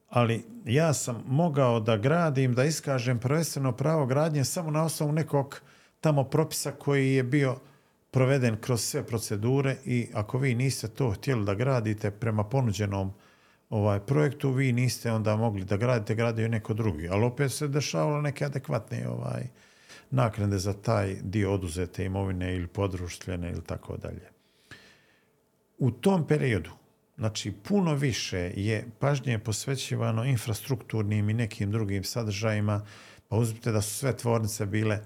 ali 0.08 0.44
ja 0.64 0.94
sam 0.94 1.24
mogao 1.26 1.80
da 1.80 1.96
gradim, 1.96 2.54
da 2.54 2.64
iskažem 2.64 3.18
prvenstveno 3.18 3.72
pravo 3.72 4.06
gradnje 4.06 4.44
samo 4.44 4.70
na 4.70 4.84
osnovu 4.84 5.12
nekog 5.12 5.61
tamo 6.00 6.24
propisa 6.24 6.72
koji 6.72 7.14
je 7.14 7.22
bio 7.22 7.56
proveden 8.11 8.56
kroz 8.61 8.80
sve 8.80 9.06
procedure 9.06 9.76
i 9.84 10.08
ako 10.14 10.38
vi 10.38 10.54
niste 10.54 10.88
to 10.88 11.11
htjeli 11.11 11.44
da 11.44 11.54
gradite 11.54 12.11
prema 12.11 12.44
ponuđenom 12.44 13.12
ovaj 13.70 14.00
projektu, 14.00 14.50
vi 14.50 14.72
niste 14.72 15.12
onda 15.12 15.36
mogli 15.36 15.64
da 15.64 15.76
gradite, 15.76 16.14
gradio 16.14 16.48
neko 16.48 16.74
drugi. 16.74 17.08
Ali 17.08 17.24
opet 17.24 17.52
se 17.52 17.68
dešavalo 17.68 18.20
neke 18.20 18.44
adekvatne 18.44 19.08
ovaj, 19.08 19.42
naknade 20.11 20.58
za 20.58 20.72
taj 20.72 21.16
dio 21.22 21.54
oduzete 21.54 22.04
imovine 22.04 22.56
ili 22.56 22.66
podruštvene 22.66 23.50
ili 23.50 23.64
tako 23.64 23.96
dalje. 23.96 24.30
U 25.78 25.90
tom 25.90 26.26
periodu, 26.26 26.70
znači 27.16 27.52
puno 27.52 27.94
više 27.94 28.52
je 28.56 28.86
pažnje 28.98 29.38
posvećivano 29.38 30.24
infrastrukturnim 30.24 31.30
i 31.30 31.34
nekim 31.34 31.70
drugim 31.70 32.04
sadržajima, 32.04 32.86
pa 33.28 33.36
uzmite 33.36 33.72
da 33.72 33.82
su 33.82 33.94
sve 33.94 34.16
tvornice 34.16 34.66
bile 34.66 35.00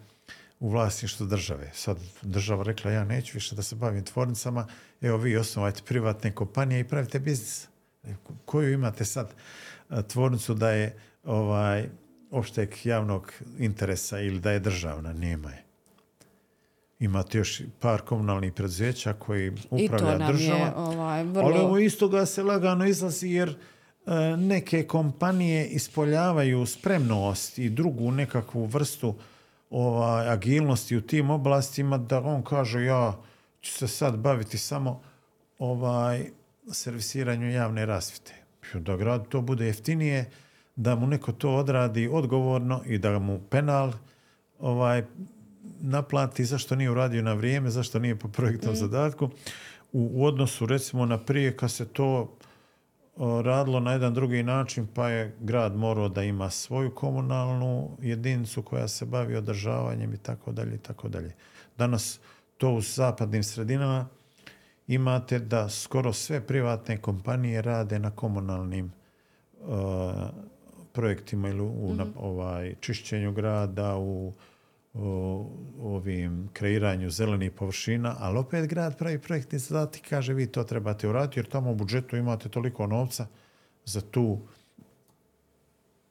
u 0.60 0.68
vlasništvu 0.68 1.26
države. 1.26 1.70
Sad 1.74 1.98
država 2.22 2.64
rekla 2.64 2.90
ja 2.90 3.04
neću 3.04 3.30
više 3.34 3.54
da 3.54 3.62
se 3.62 3.76
bavim 3.76 4.04
tvornicama, 4.04 4.66
evo 5.00 5.18
vi 5.18 5.36
osnovajte 5.36 5.82
privatne 5.86 6.34
kompanije 6.34 6.80
i 6.80 6.88
pravite 6.88 7.18
biznis. 7.18 7.68
Koju 8.44 8.72
imate 8.72 9.04
sad 9.04 9.34
a, 9.88 10.02
tvornicu 10.02 10.54
da 10.54 10.70
je 10.70 10.98
ovaj 11.24 11.88
opšteg 12.34 12.74
javnog 12.84 13.32
interesa 13.58 14.20
ili 14.20 14.40
da 14.40 14.50
je 14.50 14.60
državna? 14.60 15.12
Nema 15.12 15.50
je. 15.50 15.64
Imate 17.00 17.38
još 17.38 17.62
par 17.80 18.00
komunalnih 18.00 18.52
preduzeća 18.52 19.12
koji 19.12 19.52
upravlja 19.70 20.26
država. 20.26 20.72
ovaj, 20.76 21.24
vrlo... 21.24 21.48
Ali 21.48 21.58
ovo 21.58 21.78
isto 21.78 22.08
ga 22.08 22.26
se 22.26 22.42
lagano 22.42 22.86
izlazi 22.86 23.28
jer 23.28 23.48
e, 23.48 24.36
neke 24.36 24.86
kompanije 24.86 25.66
ispoljavaju 25.66 26.66
spremnost 26.66 27.58
i 27.58 27.70
drugu 27.70 28.10
nekakvu 28.10 28.64
vrstu 28.64 29.14
ovaj, 29.70 30.28
agilnosti 30.28 30.96
u 30.96 31.00
tim 31.00 31.30
oblastima 31.30 31.98
da 31.98 32.20
on 32.20 32.42
kaže 32.42 32.84
ja 32.84 33.16
ću 33.60 33.72
se 33.72 33.88
sad 33.88 34.16
baviti 34.16 34.58
samo 34.58 35.00
ovaj 35.58 36.26
servisiranju 36.72 37.50
javne 37.50 37.86
rasvite. 37.86 38.34
Da 38.74 38.96
grad 38.96 39.28
to 39.28 39.40
bude 39.40 39.66
jeftinije, 39.66 40.30
da 40.76 40.94
mu 40.94 41.06
neko 41.06 41.32
to 41.32 41.54
odradi 41.54 42.08
odgovorno 42.12 42.82
i 42.86 42.98
da 42.98 43.18
mu 43.18 43.40
penal 43.50 43.92
ovaj 44.58 45.04
naplati 45.80 46.44
zašto 46.44 46.76
nije 46.76 46.90
uradio 46.90 47.22
na 47.22 47.32
vrijeme, 47.32 47.70
zašto 47.70 47.98
nije 47.98 48.16
po 48.16 48.28
projektnom 48.28 48.74
zadatku. 48.74 49.30
U, 49.92 50.10
u 50.12 50.24
odnosu 50.24 50.66
recimo 50.66 51.06
na 51.06 51.18
prije 51.18 51.56
kad 51.56 51.70
se 51.70 51.88
to 51.88 52.36
o, 53.16 53.42
radilo 53.42 53.80
na 53.80 53.92
jedan 53.92 54.14
drugi 54.14 54.42
način, 54.42 54.86
pa 54.94 55.08
je 55.08 55.36
grad 55.40 55.76
morao 55.76 56.08
da 56.08 56.22
ima 56.22 56.50
svoju 56.50 56.94
komunalnu 56.94 57.96
jedinicu 58.00 58.62
koja 58.62 58.88
se 58.88 59.04
bavi 59.04 59.36
održavanjem 59.36 60.14
i 60.14 60.18
tako 60.18 60.52
dalje 60.52 60.74
i 60.74 60.78
tako 60.78 61.08
dalje. 61.08 61.34
Danas 61.78 62.20
to 62.58 62.70
u 62.70 62.80
zapadnim 62.80 63.42
sredinama 63.42 64.06
imate 64.86 65.38
da 65.38 65.68
skoro 65.68 66.12
sve 66.12 66.46
privatne 66.46 66.96
kompanije 66.96 67.62
rade 67.62 67.98
na 67.98 68.10
komunalnim 68.10 68.92
uh, 69.60 69.74
projektima 70.94 71.48
ili 71.48 71.60
u 71.60 71.94
na, 71.94 72.06
ovaj, 72.16 72.74
čišćenju 72.80 73.32
grada, 73.32 73.96
u 73.96 74.32
u 74.94 75.46
ovim 75.82 76.48
kreiranju 76.52 77.10
zelenih 77.10 77.52
površina, 77.52 78.16
ali 78.18 78.38
opet 78.38 78.66
grad 78.66 78.98
pravi 78.98 79.18
projektni 79.18 79.58
zadatak 79.58 80.06
i 80.06 80.08
kaže 80.08 80.34
vi 80.34 80.46
to 80.46 80.64
trebate 80.64 81.08
uraditi 81.08 81.38
jer 81.38 81.46
tamo 81.46 81.70
u 81.70 81.74
budžetu 81.74 82.16
imate 82.16 82.48
toliko 82.48 82.86
novca 82.86 83.26
za 83.84 84.00
tu 84.00 84.38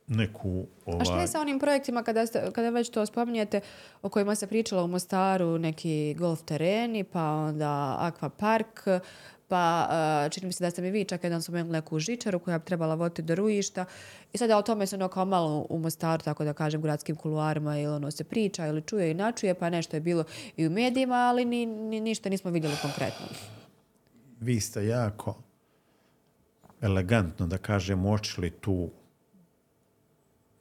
neku 0.08 0.66
ovaj, 0.86 1.02
A 1.02 1.06
šta 1.06 1.22
je 1.22 1.28
sa 1.28 1.42
onim 1.42 1.60
projektima 1.60 2.04
kada, 2.04 2.26
ste, 2.26 2.52
kada 2.52 2.70
već 2.70 2.90
to 2.90 3.06
spominjete 3.06 3.62
o 4.02 4.10
kojima 4.10 4.36
se 4.36 4.48
pričalo 4.48 4.84
u 4.84 4.88
Mostaru, 4.88 5.58
neki 5.58 6.16
golf 6.20 6.42
tereni, 6.42 7.04
pa 7.04 7.32
onda 7.32 7.96
akvapark, 8.00 8.88
pa 9.48 9.90
uh, 10.26 10.32
čini 10.32 10.48
mi 10.48 10.54
se 10.54 10.64
da 10.64 10.72
ste 10.72 10.82
mi 10.82 10.92
vi 10.92 11.06
čak 11.06 11.24
jedan 11.24 11.42
spomenuli 11.42 11.72
neku 11.72 12.00
žičaru 12.00 12.40
koja 12.40 12.60
bi 12.60 12.66
trebala 12.66 12.96
voditi 12.96 13.22
do 13.22 13.36
rujišta. 13.36 13.86
I 14.34 14.38
sada 14.38 14.58
o 14.58 14.62
tome 14.62 14.88
se 14.88 14.96
ono 14.96 15.08
kao 15.08 15.26
malo 15.26 15.66
u 15.70 15.80
Mostaru, 15.80 16.24
tako 16.24 16.44
da 16.44 16.54
kažem, 16.54 16.82
gradskim 16.82 17.16
kuluarima 17.16 17.78
ili 17.78 17.94
ono 17.94 18.12
se 18.12 18.24
priča 18.24 18.68
ili 18.68 18.82
čuje 18.82 19.12
i 19.12 19.14
načuje, 19.14 19.54
pa 19.54 19.70
nešto 19.70 19.96
je 19.96 20.02
bilo 20.02 20.24
i 20.58 20.68
u 20.68 20.70
medijima, 20.70 21.16
ali 21.16 21.46
ni, 21.46 21.66
ni, 21.66 22.00
ništa 22.00 22.30
nismo 22.30 22.52
vidjeli 22.52 22.76
konkretno. 22.82 23.26
vi 24.40 24.60
ste 24.60 24.86
jako 24.86 25.44
elegantno, 26.82 27.48
da 27.48 27.58
kažem, 27.58 28.06
uočili 28.06 28.50
tu 28.50 28.90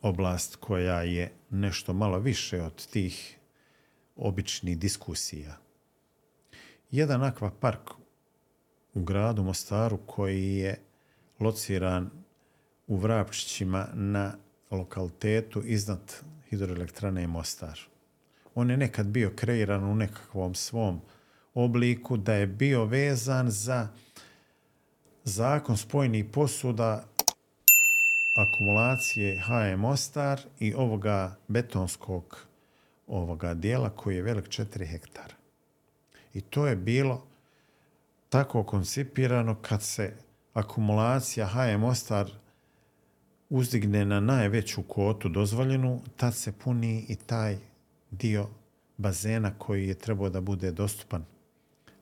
oblast 0.03 0.57
koja 0.57 1.03
je 1.03 1.33
nešto 1.51 1.93
malo 1.93 2.19
više 2.19 2.63
od 2.63 2.87
tih 2.87 3.39
običnih 4.17 4.79
diskusija. 4.79 5.57
Jedan 6.91 7.23
akvapark 7.23 7.91
u 8.95 9.03
gradu 9.03 9.43
Mostaru 9.43 9.99
koji 10.07 10.57
je 10.57 10.81
lociran 11.41 12.11
u 12.87 12.97
Vrapčićima 12.97 13.89
na 13.95 14.35
lokalitetu 14.71 15.63
iznad 15.65 16.15
hidroelektrane 16.51 17.27
Mostar. 17.27 17.81
On 18.55 18.71
je 18.71 18.77
nekad 18.77 19.07
bio 19.07 19.33
kreiran 19.37 19.85
u 19.85 19.95
nekakvom 19.95 20.55
svom 20.55 21.01
obliku 21.55 22.17
da 22.17 22.35
je 22.35 22.47
bio 22.47 22.85
vezan 22.85 23.51
za 23.51 23.89
zakon 25.25 25.77
spojnih 25.77 26.25
posuda 26.33 27.05
akumulacije 28.37 29.41
HM 29.41 29.81
Mostar 29.81 30.41
i 30.61 30.75
ovoga 30.75 31.37
betonskog 31.49 32.47
ovoga 33.07 33.55
dijela 33.55 33.91
koji 33.91 34.17
je 34.17 34.23
velik 34.23 34.49
4 34.49 34.87
hektara. 34.87 35.35
I 36.35 36.41
to 36.41 36.67
je 36.67 36.77
bilo 36.77 37.27
tako 38.33 38.65
koncipirano 38.65 39.55
kad 39.63 39.83
se 39.83 40.13
akumulacija 40.53 41.47
HM 41.47 41.81
Mostar 41.81 42.31
uzdigne 43.51 44.05
na 44.05 44.21
najveću 44.21 44.83
kotu 44.83 45.29
dozvoljenu, 45.29 46.01
tad 46.17 46.35
se 46.35 46.53
puni 46.53 47.05
i 47.09 47.17
taj 47.17 47.59
dio 48.11 48.49
bazena 48.97 49.55
koji 49.59 49.89
je 49.89 49.95
trebao 49.95 50.31
da 50.31 50.41
bude 50.41 50.71
dostupan 50.71 51.25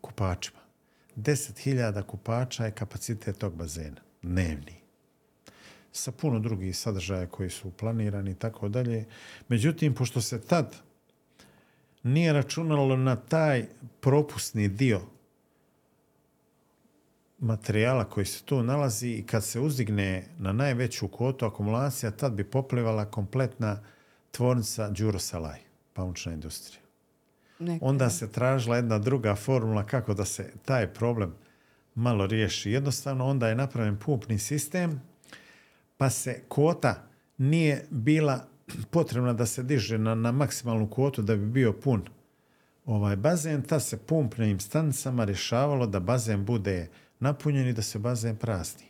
kupačima. 0.00 0.58
10.000 1.16 2.02
kupača 2.02 2.64
je 2.64 2.70
kapacitet 2.70 3.38
tog 3.38 3.54
bazena, 3.54 4.00
dnevni. 4.22 4.74
Sa 5.92 6.12
puno 6.12 6.38
drugih 6.38 6.76
sadržaja 6.76 7.26
koji 7.26 7.50
su 7.50 7.70
planirani 7.70 8.30
i 8.30 8.34
tako 8.34 8.68
dalje. 8.68 9.04
Međutim, 9.48 9.94
pošto 9.94 10.20
se 10.20 10.40
tad 10.40 10.76
nije 12.02 12.32
računalo 12.32 12.96
na 12.96 13.16
taj 13.16 13.66
propusni 14.00 14.68
dio 14.68 15.00
materijala 17.40 18.04
koji 18.04 18.26
se 18.26 18.42
tu 18.44 18.62
nalazi 18.62 19.08
i 19.08 19.22
kad 19.22 19.44
se 19.44 19.60
uzdigne 19.60 20.26
na 20.38 20.52
najveću 20.52 21.08
kotu 21.08 21.46
akumulacija, 21.46 22.10
tad 22.10 22.32
bi 22.32 22.44
poplivala 22.44 23.04
kompletna 23.04 23.80
tvornica 24.30 24.88
Đuro 24.88 25.18
Salaj, 25.18 25.58
pamučna 25.92 26.32
industrija. 26.32 26.80
Neka. 27.58 27.86
Onda 27.86 28.10
se 28.10 28.32
tražila 28.32 28.76
jedna 28.76 28.98
druga 28.98 29.34
formula 29.34 29.86
kako 29.86 30.14
da 30.14 30.24
se 30.24 30.52
taj 30.64 30.86
problem 30.86 31.34
malo 31.94 32.26
riješi. 32.26 32.70
Jednostavno, 32.70 33.26
onda 33.26 33.48
je 33.48 33.54
napravljen 33.54 33.98
pumpni 33.98 34.38
sistem, 34.38 35.02
pa 35.96 36.10
se 36.10 36.42
kvota 36.48 37.02
nije 37.38 37.86
bila 37.90 38.46
potrebna 38.90 39.32
da 39.32 39.46
se 39.46 39.62
diže 39.62 39.98
na, 39.98 40.14
na 40.14 40.32
maksimalnu 40.32 40.90
kvotu 40.90 41.22
da 41.22 41.36
bi 41.36 41.46
bio 41.46 41.72
pun 41.72 42.02
ovaj 42.86 43.16
bazen, 43.16 43.62
ta 43.62 43.80
se 43.80 43.98
pumpnim 43.98 44.60
stanicama 44.60 45.24
rješavalo 45.24 45.86
da 45.86 46.00
bazen 46.00 46.44
bude 46.44 46.88
napunjen 47.20 47.68
i 47.68 47.72
da 47.72 47.82
se 47.82 47.98
bazen 47.98 48.36
prazni. 48.36 48.86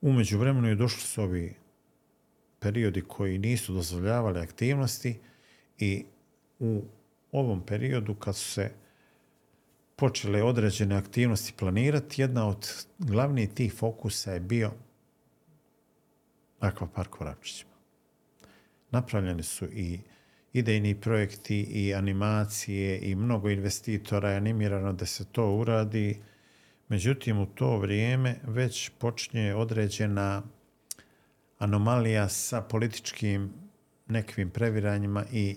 Umeđu 0.00 0.38
vremenu 0.38 0.68
je 0.68 0.74
došli 0.74 1.00
su 1.00 1.22
ovi 1.22 1.56
periodi 2.60 3.00
koji 3.00 3.38
nisu 3.38 3.74
dozvoljavali 3.74 4.40
aktivnosti 4.40 5.20
i 5.78 6.04
u 6.58 6.84
ovom 7.32 7.66
periodu 7.66 8.14
kad 8.14 8.36
su 8.36 8.50
se 8.50 8.70
počele 9.96 10.42
određene 10.42 10.96
aktivnosti 10.96 11.52
planirati, 11.58 12.22
jedna 12.22 12.48
od 12.48 12.86
glavnih 12.98 13.48
tih 13.54 13.72
fokusa 13.72 14.32
je 14.32 14.40
bio 14.40 14.72
akvapark 16.60 17.20
u 17.20 17.24
Rapčićima. 17.24 17.70
napravljeni 18.90 19.42
su 19.42 19.64
i 19.64 20.00
idejni 20.52 20.94
projekti 20.94 21.60
i 21.60 21.94
animacije 21.94 22.98
i 22.98 23.14
mnogo 23.14 23.50
investitora 23.50 24.30
je 24.30 24.36
animirano 24.36 24.92
da 24.92 25.06
se 25.06 25.24
to 25.24 25.50
uradi. 25.50 26.18
Međutim, 26.88 27.38
u 27.38 27.46
to 27.46 27.78
vrijeme 27.78 28.36
već 28.46 28.90
počinje 28.98 29.54
određena 29.54 30.42
anomalija 31.58 32.28
sa 32.28 32.60
političkim 32.60 33.52
nekvim 34.06 34.50
previranjima 34.50 35.24
i 35.32 35.56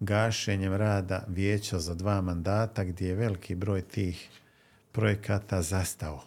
gašenjem 0.00 0.74
rada 0.74 1.24
vijeća 1.28 1.78
za 1.78 1.94
dva 1.94 2.20
mandata 2.20 2.84
gdje 2.84 3.08
je 3.08 3.14
veliki 3.14 3.54
broj 3.54 3.82
tih 3.82 4.28
projekata 4.92 5.62
zastao. 5.62 6.22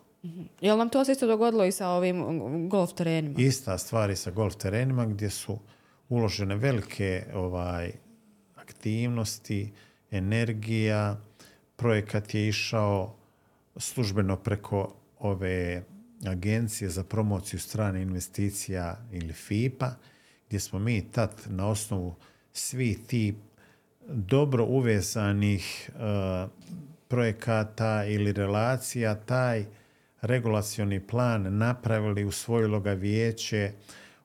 Jel 0.62 0.78
nam 0.78 0.90
to 0.90 1.06
se 1.06 1.12
isto 1.12 1.28
dogodilo 1.28 1.66
i 1.66 1.72
sa 1.72 1.90
ovim 1.90 2.70
golf 2.70 2.94
terenima? 2.94 3.36
Ista 3.38 3.78
stvar 3.78 4.10
i 4.10 4.16
sa 4.16 4.32
golf 4.32 4.56
terenima 4.56 5.06
gdje 5.06 5.30
su 5.30 5.60
uložene 6.10 6.56
velike 6.56 7.26
ovaj 7.34 7.92
aktivnosti, 8.56 9.72
energija. 10.12 11.22
Projekat 11.76 12.34
je 12.34 12.48
išao 12.48 13.16
službeno 13.76 14.36
preko 14.36 14.96
ove 15.20 15.84
agencije 16.26 16.90
za 16.90 17.04
promociju 17.04 17.60
strane 17.60 18.02
investicija 18.02 18.98
ili 19.12 19.34
FIPA, 19.34 19.96
gdje 20.48 20.60
smo 20.60 20.80
mi 20.80 21.12
tad 21.12 21.32
na 21.50 21.68
osnovu 21.68 22.16
svih 22.54 22.98
tih 23.08 23.34
dobro 24.08 24.66
uvezanih 24.66 25.90
uh, 25.94 26.50
projekata 27.08 28.06
ili 28.06 28.34
relacija 28.34 29.16
taj 29.16 29.66
regulacioni 30.22 31.00
plan 31.00 31.58
napravili, 31.58 32.26
usvojilo 32.26 32.80
ga 32.80 32.94
vijeće, 32.94 33.72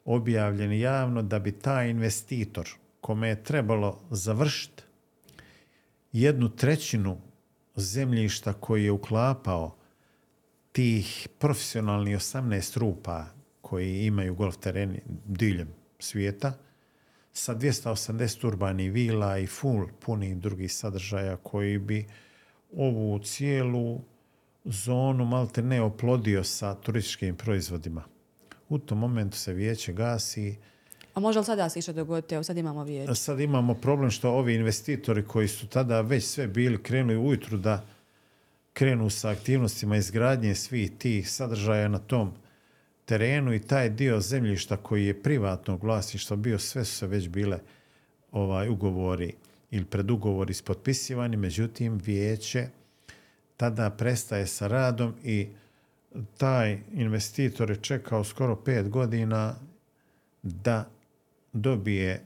objavljen 0.05 0.73
javno 0.73 1.23
da 1.23 1.39
bi 1.39 1.53
taj 1.53 1.91
investitor 1.91 2.69
kome 3.01 3.29
je 3.29 3.43
trebalo 3.45 4.01
završiti 4.11 4.83
jednu 6.13 6.49
trećinu 6.49 7.19
zemljišta 7.77 8.53
koji 8.53 8.85
je 8.85 8.91
uklapao 8.91 9.77
tih 10.73 11.29
profesionalnih 11.39 12.17
18 12.17 12.79
rupa 12.79 13.27
koji 13.61 14.07
imaju 14.07 14.35
golf 14.35 14.57
tereni 14.57 15.01
diljem 15.27 15.69
svijeta, 15.99 16.53
sa 17.33 17.55
280 17.55 18.47
urbanih 18.47 18.93
vila 18.93 19.39
i 19.39 19.47
full 19.47 19.87
punih 20.01 20.37
drugih 20.37 20.73
sadržaja 20.73 21.37
koji 21.37 21.79
bi 21.79 22.07
ovu 22.77 23.19
cijelu 23.19 24.01
zonu 24.65 25.25
malte 25.25 25.63
ne 25.63 25.83
oplodio 25.83 26.45
sa 26.45 26.75
turističkim 26.75 27.37
proizvodima. 27.37 28.12
U 28.73 28.79
tom 28.79 28.99
momentu 28.99 29.37
se 29.37 29.53
vijeće 29.53 29.93
gasi. 29.93 30.57
A 31.15 31.21
može 31.21 31.39
li 31.39 31.45
sada 31.45 31.69
se 31.69 31.79
išta 31.79 31.93
dogoditi? 31.93 32.35
Evo 32.35 32.45
sad 32.45 32.57
imamo 32.57 32.85
vijeće. 32.85 33.15
Sad 33.15 33.41
imamo 33.41 33.75
problem 33.75 34.11
što 34.11 34.31
ovi 34.31 34.55
investitori 34.55 35.25
koji 35.25 35.49
su 35.49 35.67
tada 35.67 36.01
već 36.01 36.25
sve 36.25 36.47
bili 36.47 36.83
krenuli 36.83 37.17
ujutru 37.17 37.59
da 37.59 37.85
krenu 38.73 39.11
sa 39.11 39.29
aktivnostima 39.29 39.97
izgradnje 39.97 40.55
svih 40.55 40.91
tih 40.99 41.31
sadržaja 41.31 41.89
na 41.89 41.99
tom 41.99 42.33
terenu 43.05 43.55
i 43.55 43.63
taj 43.63 43.91
dio 43.91 44.21
zemljišta 44.21 44.77
koji 44.77 45.07
je 45.07 45.23
privatnog 45.23 45.85
vlasništva 45.85 46.37
bio, 46.37 46.59
sve 46.59 46.85
su 46.85 46.97
se 46.97 47.07
već 47.07 47.29
bile 47.29 47.59
ovaj 48.31 48.69
ugovori 48.69 49.35
ili 49.71 49.85
predugovori 49.85 50.51
ispotpisivani, 50.51 51.37
međutim 51.37 52.01
vijeće 52.05 52.69
tada 53.57 53.91
prestaje 53.91 54.47
sa 54.47 54.67
radom 54.67 55.15
i 55.25 55.49
taj 56.39 56.79
investitor 56.93 57.71
je 57.71 57.77
čekao 57.77 58.25
skoro 58.25 58.57
pet 58.57 58.89
godina 58.89 59.55
da 60.43 60.91
dobije 61.53 62.23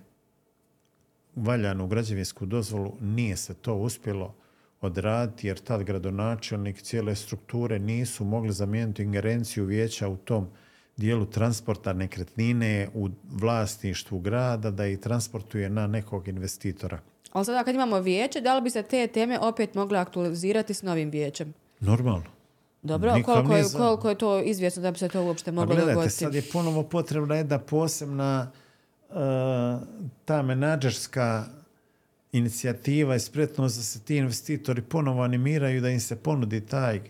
valjanu 1.36 1.86
građevinsku 1.86 2.46
dozvolu. 2.46 2.92
Nije 3.00 3.36
se 3.36 3.54
to 3.54 3.74
uspjelo 3.74 4.34
odraditi 4.80 5.46
jer 5.46 5.58
tad 5.58 5.82
gradonačelnik 5.82 6.82
cijele 6.82 7.14
strukture 7.14 7.78
nisu 7.78 8.24
mogli 8.24 8.52
zamijeniti 8.52 9.02
ingerenciju 9.02 9.64
vijeća 9.64 10.08
u 10.08 10.16
tom 10.16 10.48
dijelu 10.96 11.26
transporta 11.26 11.92
nekretnine 11.92 12.88
u 12.94 13.08
vlasništvu 13.30 14.18
grada 14.20 14.70
da 14.70 14.86
ih 14.86 14.98
transportuje 14.98 15.70
na 15.70 15.86
nekog 15.86 16.28
investitora. 16.28 17.00
Ali 17.32 17.44
sada 17.44 17.64
kad 17.64 17.74
imamo 17.74 18.00
vijeće, 18.00 18.40
da 18.40 18.54
li 18.54 18.62
bi 18.62 18.70
se 18.70 18.82
te 18.82 19.06
teme 19.06 19.38
opet 19.38 19.74
mogle 19.74 19.98
aktualizirati 19.98 20.74
s 20.74 20.82
novim 20.82 21.10
vijećem? 21.10 21.54
Normalno. 21.80 22.35
Dobro, 22.82 23.14
Niko 23.14 23.32
koliko 23.32 23.56
je, 23.56 23.64
koliko 23.76 24.08
je 24.08 24.18
to 24.18 24.42
izvjesno 24.42 24.82
da 24.82 24.90
bi 24.90 24.98
se 24.98 25.08
to 25.08 25.24
uopšte 25.24 25.50
Pa 25.50 25.54
moglo 25.54 25.74
gledajte, 25.74 25.92
dogoditi? 25.94 26.16
sad 26.16 26.34
je 26.34 26.42
ponovo 26.52 26.82
potrebna 26.82 27.36
jedna 27.36 27.58
posebna 27.58 28.50
uh, 29.08 29.16
ta 30.24 30.42
menadžerska 30.42 31.44
inicijativa 32.32 33.16
i 33.16 33.20
spretnost 33.20 33.76
da 33.76 33.82
se 33.82 34.00
ti 34.00 34.16
investitori 34.16 34.82
ponovo 34.82 35.22
animiraju 35.22 35.80
da 35.80 35.88
im 35.88 36.00
se 36.00 36.16
ponudi 36.16 36.60
taj 36.60 37.00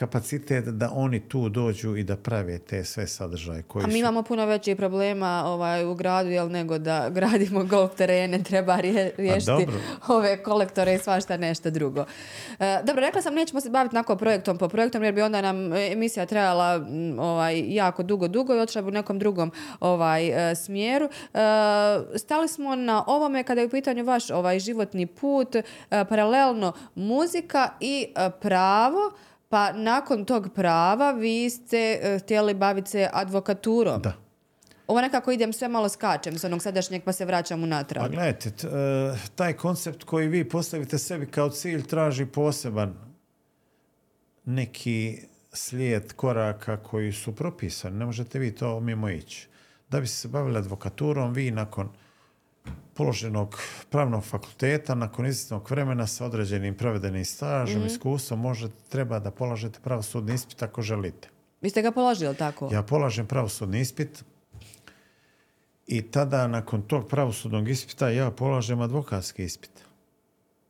kapacitet 0.00 0.64
da 0.64 0.90
oni 0.94 1.20
tu 1.20 1.48
dođu 1.48 1.96
i 1.96 2.04
da 2.04 2.16
prave 2.16 2.58
te 2.58 2.84
sve 2.84 3.06
sadržaje 3.06 3.62
koji 3.62 3.84
A 3.84 3.86
mi 3.86 3.98
imamo 3.98 4.22
puno 4.22 4.46
većih 4.46 4.76
problema 4.76 5.42
ovaj, 5.46 5.84
u 5.84 5.94
gradu, 5.94 6.30
jel, 6.30 6.50
nego 6.50 6.78
da 6.78 7.08
gradimo 7.10 7.64
golf 7.64 7.94
terene, 7.94 8.42
treba 8.50 8.76
rije- 8.76 9.12
riješiti 9.16 9.66
ove 10.08 10.42
kolektore 10.42 10.94
i 10.94 10.98
svašta 10.98 11.36
nešto 11.36 11.70
drugo. 11.70 12.04
E, 12.58 12.80
dobro, 12.84 13.00
rekla 13.00 13.22
sam 13.22 13.34
nećemo 13.34 13.60
se 13.60 13.70
baviti 13.70 13.94
nako 13.94 14.16
projektom 14.16 14.58
po 14.58 14.68
projektom, 14.68 15.04
jer 15.04 15.14
bi 15.14 15.22
onda 15.22 15.40
nam 15.40 15.72
emisija 15.72 16.26
trajala 16.26 16.86
ovaj, 17.18 17.74
jako 17.74 18.02
dugo, 18.02 18.28
dugo 18.28 18.54
i 18.54 18.58
otišla 18.58 18.82
bi 18.82 18.88
u 18.88 18.92
nekom 18.92 19.18
drugom 19.18 19.52
ovaj, 19.80 20.50
e, 20.50 20.54
smjeru. 20.54 21.04
E, 21.04 21.38
stali 22.16 22.48
smo 22.48 22.76
na 22.76 23.04
ovome 23.06 23.44
kada 23.44 23.60
je 23.60 23.66
u 23.66 23.70
pitanju 23.70 24.04
vaš 24.04 24.30
ovaj, 24.30 24.58
životni 24.58 25.06
put, 25.06 25.56
e, 25.56 25.64
paralelno 25.90 26.72
muzika 26.94 27.68
i 27.80 28.06
e, 28.16 28.30
pravo, 28.40 29.12
pa 29.50 29.72
nakon 29.72 30.24
tog 30.24 30.48
prava 30.54 31.12
vi 31.12 31.50
ste 31.50 31.76
e, 32.02 32.18
htjeli 32.18 32.54
baviti 32.54 32.90
se 32.90 33.08
advokaturom. 33.12 34.02
Da. 34.02 34.12
Ovo 34.86 35.00
nekako 35.00 35.32
idem 35.32 35.52
sve 35.52 35.68
malo 35.68 35.88
skačem 35.88 36.38
s 36.38 36.44
onog 36.44 36.62
sadašnjeg 36.62 37.02
pa 37.04 37.12
se 37.12 37.24
vraćam 37.24 37.58
Pa 37.58 37.64
unatrag. 37.64 38.10
gledajte, 38.10 38.50
t- 38.50 38.66
e, 38.66 38.70
taj 39.34 39.52
koncept 39.52 40.04
koji 40.04 40.28
vi 40.28 40.48
postavite 40.48 40.98
sebi 40.98 41.26
kao 41.26 41.50
cilj 41.50 41.82
traži 41.82 42.26
poseban 42.26 42.94
neki 44.44 45.18
slijed 45.52 46.12
koraka 46.12 46.76
koji 46.76 47.12
su 47.12 47.36
propisani. 47.36 47.96
Ne 47.96 48.04
možete 48.06 48.38
vi 48.38 48.54
to 48.54 48.80
mimo 48.80 49.08
ići. 49.10 49.48
Da 49.88 50.00
bi 50.00 50.06
se 50.06 50.28
bavili 50.28 50.58
advokaturom, 50.58 51.32
vi 51.32 51.50
nakon 51.50 51.88
položenog 52.94 53.56
pravnog 53.90 54.24
fakulteta, 54.24 54.94
nakon 54.94 55.26
izvjesnog 55.26 55.70
vremena 55.70 56.06
sa 56.06 56.26
određenim 56.26 56.74
provedenim 56.74 57.24
stažom, 57.24 57.86
iskustvom, 57.86 58.40
možete, 58.40 58.74
treba 58.88 59.18
da 59.18 59.30
polažete 59.30 59.80
pravosudni 59.80 60.34
ispit 60.34 60.62
ako 60.62 60.82
želite. 60.82 61.28
Vi 61.60 61.70
ste 61.70 61.82
ga 61.82 61.92
položili, 61.92 62.36
tako? 62.36 62.68
Ja 62.72 62.82
polažem 62.82 63.26
pravosudni 63.26 63.80
ispit 63.80 64.24
i 65.86 66.02
tada 66.02 66.46
nakon 66.46 66.82
tog 66.82 67.08
pravosudnog 67.08 67.68
ispita 67.68 68.08
ja 68.10 68.30
polažem 68.30 68.80
advokatski 68.80 69.44
ispit. 69.44 69.70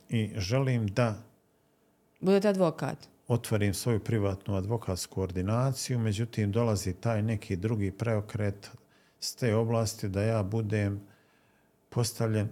I 0.08 0.32
želim 0.36 0.86
da 0.86 1.14
Budete 2.20 2.48
advokat. 2.48 2.98
otvorim 3.28 3.74
svoju 3.74 4.00
privatnu 4.00 4.56
advokatsku 4.56 5.22
ordinaciju, 5.22 5.98
međutim 5.98 6.52
dolazi 6.52 6.92
taj 6.92 7.22
neki 7.22 7.56
drugi 7.56 7.90
preokret 7.90 8.70
s 9.20 9.34
te 9.34 9.54
oblasti 9.54 10.08
da 10.08 10.22
ja 10.22 10.42
budem 10.42 11.09
postavljen 11.90 12.48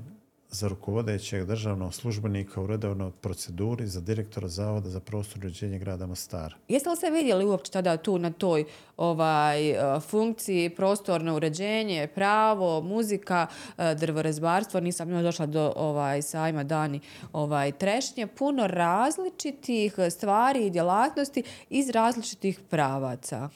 za 0.51 0.68
rukovodećeg 0.68 1.45
državnog 1.45 1.95
službenika 1.95 2.61
u 2.61 2.66
redovnoj 2.66 3.11
proceduri 3.20 3.86
za 3.86 4.01
direktora 4.01 4.49
Zavoda 4.49 4.91
za 4.91 5.01
prostorno 5.01 5.47
uređenje 5.47 5.78
grada 5.78 6.07
Mostara. 6.07 6.57
Jeste 6.68 6.91
li 6.91 6.97
se 6.97 7.11
vidjeli 7.11 7.45
uopće 7.45 7.72
tada 7.72 7.97
tu 7.97 8.18
na 8.18 8.30
toj 8.30 8.64
ovaj, 8.97 9.70
e, 9.70 10.01
funkciji 10.01 10.70
prostorno 10.70 11.36
uređenje, 11.36 12.09
pravo, 12.14 12.80
muzika, 12.80 13.47
e, 13.78 13.95
drvorezbarstvo? 13.95 14.80
Nisam 14.80 15.11
još 15.11 15.22
došla 15.22 15.47
do 15.47 15.72
ovaj, 15.76 16.22
sajma 16.22 16.64
dani 16.64 17.01
ovaj, 17.32 17.72
trešnje. 17.72 18.26
Puno 18.26 18.66
različitih 18.66 19.95
stvari 20.11 20.66
i 20.66 20.70
djelatnosti 20.70 21.43
iz 21.70 21.91
različitih 21.91 22.61
pravaca. 22.70 23.49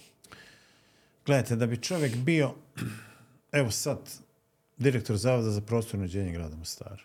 Gledajte, 1.26 1.56
da 1.56 1.66
bi 1.66 1.76
čovjek 1.76 2.16
bio, 2.16 2.50
evo 3.52 3.70
sad, 3.70 3.98
direktor 4.76 5.16
Zavoda 5.16 5.50
za 5.50 5.60
prostorno 5.60 6.04
uređenje 6.04 6.32
grada 6.32 6.56
Mostara. 6.56 7.02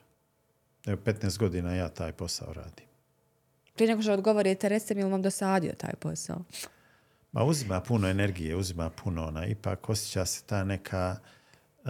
Evo, 0.85 0.97
15 1.05 1.37
godina 1.37 1.75
ja 1.75 1.89
taj 1.89 2.11
posao 2.11 2.53
radim. 2.53 2.85
Prije 3.75 3.89
nego 3.89 4.01
što 4.01 4.13
odgovorite, 4.13 4.69
recite 4.69 4.95
mi 4.95 5.01
je 5.01 5.05
li 5.05 5.11
vam 5.11 5.21
dosadio 5.21 5.73
taj 5.77 5.93
posao? 5.99 6.43
Ma 7.31 7.43
uzima 7.43 7.81
puno 7.81 8.07
energije, 8.07 8.55
uzima 8.55 8.89
puno 8.89 9.27
ona, 9.27 9.45
ipak 9.45 9.89
osjeća 9.89 10.25
se 10.25 10.43
ta 10.45 10.63
neka, 10.63 11.15
e, 11.85 11.89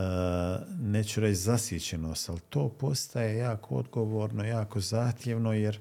neću 0.80 1.20
reći 1.20 1.36
zasićenost, 1.36 2.30
ali 2.30 2.40
to 2.50 2.70
postaje 2.70 3.38
jako 3.38 3.76
odgovorno, 3.76 4.46
jako 4.46 4.80
zahtjevno, 4.80 5.54
jer 5.54 5.80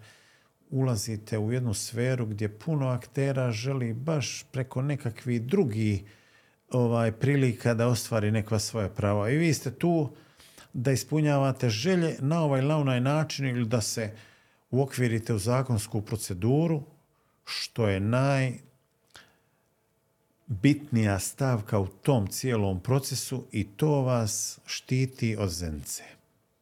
ulazite 0.70 1.38
u 1.38 1.52
jednu 1.52 1.74
sferu 1.74 2.26
gdje 2.26 2.58
puno 2.58 2.88
aktera 2.88 3.50
želi 3.50 3.92
baš 3.92 4.44
preko 4.52 4.82
nekakvih 4.82 5.42
drugih 5.42 6.02
ovaj, 6.70 7.12
prilika 7.12 7.74
da 7.74 7.88
ostvari 7.88 8.30
neka 8.30 8.58
svoja 8.58 8.88
prava. 8.88 9.30
I 9.30 9.36
vi 9.36 9.54
ste 9.54 9.70
tu, 9.70 10.10
da 10.72 10.92
ispunjavate 10.92 11.70
želje 11.70 12.16
na 12.18 12.42
ovaj 12.42 12.60
ili 12.60 12.68
na 12.68 12.78
onaj 12.78 13.00
način 13.00 13.46
ili 13.46 13.64
da 13.64 13.80
se 13.80 14.16
uokvirite 14.70 15.34
u 15.34 15.38
zakonsku 15.38 16.02
proceduru, 16.02 16.82
što 17.44 17.88
je 17.88 18.00
najbitnija 20.48 21.18
stavka 21.18 21.78
u 21.78 21.86
tom 21.86 22.26
cijelom 22.26 22.80
procesu 22.80 23.46
i 23.52 23.64
to 23.64 24.02
vas 24.02 24.58
štiti 24.66 25.36
od 25.36 25.48
zence. 25.48 26.02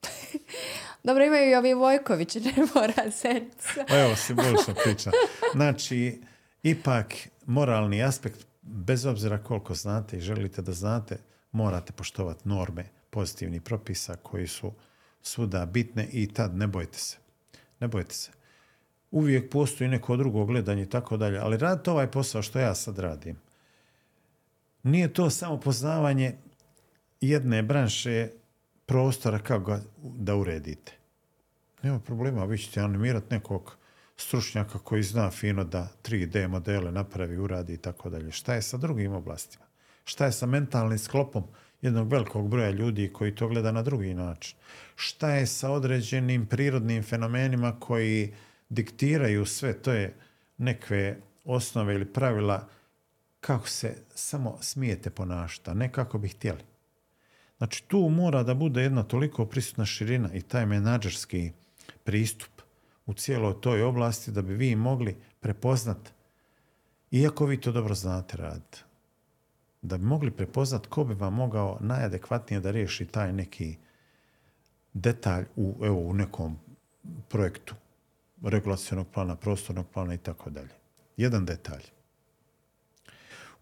Dobro, 1.05 1.25
imaju 1.25 1.51
i 1.51 1.55
ovi 1.55 1.75
Vojkovići, 1.75 2.41
ne 2.41 2.53
mora 2.75 3.11
senca. 3.11 3.85
Pa 3.89 3.99
Evo, 3.99 4.17
simbolična 4.17 4.75
priča. 4.85 5.11
Znači, 5.53 6.23
ipak 6.63 7.15
moralni 7.47 8.03
aspekt, 8.03 8.47
bez 8.65 9.07
obzira 9.07 9.39
koliko 9.39 9.75
znate 9.75 10.17
i 10.17 10.21
želite 10.21 10.63
da 10.63 10.73
znate, 10.73 11.19
morate 11.53 11.93
poštovati 11.93 12.49
norme 12.49 12.85
pozitivnih 13.11 13.63
propisa 13.63 14.17
koji 14.23 14.47
su 14.47 14.73
svuda 15.23 15.67
bitne 15.67 16.09
i 16.13 16.33
tad 16.33 16.57
ne 16.57 16.67
bojte 16.67 16.99
se. 16.99 17.17
Ne 17.81 17.89
bojte 17.89 18.15
se. 18.15 18.31
Uvijek 19.11 19.51
postoji 19.51 19.91
neko 19.91 20.17
drugo 20.17 20.45
gledanje 20.45 20.83
i 20.83 20.91
tako 20.91 21.17
dalje, 21.17 21.39
ali 21.39 21.57
radite 21.57 21.91
ovaj 21.91 22.11
posao 22.11 22.43
što 22.43 22.59
ja 22.59 22.75
sad 22.75 22.99
radim. 22.99 23.37
Nije 24.83 25.13
to 25.13 25.31
samo 25.31 25.61
poznavanje 25.61 26.35
jedne 27.21 27.63
branše 27.63 28.31
prostora 28.87 29.39
kako 29.39 29.65
ga 29.65 29.83
da 30.03 30.37
uredite. 30.37 30.93
Nema 31.83 31.99
problema, 32.01 32.45
vi 32.45 32.59
ćete 32.59 32.81
animirati 32.81 33.35
nekog 33.35 33.77
stručnjaka 34.17 34.79
koji 34.79 35.03
zna 35.03 35.31
fino 35.31 35.65
da 35.65 35.89
3D 36.03 36.49
modele 36.49 36.93
napravi, 36.93 37.39
uradi 37.39 37.75
i 37.75 37.77
tako 37.77 38.11
dalje. 38.11 38.33
Šta 38.33 38.55
je 38.55 38.63
sa 38.63 38.77
drugim 38.77 39.13
oblastima? 39.13 39.65
Šta 40.05 40.27
je 40.27 40.33
sa 40.33 40.47
mentalnim 40.47 40.99
sklopom 40.99 41.45
jednog 41.83 42.13
velikog 42.13 42.49
broja 42.49 42.71
ljudi 42.71 43.11
koji 43.13 43.35
to 43.35 43.49
gleda 43.49 43.73
na 43.73 43.83
drugi 43.83 44.15
način? 44.15 44.57
Šta 44.97 45.31
je 45.31 45.47
sa 45.47 45.71
određenim 45.71 46.47
prirodnim 46.47 47.03
fenomenima 47.03 47.81
koji 47.81 48.35
diktiraju 48.69 49.47
sve 49.47 49.83
to 49.83 49.93
je 49.93 50.15
neke 50.59 51.17
osnove 51.45 51.95
ili 51.95 52.13
pravila 52.13 52.69
kako 53.41 53.69
se 53.69 53.97
samo 54.15 54.59
smijete 54.61 55.11
ponašati, 55.11 55.71
a 55.71 55.75
ne 55.75 55.93
kako 55.93 56.19
bi 56.19 56.29
htjeli. 56.29 56.63
Znači 57.59 57.85
tu 57.85 57.99
mora 57.99 58.43
da 58.43 58.55
bude 58.55 58.83
jedna 58.83 59.03
toliko 59.03 59.47
prisutna 59.47 59.87
širina 59.87 60.29
i 60.35 60.43
taj 60.43 60.67
menadžerski 60.67 61.53
pristup 62.05 62.54
u 63.07 63.15
cijeloj 63.15 63.61
toj 63.61 63.83
oblasti 63.83 64.31
da 64.31 64.43
bi 64.43 64.55
vi 64.55 64.77
mogli 64.77 65.17
prepoznat, 65.41 66.13
iako 67.11 67.47
vi 67.47 67.61
to 67.61 67.73
dobro 67.73 67.95
znate 67.95 68.37
raditi, 68.37 68.83
da 69.83 69.99
bi 69.99 70.05
mogli 70.05 70.31
prepoznat 70.31 70.87
ko 70.87 71.05
bi 71.05 71.15
vam 71.15 71.35
mogao 71.35 71.79
najadekvatnije 71.81 72.61
da 72.61 72.71
riješi 72.71 73.07
taj 73.07 73.33
neki 73.33 73.77
detalj 74.93 75.45
u, 75.57 75.75
evo, 75.83 75.99
u 75.99 76.15
nekom 76.15 76.59
projektu 77.29 77.75
regulacionog 78.43 79.07
plana, 79.09 79.37
prostornog 79.37 79.87
plana 79.93 80.15
i 80.15 80.19
tako 80.19 80.51
dalje. 80.51 80.75
Jedan 81.17 81.45
detalj. 81.45 81.83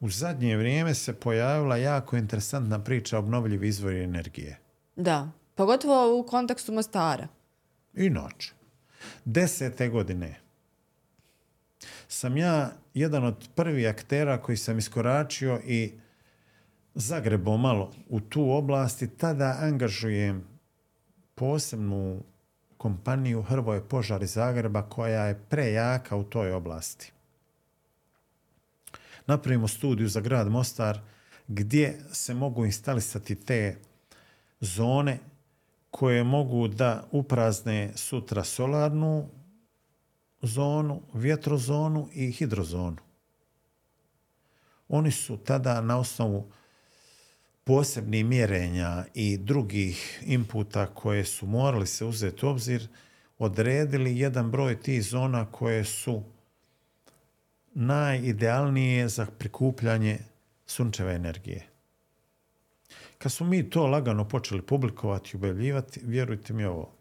U 0.00 0.10
zadnje 0.10 0.56
vrijeme 0.56 0.94
se 0.94 1.12
pojavila 1.12 1.76
jako 1.76 2.16
interesantna 2.16 2.84
priča 2.84 3.16
o 3.16 3.18
obnovljivi 3.18 3.68
izvori 3.68 4.02
energije. 4.02 4.58
Da, 4.96 5.30
pogotovo 5.54 6.20
u 6.20 6.26
kontekstu 6.26 6.72
Mostara. 6.72 7.28
Inače, 7.94 8.52
desete 9.24 9.88
godine 9.88 10.42
sam 12.12 12.36
ja 12.36 12.72
jedan 12.94 13.24
od 13.24 13.48
prvih 13.54 13.88
aktera 13.88 14.42
koji 14.42 14.56
sam 14.56 14.78
iskoračio 14.78 15.60
i 15.64 15.92
zagrebao 16.94 17.56
malo 17.56 17.92
u 18.08 18.20
tu 18.20 18.50
oblast 18.50 19.02
i 19.02 19.16
tada 19.16 19.56
angažujem 19.60 20.44
posebnu 21.34 22.22
kompaniju 22.76 23.42
Hrvoje 23.42 23.88
Požar 23.88 24.22
iz 24.22 24.32
Zagreba 24.32 24.82
koja 24.82 25.24
je 25.24 25.40
prejaka 25.48 26.16
u 26.16 26.24
toj 26.24 26.52
oblasti. 26.52 27.12
Napravimo 29.26 29.68
studiju 29.68 30.08
za 30.08 30.20
grad 30.20 30.48
Mostar 30.48 31.00
gdje 31.48 32.00
se 32.12 32.34
mogu 32.34 32.64
instalisati 32.64 33.34
te 33.34 33.76
zone 34.60 35.18
koje 35.92 36.24
mogu 36.24 36.68
da 36.68 37.04
uprazne 37.10 37.92
sutra 37.94 38.44
solarnu 38.44 39.28
zonu, 40.42 41.02
vjetrozonu 41.14 42.08
i 42.12 42.30
hidrozonu. 42.30 42.96
Oni 44.88 45.10
su 45.10 45.36
tada 45.36 45.80
na 45.80 45.98
osnovu 45.98 46.52
posebnih 47.64 48.24
mjerenja 48.24 49.04
i 49.14 49.36
drugih 49.36 50.22
inputa 50.26 50.86
koje 50.86 51.24
su 51.24 51.46
morali 51.46 51.86
se 51.86 52.04
uzeti 52.04 52.46
u 52.46 52.48
obzir, 52.48 52.88
odredili 53.38 54.18
jedan 54.18 54.50
broj 54.50 54.80
tih 54.80 55.02
zona 55.04 55.44
koje 55.52 55.84
su 55.84 56.22
najidealnije 57.74 59.08
za 59.08 59.26
prikupljanje 59.38 60.18
sunčeve 60.66 61.14
energije. 61.14 61.71
Kad 63.22 63.32
smo 63.32 63.46
mi 63.46 63.70
to 63.70 63.86
lagano 63.86 64.28
počeli 64.28 64.62
publikovati 64.62 65.30
i 65.32 65.36
objavljivati, 65.36 66.00
vjerujte 66.04 66.52
mi 66.52 66.64
ovo, 66.64 66.92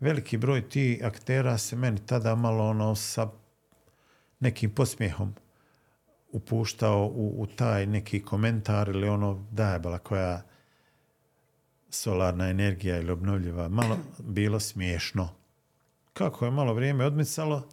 veliki 0.00 0.36
broj 0.36 0.68
ti 0.68 1.00
aktera 1.04 1.58
se 1.58 1.76
meni 1.76 2.06
tada 2.06 2.34
malo 2.34 2.64
ono 2.64 2.94
sa 2.94 3.30
nekim 4.40 4.70
posmijehom 4.70 5.34
upuštao 6.32 7.06
u, 7.06 7.34
u 7.42 7.46
taj 7.46 7.86
neki 7.86 8.22
komentar 8.22 8.88
ili 8.88 9.08
ono 9.08 9.46
dajbala 9.50 9.98
koja 9.98 10.42
solarna 11.90 12.48
energija 12.48 12.98
ili 12.98 13.12
obnovljiva, 13.12 13.68
malo 13.68 13.98
bilo 14.18 14.60
smiješno. 14.60 15.28
Kako 16.12 16.44
je 16.44 16.50
malo 16.50 16.74
vrijeme 16.74 17.04
odmicalo, 17.04 17.68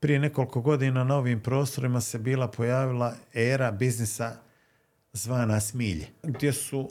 prije 0.00 0.18
nekoliko 0.18 0.60
godina 0.60 1.04
na 1.04 1.16
ovim 1.16 1.40
prostorima 1.40 2.00
se 2.00 2.18
bila 2.18 2.48
pojavila 2.48 3.14
era 3.34 3.70
biznisa 3.70 4.45
zvana 5.16 5.60
Smilje, 5.60 6.06
gdje 6.22 6.52
su 6.52 6.90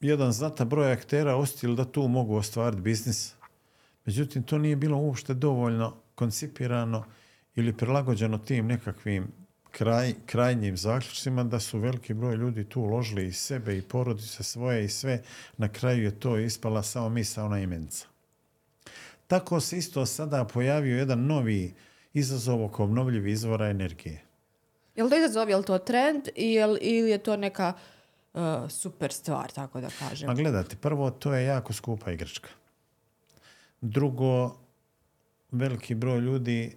jedan 0.00 0.32
znatan 0.32 0.68
broj 0.68 0.92
aktera 0.92 1.36
osjetili 1.36 1.76
da 1.76 1.84
tu 1.84 2.08
mogu 2.08 2.36
ostvariti 2.36 2.82
biznis. 2.82 3.34
Međutim, 4.04 4.42
to 4.42 4.58
nije 4.58 4.76
bilo 4.76 4.98
uopšte 4.98 5.34
dovoljno 5.34 5.96
koncipirano 6.14 7.04
ili 7.54 7.76
prilagođeno 7.76 8.38
tim 8.38 8.66
nekakvim 8.66 9.32
kraj, 9.70 10.14
krajnjim 10.26 10.76
zaključcima 10.76 11.44
da 11.44 11.60
su 11.60 11.78
veliki 11.78 12.14
broj 12.14 12.36
ljudi 12.36 12.64
tu 12.64 12.80
uložili 12.80 13.26
i 13.26 13.32
sebe 13.32 13.78
i 13.78 13.82
porodice 13.82 14.42
svoje 14.42 14.84
i 14.84 14.88
sve. 14.88 15.22
Na 15.56 15.68
kraju 15.68 16.04
je 16.04 16.20
to 16.20 16.38
ispala 16.38 16.82
samo 16.82 17.08
misa 17.08 17.44
ona 17.44 17.60
imenca. 17.60 18.06
Tako 19.26 19.60
se 19.60 19.78
isto 19.78 20.06
sada 20.06 20.44
pojavio 20.44 20.98
jedan 20.98 21.26
novi 21.26 21.74
izazov 22.12 22.64
oko 22.64 22.84
obnovljivi 22.84 23.32
izvora 23.32 23.68
energije. 23.68 24.23
Je 24.94 25.04
li 25.04 25.10
to 25.10 25.16
izazov, 25.16 25.50
je 25.50 25.56
li 25.56 25.64
to 25.64 25.78
trend 25.78 26.28
ili 26.34 26.78
ili 26.80 27.10
je 27.10 27.18
to 27.18 27.36
neka 27.36 27.72
uh, 28.32 28.40
super 28.68 29.12
stvar, 29.12 29.52
tako 29.52 29.80
da 29.80 29.88
kažem? 29.98 30.26
Ma 30.26 30.34
gledajte, 30.34 30.76
prvo, 30.76 31.10
to 31.10 31.34
je 31.34 31.44
jako 31.44 31.72
skupa 31.72 32.12
igračka. 32.12 32.48
Drugo, 33.80 34.56
veliki 35.50 35.94
broj 35.94 36.20
ljudi 36.20 36.76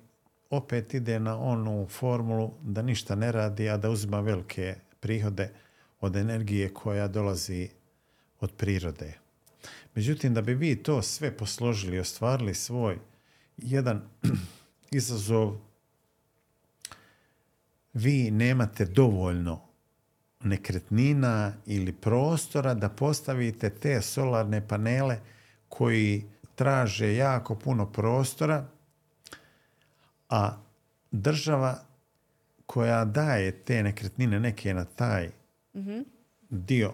opet 0.49 0.93
ide 0.93 1.19
na 1.19 1.39
onu 1.39 1.87
formulu 1.89 2.53
da 2.61 2.81
ništa 2.81 3.15
ne 3.15 3.31
radi, 3.31 3.69
a 3.69 3.77
da 3.77 3.89
uzima 3.89 4.19
velike 4.19 4.75
prihode 4.99 5.49
od 5.99 6.15
energije 6.15 6.73
koja 6.73 7.07
dolazi 7.07 7.69
od 8.39 8.51
prirode. 8.51 9.13
Međutim, 9.95 10.33
da 10.33 10.41
bi 10.41 10.53
vi 10.53 10.75
to 10.83 11.01
sve 11.01 11.37
posložili 11.37 11.95
i 11.95 11.99
ostvarili 11.99 12.53
svoj 12.53 12.99
jedan 13.57 14.01
izazov, 14.91 15.57
vi 17.97 18.31
nemate 18.31 18.85
dovoljno 18.85 19.61
nekretnina 20.43 21.53
ili 21.65 21.93
prostora 21.93 22.73
da 22.73 22.89
postavite 22.89 23.69
te 23.69 24.01
solarne 24.01 24.67
panele 24.67 25.19
koji 25.69 26.25
traže 26.55 27.15
jako 27.15 27.55
puno 27.55 27.91
prostora, 27.91 28.65
a 30.29 30.57
država 31.11 31.79
koja 32.65 33.05
daje 33.05 33.51
te 33.51 33.83
nekretnine 33.83 34.39
neke 34.39 34.73
na 34.73 34.85
taj 34.85 35.29
dio 36.49 36.93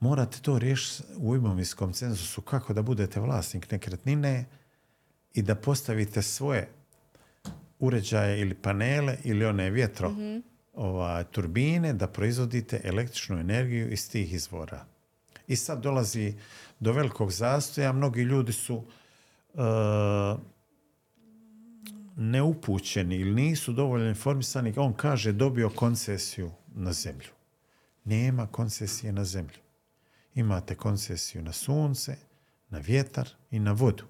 morate 0.00 0.38
to 0.42 0.58
riješiti 0.58 1.02
u 1.16 1.36
imovinskom 1.36 1.92
cenzusu. 1.92 2.42
Kako 2.42 2.72
da 2.72 2.82
budete 2.82 3.20
vlasnik 3.20 3.70
nekretnine 3.70 4.44
i 5.34 5.42
da 5.42 5.54
postavite 5.54 6.22
svoje 6.22 6.68
uređaje 7.86 8.40
ili 8.40 8.54
panele 8.54 9.16
ili 9.24 9.44
one 9.44 9.70
vjetro 9.70 10.12
ovaj, 10.74 11.24
turbine 11.24 11.92
da 11.92 12.06
proizvodite 12.06 12.80
električnu 12.84 13.38
energiju 13.38 13.92
iz 13.92 14.10
tih 14.10 14.32
izvora. 14.32 14.86
I 15.46 15.56
sad 15.56 15.82
dolazi 15.82 16.34
do 16.80 16.92
velikog 16.92 17.32
zastoja. 17.32 17.92
Mnogi 17.92 18.22
ljudi 18.22 18.52
su 18.52 18.84
e, 19.54 19.58
neupućeni 22.16 23.16
ili 23.16 23.34
nisu 23.34 23.72
dovoljno 23.72 24.08
informisani. 24.08 24.74
On 24.76 24.92
kaže 24.92 25.32
dobio 25.32 25.70
koncesiju 25.70 26.50
na 26.74 26.92
zemlju. 26.92 27.28
nema 28.04 28.46
koncesije 28.46 29.12
na 29.12 29.24
zemlju. 29.24 29.58
Imate 30.34 30.74
koncesiju 30.74 31.42
na 31.42 31.52
sunce, 31.52 32.16
na 32.70 32.78
vjetar 32.78 33.28
i 33.50 33.58
na 33.58 33.72
vodu 33.72 34.04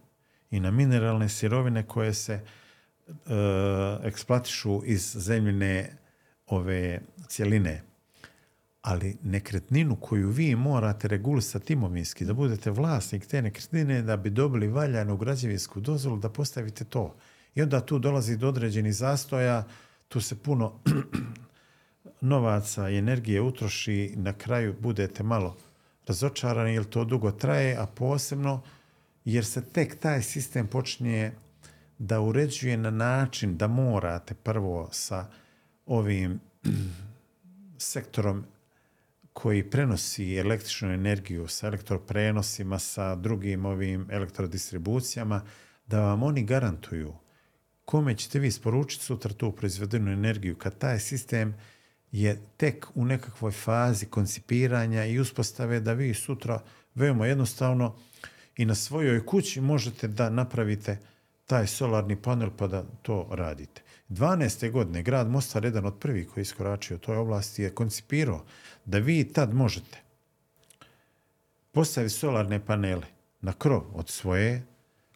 i 0.51 0.61
na 0.61 0.71
mineralne 0.71 1.29
sirovine 1.29 1.87
koje 1.87 2.15
se 2.15 2.41
eksploatišu 4.03 4.83
iz 4.85 5.17
zemljine 5.19 5.97
ove 6.47 7.01
cjeline. 7.29 7.83
Ali 8.83 9.17
nekretninu 9.23 9.97
koju 9.97 10.29
vi 10.29 10.57
morate 10.57 11.09
regulisati 11.09 11.73
imovinski, 11.73 12.25
da 12.25 12.35
budete 12.35 12.71
vlasnik 12.71 13.27
te 13.27 13.43
nekretnine, 13.43 14.03
da 14.03 14.17
bi 14.17 14.31
dobili 14.31 14.69
valjanu 14.69 15.17
građevinsku 15.17 15.81
dozvolu, 15.81 16.19
da 16.19 16.29
postavite 16.29 16.85
to. 16.85 17.15
I 17.55 17.63
onda 17.63 17.81
tu 17.81 17.99
dolazi 17.99 18.37
do 18.37 18.49
određenih 18.49 18.95
zastoja, 18.95 19.65
tu 20.09 20.21
se 20.21 20.43
puno 20.43 20.81
novaca 22.21 22.91
i 22.91 22.99
energije 22.99 23.41
utroši, 23.41 24.13
na 24.17 24.33
kraju 24.33 24.75
budete 24.81 25.23
malo 25.23 25.57
razočarani 26.07 26.75
jer 26.75 26.85
to 26.85 27.05
dugo 27.05 27.31
traje, 27.31 27.77
a 27.77 27.87
posebno 27.87 28.63
jer 29.25 29.45
se 29.45 29.65
tek 29.65 29.99
taj 30.01 30.23
sistem 30.23 30.67
počinje 30.67 31.33
da 31.99 32.21
uređuje 32.21 32.77
na 32.77 32.91
način 32.91 33.57
da 33.57 33.67
morate 33.67 34.35
prvo 34.35 34.89
sa 34.93 35.27
ovim 35.87 36.41
sektorom 37.79 38.45
koji 39.33 39.71
prenosi 39.71 40.37
električnu 40.37 40.93
energiju 40.93 41.49
sa 41.49 41.67
elektroprenosima, 41.67 42.79
sa 42.79 43.15
drugim 43.15 43.65
ovim 43.65 44.09
elektrodistribucijama, 44.11 45.43
da 45.87 46.01
vam 46.01 46.23
oni 46.23 46.45
garantuju 46.45 47.15
kome 47.85 48.17
ćete 48.17 48.39
vi 48.39 48.49
isporučiti 48.49 49.05
sutra 49.05 49.33
tu 49.33 49.53
proizvedenu 49.53 50.13
energiju 50.13 50.57
kad 50.57 50.79
taj 50.79 50.99
sistem 50.99 51.55
je 52.13 52.41
tek 52.57 52.87
u 52.95 53.05
nekakvoj 53.05 53.53
fazi 53.53 54.07
koncipiranja 54.07 55.05
i 55.05 55.19
uspostave 55.19 55.81
da 55.81 55.93
vi 55.93 56.15
sutra 56.15 56.63
veoma 56.95 57.27
jednostavno 57.27 57.97
i 58.57 58.65
na 58.65 58.75
svojoj 58.75 59.27
kući 59.27 59.61
možete 59.61 60.09
da 60.09 60.31
napravite 60.31 60.99
taj 61.47 61.67
solarni 61.67 62.17
panel 62.17 62.51
pa 62.57 62.67
da 62.67 62.85
to 63.03 63.29
radite. 63.31 63.83
12. 64.09 64.71
godine 64.71 65.03
grad 65.03 65.31
Mostar, 65.31 65.65
jedan 65.65 65.87
od 65.87 65.99
prvih 65.99 66.29
koji 66.29 66.43
je 66.43 66.43
iskoračio 66.43 66.97
u 66.97 67.01
toj 67.01 67.17
oblasti, 67.17 67.63
je 67.63 67.75
koncipirao 67.75 68.45
da 68.85 68.99
vi 68.99 69.33
tad 69.33 69.55
možete 69.55 69.99
postaviti 71.73 72.15
solarne 72.15 72.67
panele 72.67 73.07
na 73.41 73.53
krov 73.53 73.83
od 73.95 74.09
svoje 74.09 74.63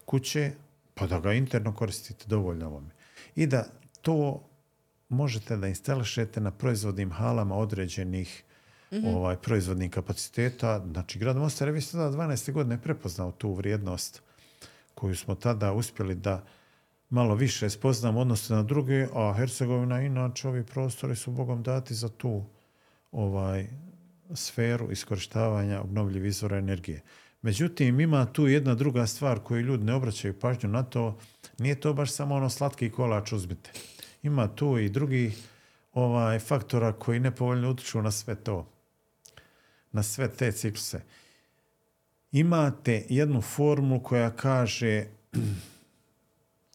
kuće, 0.05 0.51
pa 0.93 1.07
da 1.07 1.19
ga 1.19 1.33
interno 1.33 1.75
koristite 1.75 2.25
dovoljno 2.27 2.67
ovome. 2.67 2.89
I 3.35 3.47
da 3.47 3.65
to 4.01 4.43
možete 5.09 5.57
da 5.57 5.67
instališete 5.67 6.41
na 6.41 6.51
proizvodnim 6.51 7.11
halama 7.11 7.55
određenih 7.55 8.43
ovaj, 9.05 9.37
proizvodnih 9.37 9.91
kapaciteta. 9.91 10.85
Znači, 10.91 11.19
grad 11.19 11.37
Mostar 11.37 11.67
je 11.67 11.71
već 11.71 11.91
tada 11.91 12.17
12. 12.17 12.51
godine 12.51 12.81
prepoznao 12.81 13.31
tu 13.31 13.53
vrijednost 13.53 14.21
koju 14.99 15.15
smo 15.15 15.35
tada 15.35 15.73
uspjeli 15.73 16.15
da 16.15 16.45
malo 17.09 17.35
više 17.35 17.69
spoznamo 17.69 18.19
odnosno 18.19 18.55
na 18.55 18.63
druge, 18.63 19.07
a 19.13 19.33
Hercegovina 19.37 20.01
inače 20.01 20.47
ovi 20.47 20.63
prostori 20.65 21.15
su 21.15 21.31
Bogom 21.31 21.63
dati 21.63 21.95
za 21.95 22.09
tu 22.09 22.43
ovaj 23.11 23.67
sferu 24.33 24.91
iskorištavanja 24.91 25.81
obnovljivih 25.81 26.29
izvora 26.29 26.57
energije. 26.57 27.01
Međutim, 27.41 27.99
ima 27.99 28.25
tu 28.25 28.47
jedna 28.47 28.75
druga 28.75 29.07
stvar 29.07 29.39
koju 29.39 29.61
ljudi 29.61 29.83
ne 29.83 29.93
obraćaju 29.93 30.39
pažnju 30.39 30.69
na 30.69 30.83
to. 30.83 31.17
Nije 31.57 31.79
to 31.79 31.93
baš 31.93 32.11
samo 32.11 32.35
ono 32.35 32.49
slatki 32.49 32.89
kolač 32.89 33.31
uzmite. 33.31 33.71
Ima 34.23 34.47
tu 34.55 34.77
i 34.77 34.89
drugi 34.89 35.33
ovaj, 35.93 36.39
faktora 36.39 36.91
koji 36.91 37.19
nepovoljno 37.19 37.71
utječu 37.71 38.01
na 38.01 38.11
sve 38.11 38.35
to. 38.35 38.71
Na 39.91 40.03
sve 40.03 40.27
te 40.27 40.51
cikluse. 40.51 41.01
Imate 42.31 43.05
jednu 43.09 43.41
formulu 43.41 44.03
koja 44.03 44.31
kaže 44.31 45.05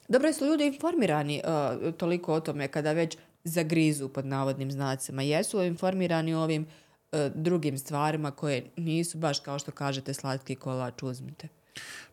Dobro 0.08 0.32
su 0.32 0.46
ljudi 0.46 0.66
informirani 0.66 1.42
uh, 1.44 1.94
toliko 1.94 2.34
o 2.34 2.40
tome 2.40 2.68
kada 2.68 2.92
već 2.92 3.16
zagrizu 3.44 4.08
pod 4.08 4.26
navodnim 4.26 4.70
znacima. 4.70 5.22
Jesu 5.22 5.58
li 5.58 5.66
informirani 5.66 6.34
o 6.34 6.40
ovim 6.40 6.62
uh, 6.62 7.18
drugim 7.34 7.78
stvarima 7.78 8.30
koje 8.30 8.64
nisu 8.76 9.18
baš 9.18 9.40
kao 9.40 9.58
što 9.58 9.70
kažete 9.72 10.14
slatki 10.14 10.54
kolač 10.54 11.02
uzmite. 11.02 11.48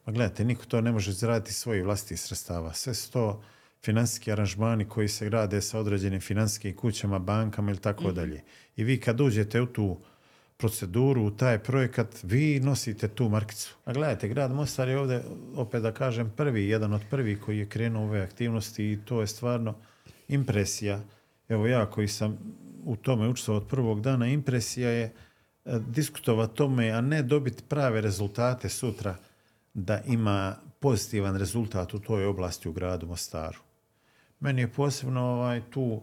Ma 0.06 0.14
gledajte, 0.14 0.46
niko 0.46 0.66
to 0.66 0.82
ne 0.82 0.92
može 0.92 1.12
zaraditi 1.12 1.54
svojih 1.54 1.84
vlastitih 1.84 2.20
sredstava. 2.20 2.74
Sve 2.74 2.94
su 2.94 3.12
to 3.12 3.44
financijski 3.84 4.32
aranžmani 4.32 4.86
koji 4.86 5.08
se 5.08 5.26
grade 5.26 5.62
sa 5.62 5.80
određenim 5.80 6.22
financijskim 6.22 6.76
kućama, 6.76 7.20
bankama 7.20 7.72
ili 7.72 7.80
tako 7.80 8.12
dalje. 8.12 8.44
I 8.76 8.84
vi 8.84 9.00
kad 9.00 9.22
uđete 9.22 9.62
u 9.62 9.66
tu 9.66 9.98
proceduru, 10.62 11.24
u 11.26 11.32
taj 11.32 11.60
projekat, 11.60 12.20
vi 12.24 12.60
nosite 12.60 13.08
tu 13.08 13.30
markicu. 13.30 13.76
A 13.86 13.94
gledajte, 13.94 14.28
grad 14.28 14.52
Mostar 14.52 14.90
je 14.90 15.00
ovdje, 15.00 15.24
opet 15.56 15.82
da 15.82 15.92
kažem, 15.92 16.32
prvi, 16.38 16.68
jedan 16.68 16.94
od 16.94 17.02
prvih 17.10 17.40
koji 17.40 17.58
je 17.60 17.70
krenuo 17.70 18.04
ove 18.04 18.22
aktivnosti 18.22 18.92
i 18.92 19.00
to 19.06 19.22
je 19.22 19.28
stvarno 19.28 19.76
impresija. 20.28 21.02
Evo 21.50 21.68
ja 21.68 21.86
koji 21.86 22.08
sam 22.08 22.38
u 22.86 22.96
tome 22.96 23.28
učestvovao 23.28 23.62
od 23.62 23.68
prvog 23.68 24.02
dana, 24.02 24.28
impresija 24.28 24.90
je 24.90 25.04
e, 25.04 25.12
diskutovati 25.88 26.56
tome, 26.56 26.92
a 26.92 27.02
ne 27.02 27.24
dobiti 27.24 27.64
prave 27.64 28.02
rezultate 28.02 28.70
sutra 28.70 29.16
da 29.74 30.02
ima 30.08 30.56
pozitivan 30.80 31.36
rezultat 31.36 31.94
u 31.94 32.00
toj 32.00 32.26
oblasti 32.26 32.70
u 32.70 32.74
gradu 32.74 33.08
Mostaru. 33.08 33.60
Meni 34.40 34.62
je 34.62 34.74
posebno 34.74 35.22
ovaj, 35.22 35.62
tu 35.70 36.02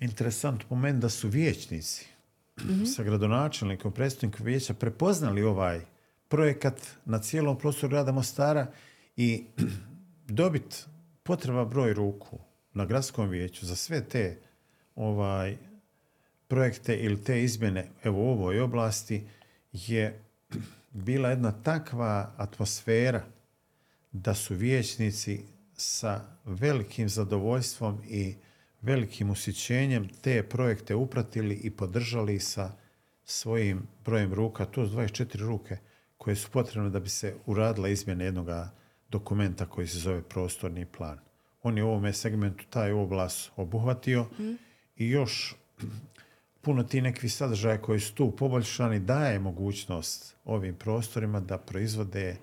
interesantno 0.00 0.68
po 0.68 0.76
meni 0.76 1.00
da 1.00 1.08
su 1.08 1.28
vijećnici 1.28 2.15
sa 2.94 3.02
gradonačelnikom, 3.02 3.92
predstavnikom 3.92 4.46
vijeća 4.46 4.74
prepoznali 4.74 5.42
ovaj 5.42 5.80
projekat 6.28 6.80
na 7.04 7.18
cijelom 7.18 7.58
prostoru 7.58 7.90
grada 7.90 8.12
Mostara 8.12 8.66
i 9.16 9.44
dobiti 10.28 10.76
potreba 11.22 11.64
broj 11.64 11.94
ruku 11.94 12.38
na 12.74 12.84
gradskom 12.84 13.28
vijeću 13.28 13.66
za 13.66 13.76
sve 13.76 14.04
te 14.04 14.38
ovaj 14.94 15.56
projekte 16.48 16.96
ili 16.96 17.24
te 17.24 17.42
izmjene. 17.42 17.88
Evo 18.04 18.24
u 18.24 18.30
ovoj 18.30 18.60
oblasti 18.60 19.24
je 19.72 20.22
bila 20.92 21.28
jedna 21.30 21.52
takva 21.52 22.32
atmosfera 22.36 23.24
da 24.12 24.34
su 24.34 24.54
vijećnici 24.54 25.40
sa 25.76 26.20
velikim 26.44 27.08
zadovoljstvom 27.08 28.02
i 28.08 28.34
velikim 28.86 29.30
usjećenjem 29.30 30.08
te 30.20 30.42
projekte 30.42 30.94
upratili 30.94 31.54
i 31.54 31.70
podržali 31.70 32.40
sa 32.40 32.72
svojim 33.24 33.82
brojem 34.04 34.34
ruka, 34.34 34.64
to 34.64 34.86
su 34.86 34.96
24 34.96 35.38
ruke 35.38 35.78
koje 36.18 36.36
su 36.36 36.50
potrebne 36.50 36.90
da 36.90 37.00
bi 37.00 37.08
se 37.08 37.34
uradila 37.46 37.88
izmjena 37.88 38.24
jednog 38.24 38.48
dokumenta 39.10 39.66
koji 39.66 39.86
se 39.86 39.98
zove 39.98 40.22
prostorni 40.22 40.86
plan. 40.86 41.18
On 41.62 41.78
je 41.78 41.84
u 41.84 41.88
ovome 41.88 42.12
segmentu 42.12 42.64
taj 42.70 42.92
oblast 42.92 43.50
obuhvatio 43.56 44.26
i 44.96 45.10
još 45.10 45.54
puno 46.60 46.82
ti 46.82 47.02
nekih 47.02 47.32
sadržaja 47.32 47.82
koji 47.82 48.00
su 48.00 48.14
tu 48.14 48.36
poboljšani 48.36 49.00
daje 49.00 49.38
mogućnost 49.38 50.36
ovim 50.44 50.74
prostorima 50.74 51.40
da 51.40 51.58
proizvode 51.58 52.36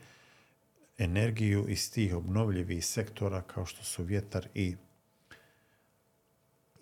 energiju 0.97 1.65
iz 1.69 1.91
tih 1.91 2.15
obnovljivih 2.15 2.85
sektora 2.85 3.41
kao 3.41 3.65
što 3.65 3.83
su 3.83 4.03
vjetar 4.03 4.47
i 4.53 4.75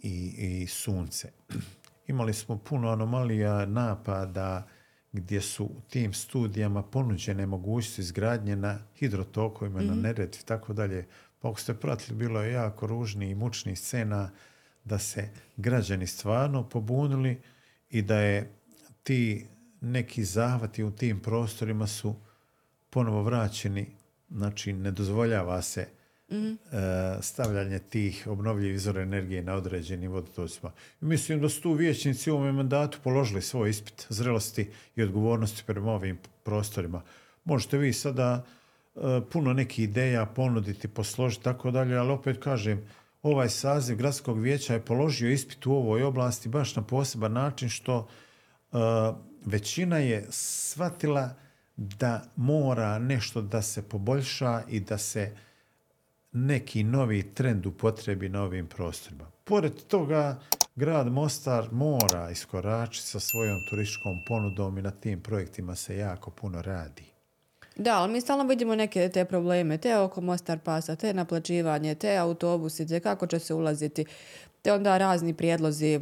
i, 0.02 0.36
i 0.62 0.68
sunce. 0.68 1.32
Imali 2.08 2.34
smo 2.34 2.58
puno 2.58 2.90
anomalija 2.90 3.66
napada 3.66 4.68
gdje 5.12 5.42
su 5.42 5.66
u 5.66 5.82
tim 5.90 6.14
studijama 6.14 6.84
ponuđene 6.84 7.46
mogućnosti 7.46 8.02
izgradnje 8.02 8.56
na 8.56 8.80
hidrotokovima, 8.96 9.82
na 9.82 9.96
Neretvi 9.96 10.40
i 10.44 10.46
tako 10.46 10.74
dalje. 10.74 11.08
Pa 11.40 11.50
ako 11.50 11.60
ste 11.60 11.74
pratili, 11.74 12.18
bilo 12.18 12.42
je 12.42 12.54
jako 12.54 12.88
ružni 12.88 13.30
i 13.30 13.36
mučnih 13.36 13.80
scena 13.80 14.32
da 14.84 15.00
se 15.00 15.30
građani 15.58 16.08
stvarno 16.08 16.70
pobunili 16.70 17.42
i 17.90 18.02
da 18.02 18.20
je 18.20 18.52
ti 19.04 19.48
neki 19.82 20.24
zahvati 20.24 20.84
u 20.84 20.92
tim 20.92 21.20
prostorima 21.20 21.88
su 21.88 22.16
ponovo 22.90 23.24
vraćeni, 23.24 23.96
znači 24.30 24.74
ne 24.74 24.92
dozvoljava 24.92 25.62
se 25.62 25.88
e, 26.32 27.22
stavljanje 27.22 27.80
tih 27.80 28.28
obnovljivih 28.28 28.76
izvora 28.76 29.02
energije 29.02 29.44
na 29.44 29.54
određenim 29.54 30.12
vodotocima. 30.12 30.72
Mislim 31.00 31.42
da 31.42 31.50
su 31.50 31.62
tu 31.62 31.74
vijećnici 31.74 32.32
u 32.32 32.36
ovom 32.36 32.56
mandatu 32.56 33.00
položili 33.04 33.42
svoj 33.42 33.70
ispit 33.70 34.06
zrelosti 34.10 34.70
i 34.96 35.04
odgovornosti 35.04 35.64
prema 35.66 35.92
ovim 35.92 36.20
prostorima. 36.44 37.02
Možete 37.44 37.78
vi 37.78 37.94
sada 37.94 38.46
e, 38.96 39.00
puno 39.32 39.54
nekih 39.54 39.84
ideja 39.84 40.26
ponuditi, 40.26 40.88
posložiti, 40.88 41.44
tako 41.44 41.72
dalje, 41.72 41.98
ali 41.98 42.12
opet 42.12 42.38
kažem, 42.44 42.88
ovaj 43.24 43.50
saziv 43.50 43.98
gradskog 43.98 44.40
vijeća 44.40 44.74
je 44.74 44.86
položio 44.86 45.32
ispit 45.32 45.66
u 45.66 45.74
ovoj 45.74 46.04
oblasti 46.04 46.50
baš 46.50 46.76
na 46.76 46.82
poseban 46.82 47.34
način 47.34 47.70
što 47.70 48.08
e, 48.72 48.78
većina 49.46 49.98
je 49.98 50.26
shvatila 50.30 51.36
da 51.76 52.24
mora 52.36 53.00
nešto 53.00 53.42
da 53.42 53.62
se 53.62 53.82
poboljša 53.82 54.64
i 54.70 54.80
da 54.80 54.98
se 54.98 55.36
neki 56.32 56.84
novi 56.84 57.34
trend 57.34 57.66
upotrebi 57.66 58.30
na 58.30 58.44
ovim 58.44 58.68
prostorima. 58.68 59.26
Pored 59.44 59.74
toga, 59.88 60.40
grad 60.76 61.08
Mostar 61.08 61.68
mora 61.72 62.30
iskoračiti 62.32 63.08
sa 63.08 63.20
svojom 63.20 63.58
turističkom 63.70 64.20
ponudom 64.28 64.78
i 64.78 64.82
na 64.82 64.92
tim 64.92 65.22
projektima 65.22 65.76
se 65.76 65.98
jako 65.98 66.32
puno 66.32 66.62
radi. 66.62 67.04
Da, 67.76 67.98
ali 67.98 68.12
mi 68.12 68.22
stalno 68.22 68.44
vidimo 68.44 68.76
neke 68.76 69.10
te 69.10 69.26
probleme, 69.26 69.78
te 69.78 69.98
oko 69.98 70.22
Mostar 70.22 70.60
pasa, 70.60 70.96
te 70.96 71.14
naplaćivanje, 71.14 71.96
te 71.96 72.18
autobusi, 72.18 72.88
te 72.88 73.00
kako 73.00 73.28
će 73.28 73.40
se 73.40 73.54
ulaziti, 73.54 74.06
te 74.62 74.74
onda 74.74 74.98
razni 74.98 75.34
prijedlozi 75.34 76.00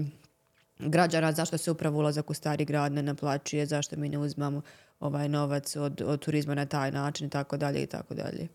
građana 0.80 1.32
zašto 1.32 1.58
se 1.58 1.72
upravo 1.72 2.00
ulazak 2.00 2.30
u 2.30 2.34
stari 2.34 2.66
grad 2.66 2.92
ne 2.92 3.04
naplaćuje, 3.04 3.66
zašto 3.66 3.96
mi 3.98 4.10
ne 4.10 4.18
uzmamo 4.18 4.62
ovaj 5.00 5.30
novac 5.30 5.76
od, 5.76 6.02
od 6.02 6.20
turizma 6.20 6.56
na 6.56 6.66
taj 6.66 6.92
način 6.92 7.28
i 7.28 7.30
tako 7.30 7.58
dalje 7.58 7.84
i 7.84 7.88
tako 7.88 8.14
dalje. 8.14 8.48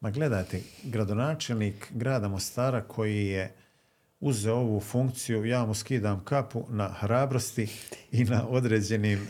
Ma 0.00 0.10
gledajte, 0.10 0.60
gradonačelnik 0.82 1.92
grada 1.94 2.28
Mostara 2.28 2.82
koji 2.82 3.26
je 3.26 3.54
uzeo 4.20 4.54
ovu 4.54 4.80
funkciju, 4.80 5.44
ja 5.44 5.64
mu 5.64 5.74
skidam 5.74 6.24
kapu 6.24 6.66
na 6.68 6.88
hrabrosti 6.88 7.68
i 8.12 8.24
na 8.24 8.48
određenim 8.48 9.18
e, 9.18 9.26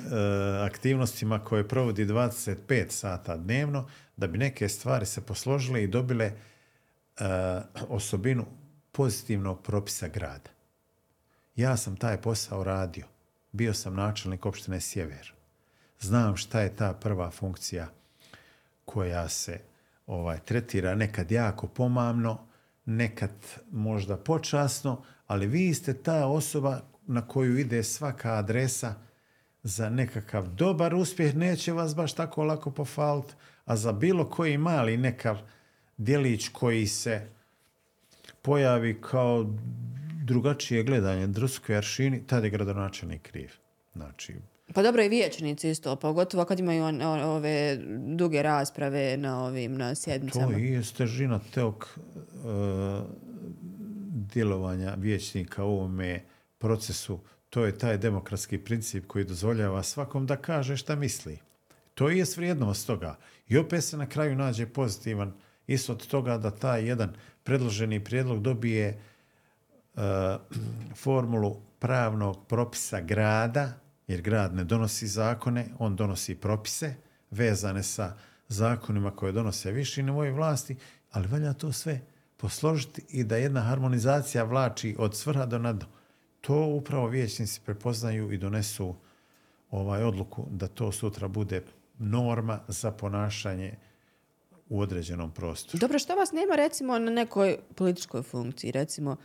aktivnostima 0.66 1.45
koje 1.45 1.68
provodi 1.68 2.07
25 2.07 2.91
sata 2.91 3.37
dnevno, 3.37 3.89
da 4.16 4.27
bi 4.27 4.39
neke 4.39 4.68
stvari 4.68 5.07
se 5.07 5.21
posložile 5.21 5.85
i 5.85 5.89
dobile 5.89 6.25
e, 6.25 6.35
osobinu 7.89 8.47
pozitivnog 8.93 9.62
propisa 9.62 10.09
grada. 10.09 10.51
Ja 11.57 11.77
sam 11.77 11.97
taj 11.97 12.23
posao 12.23 12.64
radio. 12.64 13.07
Bio 13.53 13.75
sam 13.75 13.95
načelnik 13.95 14.47
opštine 14.47 14.81
Sjever. 14.81 15.33
Znam 16.01 16.37
šta 16.37 16.61
je 16.61 16.77
ta 16.77 16.93
prva 16.93 17.31
funkcija 17.31 17.89
koja 18.85 19.29
se 19.29 19.70
ovaj 20.11 20.39
tretira 20.39 20.95
nekad 20.95 21.31
jako 21.31 21.67
pomamno, 21.67 22.39
nekad 22.85 23.31
možda 23.71 24.17
počasno, 24.17 25.03
ali 25.27 25.47
vi 25.47 25.75
ste 25.75 25.95
ta 25.95 26.27
osoba 26.27 26.81
na 27.07 27.27
koju 27.27 27.59
ide 27.59 27.83
svaka 27.83 28.33
adresa 28.33 28.95
za 29.63 29.91
nekakav 29.91 30.49
dobar 30.49 30.95
uspjeh, 30.95 31.35
neće 31.37 31.73
vas 31.73 31.97
baš 31.97 32.13
tako 32.13 32.45
lako 32.45 32.71
pofaliti, 32.71 33.35
a 33.65 33.77
za 33.77 33.93
bilo 33.93 34.31
koji 34.31 34.59
mali 34.59 34.97
nekav 34.97 35.39
djelić 35.97 36.49
koji 36.49 36.87
se 36.87 37.29
pojavi 38.43 39.01
kao 39.01 39.47
drugačije 40.25 40.83
gledanje, 40.83 41.27
druskoj 41.27 41.77
aršini, 41.77 42.27
tada 42.27 42.47
je 42.47 42.51
gradonačelnik 42.51 43.23
kriv. 43.23 43.51
Znači, 43.95 44.35
Pa 44.75 44.83
dobro 44.83 45.03
i 45.03 45.09
vijećnici 45.09 45.71
isto, 45.71 45.97
pogotovo 45.97 46.45
kad 46.45 46.59
imaju 46.61 46.85
on- 46.85 47.03
ove 47.03 47.77
duge 48.16 48.43
rasprave 48.43 49.16
na 49.16 49.45
ovim 49.45 49.77
na 49.77 49.89
to 49.91 49.95
sjednicama. 49.95 50.59
i 50.59 50.66
je 50.66 50.83
težina 50.97 51.41
tog 51.55 51.99
e, 51.99 53.01
djelovanja 54.11 54.95
vijećnika 54.99 55.64
u 55.64 55.68
ovome 55.68 56.25
procesu. 56.59 57.18
To 57.51 57.64
je 57.64 57.79
taj 57.79 57.99
demokratski 57.99 58.59
princip 58.59 59.07
koji 59.07 59.25
dozvoljava 59.25 59.83
svakom 59.83 60.27
da 60.27 60.37
kaže 60.37 60.77
šta 60.77 60.95
misli. 60.97 61.39
To 61.95 62.11
i 62.11 62.18
je 62.18 62.25
vrijednost 62.37 62.87
toga. 62.87 63.16
I 63.49 63.59
opet 63.59 63.85
se 63.85 63.97
na 63.97 64.07
kraju 64.07 64.37
nađe 64.37 64.66
pozitivan 64.66 65.33
ishod 65.66 66.07
toga 66.07 66.39
da 66.39 66.51
taj 66.51 66.89
jedan 66.89 67.14
predloženi 67.43 68.05
prijedlog 68.05 68.43
dobije 68.43 68.87
e, 68.89 68.99
formulu 70.95 71.57
pravnog 71.79 72.47
propisa 72.49 73.01
grada, 73.01 73.73
jer 74.11 74.21
grad 74.21 74.55
ne 74.55 74.65
donosi 74.65 75.07
zakone, 75.07 75.67
on 75.79 75.97
donosi 75.97 76.35
propise 76.35 76.95
vezane 77.31 77.83
sa 77.83 78.17
zakonima 78.49 79.11
koje 79.11 79.33
donose 79.33 79.73
viši 79.73 80.03
nivoji 80.03 80.31
vlasti, 80.31 80.77
ali 81.11 81.29
valja 81.29 81.53
to 81.53 81.73
sve 81.73 82.01
posložiti 82.37 83.03
i 83.09 83.25
da 83.25 83.37
jedna 83.37 83.61
harmonizacija 83.61 84.45
vlači 84.45 84.97
od 84.99 85.17
svrha 85.17 85.47
do 85.47 85.59
nado. 85.59 85.87
To 86.41 86.65
upravo 86.65 87.07
vijećnici 87.07 87.61
prepoznaju 87.65 88.33
i 88.33 88.39
donesu 88.39 88.95
ovaj 89.71 90.03
odluku 90.03 90.47
da 90.51 90.69
to 90.69 90.93
sutra 90.93 91.29
bude 91.29 91.63
norma 91.99 92.61
za 92.69 92.91
ponašanje 92.91 93.75
u 94.69 94.81
određenom 94.81 95.31
prostoru. 95.31 95.79
Dobro, 95.79 95.99
što 95.99 96.15
vas 96.15 96.33
nema 96.33 96.57
recimo 96.57 96.99
na 96.99 97.11
nekoj 97.11 97.59
političkoj 97.75 98.23
funkciji, 98.23 98.71
recimo 98.73 99.17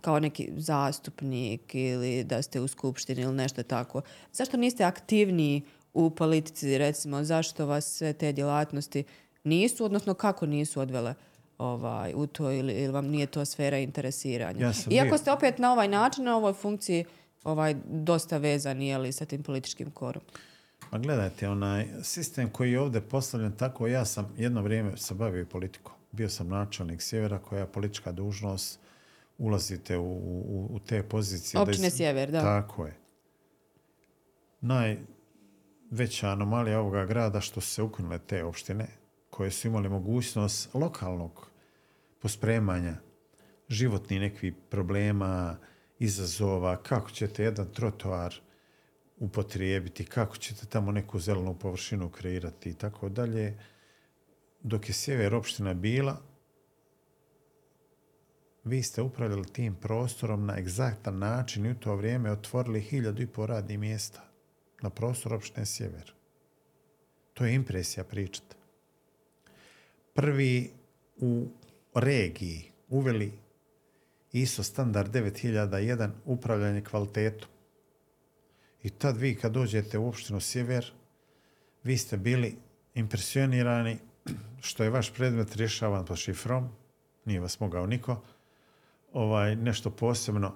kao 0.00 0.20
neki 0.20 0.48
zastupnik 0.56 1.74
ili 1.74 2.24
da 2.24 2.42
ste 2.42 2.60
u 2.60 2.68
skupštini 2.68 3.22
ili 3.22 3.34
nešto 3.34 3.62
tako. 3.62 4.02
Zašto 4.32 4.56
niste 4.56 4.84
aktivniji 4.84 5.62
u 5.94 6.10
politici, 6.10 6.78
recimo, 6.78 7.24
zašto 7.24 7.66
vas 7.66 7.96
sve 7.96 8.12
te 8.12 8.32
djelatnosti 8.32 9.04
nisu, 9.44 9.84
odnosno 9.84 10.14
kako 10.14 10.46
nisu 10.46 10.80
odvele 10.80 11.14
ovaj, 11.58 12.12
u 12.14 12.26
to 12.26 12.52
ili, 12.52 12.72
ili 12.72 12.92
vam 12.92 13.06
nije 13.06 13.26
to 13.26 13.44
sfera 13.44 13.78
interesiranja. 13.78 14.66
Ja 14.66 14.72
Iako 14.90 15.08
bio- 15.08 15.18
ste 15.18 15.32
opet 15.32 15.58
na 15.58 15.72
ovaj 15.72 15.88
način, 15.88 16.24
na 16.24 16.36
ovoj 16.36 16.52
funkciji 16.52 17.04
ovaj, 17.44 17.76
dosta 17.84 18.38
vezani 18.38 18.88
je 18.88 18.98
li, 18.98 19.12
sa 19.12 19.24
tim 19.24 19.42
političkim 19.42 19.90
korom. 19.90 20.22
Ma 20.90 20.98
gledajte, 20.98 21.48
onaj 21.48 21.86
sistem 22.02 22.50
koji 22.50 22.72
je 22.72 22.80
ovdje 22.80 23.00
postavljen 23.00 23.52
tako, 23.52 23.86
ja 23.86 24.04
sam 24.04 24.34
jedno 24.36 24.62
vrijeme 24.62 24.96
se 24.96 25.14
bavio 25.14 25.40
i 25.42 25.44
politikom. 25.44 25.92
Bio 26.12 26.28
sam 26.28 26.48
načelnik 26.48 27.02
Sjevera 27.02 27.38
koja 27.38 27.60
je 27.60 27.66
politička 27.66 28.12
dužnost, 28.12 28.78
ulazite 29.38 29.96
u, 29.98 30.12
u, 30.12 30.68
u 30.70 30.78
te 30.78 31.02
pozicije. 31.02 31.58
da 31.58 31.62
Općine 31.62 31.86
iz- 31.86 31.94
Sjever, 31.94 32.30
da. 32.30 32.40
Tako 32.40 32.86
je. 32.86 32.96
Najveća 34.60 36.28
anomalija 36.28 36.80
ovoga 36.80 37.04
grada 37.06 37.40
što 37.40 37.60
su 37.60 37.70
se 37.70 37.82
ukinule 37.82 38.18
te 38.18 38.44
opštine 38.44 38.86
koje 39.30 39.50
su 39.50 39.68
imali 39.68 39.88
mogućnost 39.88 40.74
lokalnog 40.74 41.50
pospremanja 42.18 42.94
životnih 43.68 44.20
nekih 44.20 44.54
problema, 44.70 45.58
izazova, 45.98 46.76
kako 46.76 47.10
ćete 47.10 47.44
jedan 47.44 47.66
trotoar 47.72 48.34
upotrijebiti, 49.18 50.04
kako 50.04 50.36
ćete 50.36 50.66
tamo 50.66 50.92
neku 50.92 51.18
zelenu 51.18 51.58
površinu 51.58 52.08
kreirati 52.08 52.70
i 52.70 52.74
tako 52.74 53.08
dalje. 53.08 53.58
Dok 54.62 54.88
je 54.88 54.92
sjever 54.92 55.34
opština 55.34 55.74
bila, 55.74 56.20
vi 58.64 58.82
ste 58.82 59.02
upravljali 59.02 59.52
tim 59.52 59.74
prostorom 59.74 60.46
na 60.46 60.58
egzaktan 60.58 61.18
način 61.18 61.66
i 61.66 61.70
u 61.70 61.74
to 61.74 61.96
vrijeme 61.96 62.30
otvorili 62.30 62.80
hiljadu 62.80 63.22
i 63.22 63.26
pol 63.26 63.46
radnih 63.46 63.78
mjesta 63.78 64.24
na 64.82 64.90
prostor 64.90 65.34
opštine 65.34 65.66
Sjever. 65.66 66.12
To 67.34 67.44
je 67.44 67.54
impresija 67.54 68.04
pričati. 68.04 68.56
Prvi 70.14 70.70
u 71.16 71.48
regiji 71.94 72.70
uveli 72.88 73.32
ISO 74.32 74.62
standard 74.62 75.14
9001 75.14 76.10
upravljanje 76.24 76.84
kvalitetom. 76.84 77.48
I 78.82 78.90
tad 78.90 79.16
vi 79.16 79.34
kad 79.34 79.52
dođete 79.52 79.98
u 79.98 80.08
opštinu 80.08 80.40
Sjever, 80.40 80.92
vi 81.82 81.98
ste 81.98 82.16
bili 82.16 82.56
impresionirani 82.94 83.98
što 84.60 84.84
je 84.84 84.90
vaš 84.90 85.14
predmet 85.14 85.56
rješavan 85.56 86.04
pod 86.04 86.16
šifrom, 86.16 86.68
nije 87.24 87.40
vas 87.40 87.60
mogao 87.60 87.86
niko, 87.86 88.22
ovaj, 89.12 89.56
nešto 89.56 89.90
posebno 89.90 90.54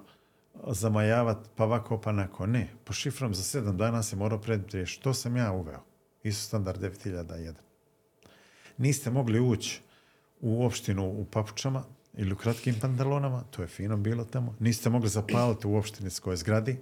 zamajavati 0.67 1.49
pa 1.55 1.63
ovako 1.63 2.01
pa 2.01 2.11
nako. 2.11 2.45
Ne, 2.45 2.69
po 2.83 2.93
šifrom 2.93 3.33
za 3.33 3.43
sedam 3.43 3.77
dana 3.77 4.03
se 4.03 4.15
morao 4.15 4.41
predmet 4.41 4.73
riješiti. 4.73 5.03
To 5.03 5.13
sam 5.13 5.37
ja 5.37 5.51
uveo. 5.51 5.83
ISO 6.23 6.41
standard 6.41 6.81
9001. 6.81 7.53
Niste 8.77 9.09
mogli 9.09 9.39
ući 9.39 9.81
u 10.41 10.65
opštinu 10.65 11.07
u 11.07 11.25
papučama 11.25 11.83
ili 12.17 12.33
u 12.33 12.35
kratkim 12.35 12.75
pantalonama, 12.81 13.43
to 13.43 13.61
je 13.61 13.67
fino 13.67 13.97
bilo 13.97 14.25
tamo. 14.25 14.55
Niste 14.59 14.89
mogli 14.89 15.09
zapaliti 15.09 15.67
u 15.67 15.75
opštinskoj 15.75 16.35
zgradi. 16.35 16.77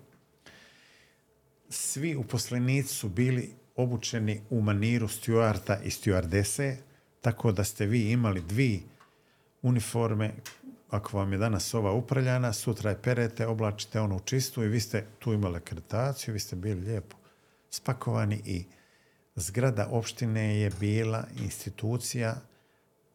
Svi 1.70 2.16
uposlenici 2.16 2.94
su 2.94 3.10
bili 3.10 3.54
obučeni 3.76 4.42
u 4.50 4.62
maniru 4.62 5.08
stjuarta 5.08 5.80
i 5.84 5.92
stjuardese, 5.92 6.78
tako 7.22 7.52
da 7.52 7.64
ste 7.64 7.86
vi 7.86 8.12
imali 8.12 8.42
dvi 8.42 8.84
uniforme, 9.62 10.34
ako 10.92 11.18
vam 11.18 11.32
je 11.32 11.38
danas 11.38 11.74
ova 11.74 11.92
upraljana, 11.92 12.54
sutra 12.54 12.90
je 12.90 13.02
perete, 13.02 13.48
oblačite 13.48 14.00
onu 14.00 14.20
čistu 14.20 14.64
i 14.64 14.68
vi 14.68 14.80
ste 14.80 15.06
tu 15.20 15.34
imali 15.34 15.58
akreditaciju, 15.58 16.34
vi 16.34 16.40
ste 16.40 16.56
bili 16.56 16.82
lijepo 16.82 17.18
spakovani 17.70 18.42
i 18.46 18.66
zgrada 19.36 19.88
opštine 19.92 20.60
je 20.60 20.70
bila 20.80 21.24
institucija 21.44 22.36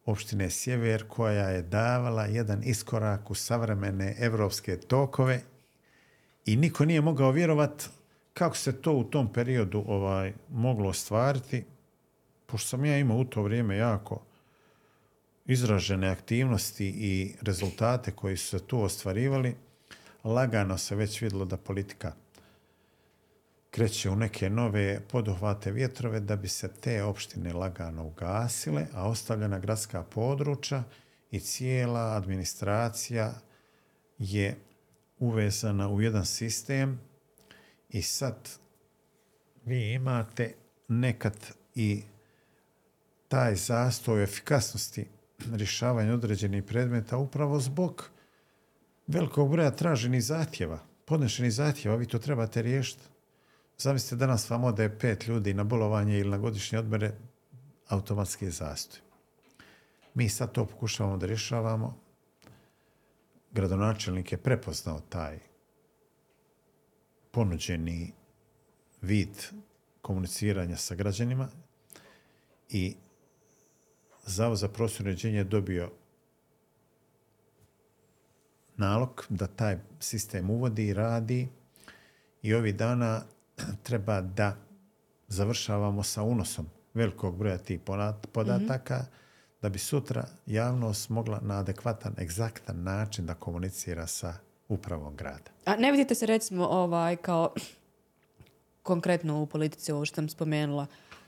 opštine 0.05 0.49
Sjever 0.49 1.07
koja 1.07 1.49
je 1.49 1.61
davala 1.61 2.25
jedan 2.25 2.63
iskorak 2.63 3.31
u 3.31 3.35
savremene 3.35 4.15
evropske 4.19 4.77
tokove 4.77 5.41
i 6.45 6.55
niko 6.55 6.85
nije 6.85 7.01
mogao 7.01 7.31
vjerovat 7.31 7.89
kako 8.33 8.57
se 8.57 8.81
to 8.81 8.93
u 8.93 9.03
tom 9.03 9.33
periodu 9.33 9.83
ovaj 9.87 10.33
moglo 10.49 10.89
ostvariti, 10.89 11.65
pošto 12.45 12.67
sam 12.67 12.85
ja 12.85 12.97
imao 12.97 13.17
u 13.17 13.25
to 13.25 13.43
vrijeme 13.43 13.77
jako 13.77 14.26
izražene 15.47 16.09
aktivnosti 16.09 16.87
i 16.87 17.35
rezultate 17.41 18.11
koji 18.11 18.37
su 18.37 18.47
se 18.47 18.67
tu 18.67 18.81
ostvarivali, 18.81 19.55
lagano 20.23 20.77
se 20.77 20.95
već 20.95 21.21
vidjelo 21.21 21.45
da 21.45 21.57
politika 21.57 22.13
kreće 23.71 24.09
u 24.09 24.15
neke 24.15 24.49
nove 24.49 24.99
poduhvate 25.11 25.71
vjetrove 25.71 26.19
da 26.19 26.35
bi 26.35 26.47
se 26.47 26.69
te 26.81 27.03
opštine 27.03 27.53
lagano 27.53 28.05
ugasile, 28.05 28.85
a 28.93 29.09
ostavljena 29.09 29.59
gradska 29.59 30.03
područja 30.03 30.83
i 31.31 31.39
cijela 31.39 32.15
administracija 32.15 33.33
je 34.17 34.57
uvezana 35.19 35.89
u 35.89 36.01
jedan 36.01 36.25
sistem 36.25 36.99
i 37.89 38.01
sad 38.01 38.49
vi 39.65 39.93
imate 39.93 40.53
nekad 40.87 41.35
i 41.75 42.03
taj 43.27 43.55
zastoj 43.55 44.23
efikasnosti 44.23 45.05
rješavanja 45.53 46.13
određenih 46.13 46.63
predmeta 46.63 47.17
upravo 47.17 47.59
zbog 47.59 48.09
velikog 49.07 49.51
broja 49.51 49.71
traženih 49.71 50.23
zahtjeva, 50.23 50.79
podnešenih 51.05 51.53
zahtjeva, 51.53 51.95
vi 51.95 52.05
to 52.05 52.19
trebate 52.19 52.61
riješiti. 52.61 53.03
Zamislite 53.77 54.15
danas 54.15 54.49
vam 54.49 54.63
ode 54.63 54.97
pet 54.99 55.27
ljudi 55.27 55.53
na 55.53 55.63
bolovanje 55.63 56.19
ili 56.19 56.29
na 56.29 56.37
godišnje 56.37 56.79
odmere, 56.79 57.11
automatski 57.87 58.45
je 58.45 58.51
zastoj. 58.51 59.01
Mi 60.13 60.29
sad 60.29 60.51
to 60.51 60.65
pokušavamo 60.65 61.17
da 61.17 61.25
rješavamo. 61.25 61.97
Gradonačelnik 63.51 64.31
je 64.31 64.37
prepoznao 64.37 64.99
taj 64.99 65.39
ponuđeni 67.31 68.13
vid 69.01 69.29
komuniciranja 70.01 70.77
sa 70.77 70.95
građanima 70.95 71.47
i 72.69 72.95
Zavod 74.27 74.57
za 74.57 74.67
prostorno 74.67 75.09
uređenje 75.09 75.37
je 75.37 75.43
dobio 75.43 75.89
nalog 78.77 79.25
da 79.29 79.47
taj 79.47 79.77
sistem 79.99 80.49
uvodi 80.49 80.87
i 80.87 80.93
radi 80.93 81.47
i 82.41 82.53
ovih 82.53 82.75
dana 82.75 83.21
treba 83.83 84.21
da 84.21 84.55
završavamo 85.27 86.03
sa 86.03 86.23
unosom 86.23 86.65
velikog 86.93 87.37
broja 87.37 87.57
tih 87.57 87.79
podataka 88.31 89.05
da 89.61 89.69
bi 89.69 89.79
sutra 89.79 90.27
javnost 90.45 91.09
mogla 91.09 91.39
na 91.41 91.59
adekvatan, 91.59 92.15
egzaktan 92.19 92.83
način 92.83 93.25
da 93.25 93.33
komunicira 93.33 94.07
sa 94.07 94.33
upravom 94.67 95.15
grada. 95.15 95.51
A 95.65 95.75
ne 95.75 95.91
vidite 95.91 96.15
se 96.15 96.25
recimo 96.25 96.65
ovaj 96.65 97.15
kao 97.15 97.53
konkretno 98.83 99.41
u 99.41 99.45
politici 99.45 99.91
ovo 99.91 100.05
što 100.05 100.15
sam 100.15 100.29
spomenula 100.29 100.87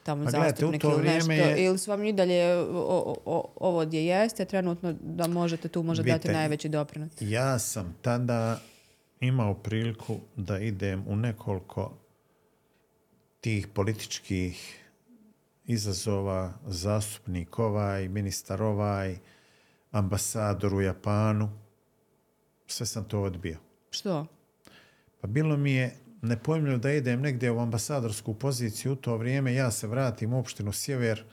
tamo 0.10 0.24
Pa 0.24 0.32
zastupnik 0.32 0.82
to 0.82 0.92
ili 0.92 1.04
nešto, 1.04 1.32
je- 1.32 1.66
ili 1.66 1.78
su 1.78 1.92
vam 1.92 2.04
i 2.04 2.14
dalje 2.14 2.46
o- 2.58 3.16
o- 3.26 3.54
ovo 3.58 3.86
gdje 3.86 4.00
jeste 4.02 4.46
trenutno 4.46 4.94
da 4.94 5.28
možete 5.28 5.68
tu 5.68 5.84
možda 5.84 6.04
dati 6.04 6.14
Vidite, 6.14 6.34
najveći 6.34 6.70
doprinos. 6.70 7.12
Ja 7.20 7.60
sam 7.60 7.96
tada 8.02 8.60
imao 9.20 9.54
priliku 9.54 10.18
da 10.36 10.60
idem 10.60 11.04
u 11.08 11.16
nekoliko 11.16 11.94
tih 13.42 13.68
političkih 13.68 14.80
izazova, 15.66 16.54
zastupnik 16.66 17.60
ovaj, 17.60 18.08
ministar 18.08 18.62
ovaj, 18.64 19.18
ambasador 19.92 20.74
u 20.74 20.82
Japanu. 20.82 21.50
Sve 22.68 22.86
sam 22.86 23.04
to 23.04 23.22
odbio. 23.22 23.58
Što? 23.90 24.26
Pa 25.22 25.28
bilo 25.28 25.58
mi 25.58 25.72
je 25.72 25.96
nepojmljivo 26.22 26.78
da 26.78 26.92
idem 26.92 27.22
negdje 27.22 27.52
u 27.52 27.60
ambasadorsku 27.60 28.34
poziciju 28.34 28.92
u 28.92 28.96
to 28.96 29.18
vrijeme, 29.18 29.54
ja 29.54 29.72
se 29.72 29.88
vratim 29.88 30.34
u 30.34 30.40
opštinu 30.40 30.72
Sjever, 30.72 31.24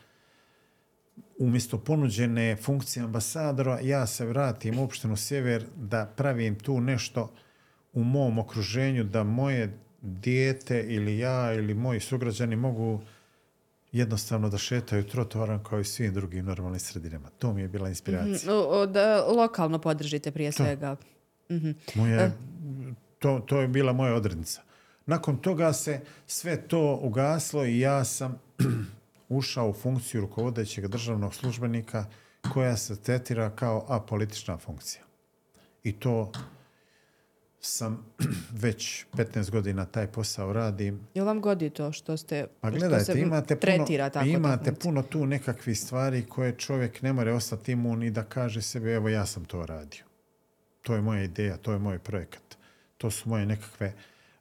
umjesto 1.39 1.79
ponuđene 1.79 2.57
funkcije 2.57 3.03
ambasadora, 3.03 3.81
ja 3.83 4.07
se 4.07 4.27
vratim 4.27 4.79
u 4.79 4.85
opštinu 4.85 5.17
Sjever 5.17 5.65
da 5.77 6.13
pravim 6.17 6.59
tu 6.59 6.81
nešto 6.81 7.33
u 7.93 8.05
mom 8.05 8.39
okruženju, 8.39 9.05
da 9.05 9.23
moje 9.23 9.79
dijete 10.01 10.85
ili 10.89 11.19
ja 11.19 11.55
ili 11.55 11.75
moji 11.75 12.01
sugrađani 12.01 12.57
mogu 12.57 13.01
jednostavno 13.93 14.49
da 14.49 14.59
šetaju 14.59 15.05
trotoarom 15.05 15.65
kao 15.65 15.81
i 15.81 15.85
svim 15.85 16.15
drugim 16.15 16.45
normalnim 16.45 16.81
sredinama. 16.81 17.29
To 17.39 17.53
mi 17.53 17.63
je 17.63 17.69
bila 17.69 17.89
inspiracija. 17.89 18.53
Da 18.87 19.25
lokalno 19.25 19.79
podržite 19.79 20.31
prije 20.31 20.53
svega. 20.53 20.97
Moje, 21.95 22.33
to, 23.19 23.41
to 23.47 23.61
je 23.61 23.69
bila 23.69 23.93
moja 23.93 24.15
odrednica. 24.15 24.63
Nakon 25.07 25.37
toga 25.37 25.73
se 25.73 26.01
sve 26.27 26.69
to 26.69 26.99
ugaslo 27.03 27.65
i 27.65 27.81
ja 27.81 28.05
sam 28.05 28.39
ušao 29.29 29.69
u 29.69 29.73
funkciju 29.73 30.21
rukovodećeg 30.21 30.89
državnog 30.89 31.35
službenika 31.35 32.05
koja 32.53 32.77
se 32.77 33.03
tretira 33.03 33.51
kao 33.51 33.85
apolitična 33.89 34.59
funkcija. 34.59 35.03
I 35.83 35.93
to 35.93 36.33
sam 37.61 38.07
već 38.63 39.05
15 39.13 39.51
godina 39.51 39.85
taj 39.85 40.07
posao 40.07 40.53
radim. 40.53 41.01
Jel 41.15 41.27
vam 41.27 41.41
godi 41.41 41.71
to 41.71 41.93
što 41.93 42.17
ste 42.17 42.47
Pa 42.61 42.71
što 42.71 42.79
gledajte, 42.79 43.05
se 43.05 43.21
imate, 43.21 43.57
puno, 43.57 43.61
tretira 43.61 44.11
tako 44.11 44.25
ta 44.25 44.31
imate 44.31 44.65
funkcija? 44.65 44.83
puno 44.83 45.03
tu 45.03 45.27
nekakvih 45.27 45.81
stvari 45.81 46.27
koje 46.29 46.53
čovjek 46.53 47.03
ne 47.03 47.13
more 47.13 47.33
ostati 47.33 47.73
imun 47.73 48.03
i 48.03 48.11
da 48.11 48.25
kaže 48.25 48.63
sebi 48.63 48.93
evo 48.93 49.09
ja 49.09 49.27
sam 49.27 49.45
to 49.45 49.67
radio. 49.67 50.05
To 50.83 50.95
je 50.95 51.01
moja 51.01 51.23
ideja, 51.23 51.57
to 51.57 51.73
je 51.73 51.79
moj 51.79 51.99
projekat. 51.99 52.43
To 52.99 53.11
su 53.11 53.29
moje 53.29 53.47
nekakve 53.47 53.93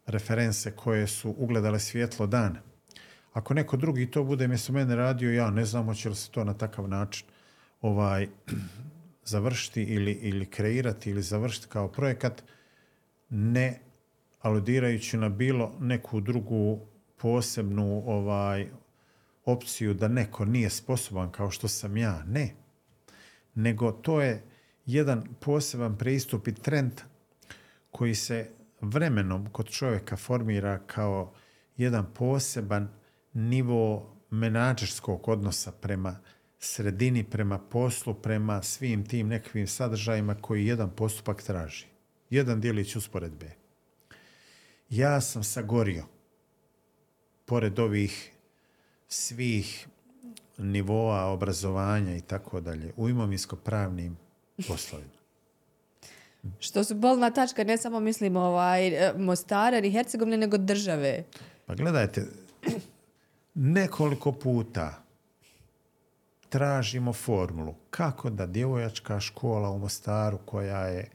reference 0.05 0.71
koje 0.71 1.07
su 1.07 1.35
ugledale 1.37 1.79
svjetlo 1.79 2.27
dana. 2.27 2.61
Ako 3.33 3.53
neko 3.53 3.77
drugi 3.77 4.11
to 4.11 4.23
bude 4.23 4.47
mjesto 4.47 4.73
mene 4.73 4.95
radio, 4.95 5.33
ja 5.33 5.49
ne 5.49 5.65
znam 5.65 5.85
hoće 5.85 6.09
li 6.09 6.15
se 6.15 6.31
to 6.31 6.43
na 6.43 6.53
takav 6.53 6.87
način 6.87 7.27
ovaj, 7.81 8.27
završiti 9.33 9.83
ili, 9.83 10.11
ili 10.11 10.45
kreirati 10.45 11.09
ili 11.09 11.21
završiti 11.21 11.67
kao 11.67 11.87
projekat, 11.87 12.43
ne 13.29 13.79
aludirajući 14.41 15.17
na 15.17 15.29
bilo 15.29 15.75
neku 15.79 16.21
drugu 16.21 16.79
posebnu 17.17 18.03
ovaj 18.05 18.67
opciju 19.45 19.93
da 19.93 20.07
neko 20.07 20.45
nije 20.45 20.69
sposoban 20.69 21.31
kao 21.31 21.51
što 21.51 21.67
sam 21.67 21.97
ja. 21.97 22.23
Ne. 22.27 22.53
Nego 23.55 23.91
to 23.91 24.21
je 24.21 24.43
jedan 24.85 25.23
poseban 25.39 25.97
pristup 25.97 26.47
i 26.47 26.55
trend 26.55 27.01
koji 27.91 28.15
se 28.15 28.49
vremenom 28.89 29.49
kod 29.51 29.69
čovjeka 29.69 30.17
formira 30.17 30.79
kao 30.88 31.33
jedan 31.77 32.13
poseban 32.13 32.89
nivo 33.33 34.15
menadžerskog 34.29 35.29
odnosa 35.29 35.71
prema 35.71 36.19
sredini, 36.59 37.23
prema 37.23 37.59
poslu, 37.59 38.13
prema 38.13 38.63
svim 38.63 39.05
tim 39.05 39.27
nekakvim 39.27 39.67
sadržajima 39.67 40.36
koji 40.36 40.65
jedan 40.65 40.89
postupak 40.95 41.43
traži. 41.43 41.86
Jedan 42.29 42.61
dijelić 42.61 42.95
usporedbe. 42.95 43.51
Ja 44.89 45.21
sam 45.21 45.43
sagorio 45.43 46.05
pored 47.45 47.79
ovih 47.79 48.31
svih 49.07 49.88
nivoa 50.57 51.25
obrazovanja 51.25 52.15
i 52.15 52.21
tako 52.21 52.61
dalje 52.61 52.93
u 52.95 53.09
imovinsko-pravnim 53.09 54.17
poslovima. 54.67 55.14
Što 56.59 56.83
su 56.83 56.95
bolna 56.95 57.31
tačka, 57.31 57.63
ne 57.63 57.77
samo 57.77 57.99
mislim 57.99 58.35
ovaj, 58.35 58.87
e, 58.87 59.13
Mostara 59.17 59.81
ni 59.81 59.91
Hercegovine, 59.91 60.37
nego 60.37 60.57
države. 60.57 61.23
Pa 61.65 61.75
gledajte, 61.75 62.25
nekoliko 63.53 64.31
puta 64.31 65.05
tražimo 66.49 67.13
formulu 67.13 67.75
kako 67.89 68.29
da 68.29 68.45
djevojačka 68.45 69.19
škola 69.19 69.69
u 69.69 69.79
Mostaru 69.79 70.37
koja 70.45 70.79
je 70.79 71.09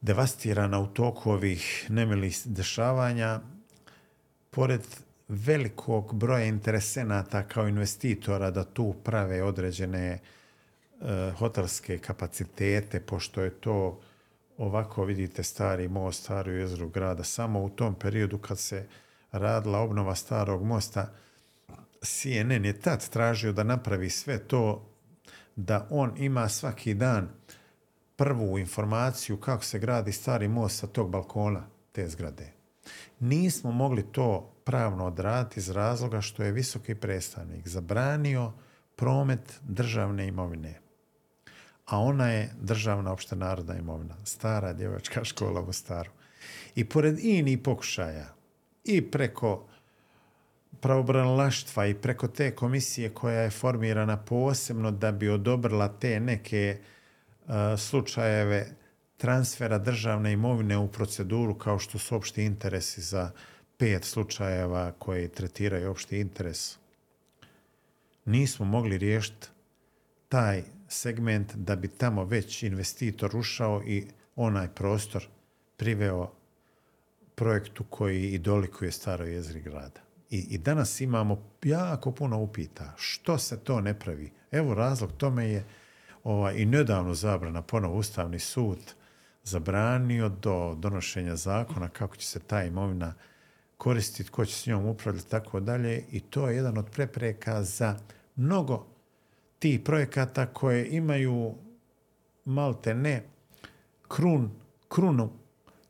devastirana 0.00 0.80
u 0.80 0.86
toku 0.86 1.30
ovih 1.30 1.86
nemilih 1.88 2.40
dešavanja, 2.44 3.40
pored 4.50 4.80
velikog 5.28 6.14
broja 6.14 6.44
interesenata 6.44 7.42
kao 7.42 7.68
investitora 7.68 8.50
da 8.50 8.64
tu 8.64 8.94
prave 9.04 9.42
određene 9.42 10.18
hotelske 11.38 11.98
kapacitete, 11.98 13.00
pošto 13.00 13.42
je 13.42 13.50
to 13.50 14.00
ovako 14.58 15.04
vidite 15.04 15.42
stari 15.42 15.88
most, 15.88 16.22
staru 16.22 16.52
jezru 16.52 16.88
grada, 16.88 17.24
samo 17.24 17.62
u 17.62 17.68
tom 17.68 17.94
periodu 17.94 18.38
kad 18.38 18.58
se 18.58 18.86
radila 19.32 19.78
obnova 19.78 20.14
starog 20.14 20.64
mosta, 20.64 21.12
CNN 22.02 22.64
je 22.64 22.80
tad 22.80 23.08
tražio 23.08 23.52
da 23.52 23.62
napravi 23.62 24.10
sve 24.10 24.38
to 24.38 24.88
da 25.56 25.86
on 25.90 26.12
ima 26.16 26.48
svaki 26.48 26.94
dan 26.94 27.28
prvu 28.16 28.58
informaciju 28.58 29.36
kako 29.36 29.64
se 29.64 29.78
gradi 29.78 30.12
stari 30.12 30.48
most 30.48 30.78
sa 30.78 30.86
tog 30.86 31.10
balkona 31.10 31.66
te 31.92 32.08
zgrade. 32.08 32.52
Nismo 33.20 33.72
mogli 33.72 34.02
to 34.12 34.54
pravno 34.64 35.06
odraditi 35.06 35.60
iz 35.60 35.70
razloga 35.70 36.20
što 36.20 36.42
je 36.42 36.52
visoki 36.52 36.94
predstavnik 36.94 37.68
zabranio 37.68 38.52
promet 38.96 39.60
državne 39.62 40.26
imovine. 40.26 40.87
A 41.88 41.98
ona 41.98 42.28
je 42.28 42.50
državna 42.60 43.12
opšta 43.12 43.36
narodna 43.36 43.76
imovina, 43.76 44.14
stara 44.24 44.72
djevačka 44.72 45.24
škola 45.24 45.60
u 45.60 45.66
Mostaru. 45.66 46.10
I 46.74 46.84
pored 46.84 47.18
inih 47.18 47.58
pokušaja 47.58 48.34
i 48.84 49.10
preko 49.10 49.66
pravobranilaštva 50.80 51.86
i 51.86 51.94
preko 51.94 52.28
te 52.28 52.54
komisije 52.54 53.10
koja 53.10 53.40
je 53.40 53.50
formirana 53.50 54.16
posebno 54.16 54.90
da 54.90 55.12
bi 55.12 55.28
odobrila 55.28 55.88
te 55.88 56.20
neke 56.20 56.78
uh, 57.46 57.54
slučajeve 57.78 58.66
transfera 59.16 59.78
državne 59.78 60.32
imovine 60.32 60.78
u 60.78 60.88
proceduru 60.88 61.54
kao 61.54 61.78
što 61.78 61.98
su 61.98 62.16
opšti 62.16 62.44
interesi 62.44 63.00
za 63.00 63.30
pet 63.76 64.04
slučajeva 64.04 64.92
koji 64.98 65.28
tretiraju 65.28 65.90
opšti 65.90 66.20
interes. 66.20 66.78
Nismo 68.24 68.66
mogli 68.66 68.98
riješiti 68.98 69.48
taj 70.28 70.62
segment 70.88 71.54
da 71.54 71.76
bi 71.76 71.88
tamo 71.88 72.24
već 72.24 72.62
investitor 72.62 73.36
ušao 73.36 73.82
i 73.86 74.06
onaj 74.36 74.68
prostor 74.68 75.26
priveo 75.76 76.32
projektu 77.34 77.84
koji 77.90 78.28
i 78.28 78.38
dolikuje 78.38 78.92
staroj 78.92 79.34
jezgri 79.34 79.60
grada. 79.60 80.00
I, 80.30 80.38
I 80.38 80.58
danas 80.58 81.00
imamo 81.00 81.42
jako 81.64 82.12
puno 82.12 82.38
upita. 82.38 82.92
Što 82.96 83.38
se 83.38 83.58
to 83.58 83.80
ne 83.80 83.98
pravi? 83.98 84.32
Evo 84.50 84.74
razlog 84.74 85.12
tome 85.12 85.48
je 85.48 85.64
ovaj, 86.24 86.54
i 86.56 86.66
nedavno 86.66 87.14
zabrana 87.14 87.62
ponovo 87.62 87.98
Ustavni 87.98 88.38
sud 88.38 88.78
zabranio 89.44 90.28
do 90.28 90.74
donošenja 90.78 91.36
zakona 91.36 91.88
kako 91.88 92.16
će 92.16 92.26
se 92.26 92.40
ta 92.40 92.64
imovina 92.64 93.14
koristiti, 93.76 94.30
ko 94.30 94.44
će 94.44 94.54
s 94.54 94.66
njom 94.66 94.86
upravljati, 94.86 95.30
tako 95.30 95.60
dalje. 95.60 96.04
I 96.10 96.20
to 96.20 96.48
je 96.48 96.56
jedan 96.56 96.78
od 96.78 96.90
prepreka 96.90 97.62
za 97.62 97.96
mnogo 98.36 98.86
tih 99.58 99.80
projekata 99.80 100.46
koje 100.46 100.88
imaju 100.88 101.54
malte 102.44 102.94
ne 102.94 103.22
krun, 104.08 104.50
krunu 104.88 105.30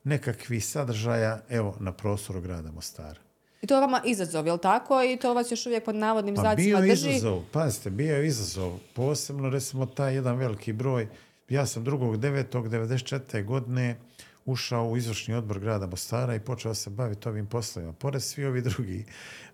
nekakvih 0.05 0.65
sadržaja 0.65 1.41
evo 1.49 1.77
na 1.81 1.93
prostoru 1.93 2.41
grada 2.41 2.73
Mostara. 2.73 3.21
I 3.63 3.67
to 3.67 3.75
je 3.75 3.81
vama 3.81 4.03
izazov, 4.05 4.47
je 4.47 4.53
li 4.53 4.59
tako? 4.59 5.03
I 5.03 5.17
to 5.17 5.35
vas 5.35 5.51
još 5.51 5.67
uvijek 5.67 5.85
pod 5.85 5.95
navodnim 5.95 6.35
Pa 6.35 6.41
znacima 6.41 6.81
bio 6.81 6.95
drži? 6.95 7.11
izazov, 7.11 7.43
pazite, 7.53 7.91
bio 7.91 8.17
je 8.17 8.27
izazov. 8.27 8.79
Posebno, 8.95 9.51
recimo, 9.51 9.87
taj 9.87 10.15
jedan 10.15 10.37
veliki 10.37 10.73
broj. 10.73 11.09
Ja 11.49 11.67
sam 11.67 11.85
2.9.94. 11.85 13.45
godine 13.45 13.97
ušao 14.45 14.89
u 14.89 14.97
izvršni 14.97 15.35
odbor 15.35 15.59
grada 15.59 15.87
Mostara 15.87 16.35
i 16.35 16.41
počeo 16.41 16.75
se 16.75 16.91
baviti 16.91 17.29
ovim 17.29 17.47
poslovima. 17.47 17.93
Pored 17.93 18.23
svi 18.23 18.45
ovi 18.45 18.61
drugi 18.63 19.05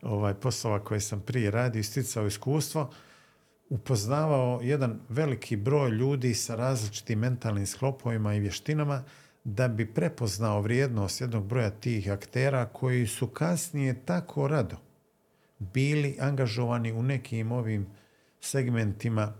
ovaj, 0.03 0.35
poslova 0.35 0.85
koje 0.85 1.01
sam 1.01 1.21
prije 1.21 1.51
radio 1.51 1.81
i 1.81 1.83
sticao 1.83 2.27
iskustvo, 2.27 2.91
upoznavao 3.75 4.61
jedan 4.62 5.01
veliki 5.09 5.57
broj 5.57 5.91
ljudi 5.91 6.35
sa 6.35 6.55
različitim 6.55 7.18
mentalnim 7.18 7.66
sklopovima 7.66 8.35
i 8.35 8.41
vještinama 8.41 9.03
da 9.45 9.68
bi 9.68 9.87
prepoznao 9.87 10.61
vrijednost 10.61 11.20
jednog 11.20 11.45
broja 11.45 11.70
tih 11.70 12.11
aktera 12.11 12.66
koji 12.66 13.07
su 13.07 13.27
kasnije 13.27 13.95
tako 14.05 14.49
rado 14.49 14.77
bili 15.59 16.16
angažovani 16.20 16.93
u 16.93 17.03
nekim 17.03 17.53
ovim 17.53 17.87
segmentima 18.41 19.33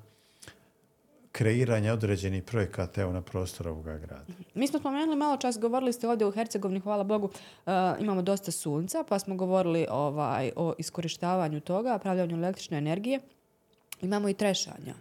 kreiranja 1.33 1.93
određenih 1.93 2.43
projekata 2.43 3.03
evo 3.03 3.13
na 3.13 3.23
prostoru 3.23 3.71
ovoga 3.71 3.99
grada. 3.99 4.25
Mi 4.55 4.67
smo 4.67 4.79
spomenuli 4.79 5.17
malo 5.17 5.37
čas, 5.37 5.59
govorili 5.59 5.93
ste 5.93 6.09
ovdje 6.09 6.27
u 6.27 6.31
Hercegovini, 6.31 6.81
hvala 6.81 7.05
Bogu, 7.05 7.27
uh, 7.27 7.73
imamo 8.01 8.23
dosta 8.23 8.51
sunca, 8.51 9.05
pa 9.09 9.19
smo 9.19 9.37
govorili 9.37 9.87
ovaj, 9.91 10.51
o 10.57 10.75
iskorištavanju 10.79 11.61
toga, 11.61 11.99
pravljanju 11.99 12.37
električne 12.37 12.79
energije. 12.79 13.21
Imamo 14.05 14.29
i 14.29 14.35
trešanja. 14.35 14.95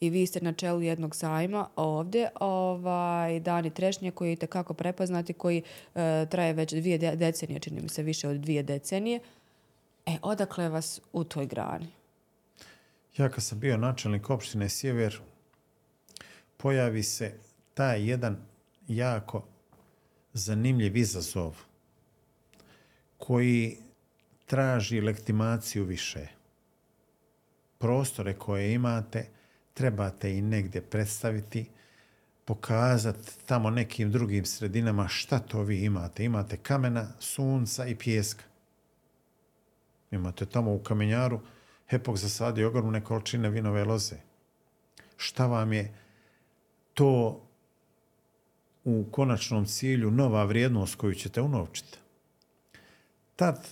I 0.00 0.10
vi 0.10 0.26
ste 0.26 0.40
na 0.40 0.52
čelu 0.52 0.82
jednog 0.82 1.16
sajma 1.16 1.68
ovdje, 1.76 2.28
ovaj, 2.40 3.40
Dani 3.40 3.70
Trešnje, 3.70 4.10
koji 4.10 4.28
je 4.28 4.32
itekako 4.32 4.74
prepoznati, 4.74 5.32
koji 5.32 5.62
uh, 5.62 6.00
traje 6.30 6.52
već 6.52 6.72
dvije 6.72 6.98
de- 6.98 7.16
decenije, 7.16 7.60
čini 7.60 7.80
mi 7.80 7.88
se 7.88 8.02
više 8.02 8.28
od 8.28 8.36
dvije 8.36 8.62
decenije. 8.62 9.20
E, 10.06 10.18
odakle 10.22 10.68
vas 10.68 11.00
u 11.12 11.24
toj 11.24 11.46
grani? 11.46 11.86
Ja 13.16 13.28
kad 13.28 13.44
sam 13.44 13.60
bio 13.60 13.76
načelnik 13.76 14.30
opštine 14.30 14.68
Sjever, 14.68 15.20
pojavi 16.56 17.02
se 17.02 17.34
taj 17.74 18.08
jedan 18.10 18.36
jako 18.88 19.44
zanimljiv 20.32 20.96
izazov 20.96 21.56
koji 23.18 23.78
traži 24.46 25.00
legitimaciju 25.00 25.84
više. 25.84 26.35
Prostore 27.86 28.34
koje 28.34 28.72
imate 28.72 29.26
trebate 29.74 30.36
i 30.36 30.42
negdje 30.42 30.80
predstaviti, 30.80 31.68
pokazati 32.44 33.32
tamo 33.46 33.70
nekim 33.70 34.10
drugim 34.12 34.44
sredinama 34.44 35.08
šta 35.08 35.38
to 35.38 35.62
vi 35.62 35.84
imate. 35.84 36.24
Imate 36.24 36.56
kamena, 36.56 37.06
sunca 37.18 37.86
i 37.86 37.94
pjeska. 37.94 38.44
Imate 40.10 40.46
tamo 40.46 40.74
u 40.74 40.78
kamenjaru 40.78 41.40
Hepok 41.88 42.16
zasadio 42.16 42.68
ogromne 42.68 43.04
količine 43.04 43.50
vinove 43.50 43.84
loze. 43.84 44.16
Šta 45.16 45.46
vam 45.46 45.72
je 45.72 45.94
to 46.94 47.42
u 48.84 49.04
konačnom 49.10 49.66
cilju 49.66 50.10
nova 50.10 50.44
vrijednost 50.44 50.94
koju 50.94 51.14
ćete 51.14 51.40
unovčiti? 51.40 51.98
Tad 53.36 53.68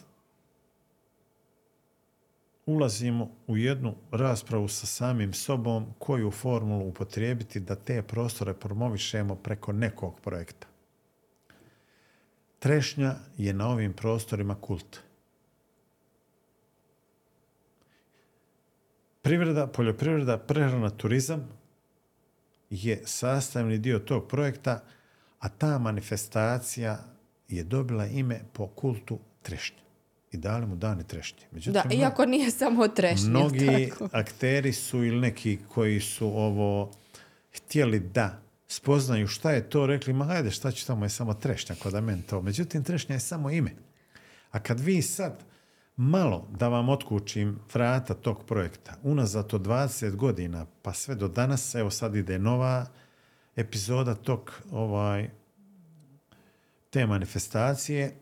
ulazimo 2.67 3.31
u 3.47 3.57
jednu 3.57 3.95
raspravu 4.11 4.69
sa 4.69 4.87
samim 4.87 5.33
sobom 5.33 5.87
koju 5.99 6.31
formulu 6.31 6.89
upotrijebiti 6.89 7.61
da 7.61 7.75
te 7.75 8.03
prostore 8.03 8.55
promovišemo 8.55 9.35
preko 9.35 9.73
nekog 9.73 10.21
projekta. 10.21 10.67
Trešnja 12.59 13.15
je 13.37 13.53
na 13.53 13.69
ovim 13.69 13.93
prostorima 13.93 14.55
kult. 14.55 15.01
Privreda, 19.23 19.67
poljoprivreda, 19.67 20.39
prehrana, 20.39 20.91
turizam 20.91 21.49
je 22.71 23.03
sastavni 23.05 23.79
dio 23.79 23.99
tog 23.99 24.29
projekta, 24.29 24.83
a 25.39 25.49
ta 25.49 25.79
manifestacija 25.79 26.99
je 27.49 27.65
dobila 27.65 28.07
ime 28.07 28.41
po 28.53 28.67
kultu 28.67 29.19
trešnje. 29.43 29.84
I 30.35 30.37
dali 30.37 30.67
mu 30.67 30.77
dani 30.77 31.05
trešnje. 31.05 31.47
Međutim, 31.51 31.83
Da, 31.89 31.95
iako 31.95 32.27
nije 32.27 32.51
samo 32.51 32.89
trešnje. 32.89 33.29
mnogi 33.29 33.89
tako. 33.91 34.09
akteri 34.13 34.73
su 34.73 35.05
ili 35.05 35.21
neki 35.21 35.59
koji 35.69 36.01
su 36.01 36.27
ovo 36.27 36.91
htjeli 37.57 38.01
da 38.01 38.43
spoznaju 38.69 39.27
šta 39.27 39.51
je 39.51 39.71
to, 39.71 39.87
rekli, 39.87 40.13
ma 40.13 40.25
hajde, 40.25 40.51
šta 40.51 40.71
će 40.71 40.87
tamo 40.87 41.05
je 41.05 41.09
samo 41.09 41.35
trešnja 41.35 41.77
kod 41.83 42.03
meni 42.05 42.23
to. 42.23 42.43
Međutim, 42.43 42.85
trešnja 42.85 43.15
je 43.17 43.21
samo 43.21 43.51
ime. 43.51 43.71
A 44.51 44.59
kad 44.59 44.81
vi 44.81 45.03
sad 45.03 45.45
malo 45.97 46.49
da 46.51 46.69
vam 46.69 46.89
otkučim 46.89 47.59
vrata 47.75 48.15
tog 48.15 48.45
projekta, 48.47 48.95
unazad 49.03 49.55
od 49.55 49.67
20 49.67 50.17
godina, 50.17 50.67
pa 50.83 50.93
sve 50.93 51.15
do 51.15 51.29
danas, 51.29 51.75
evo 51.75 51.91
sad 51.91 52.17
ide 52.17 52.39
nova 52.39 52.87
epizoda 53.57 54.15
tog 54.15 54.53
ovaj, 54.73 55.31
te 56.91 57.07
manifestacije, 57.07 58.17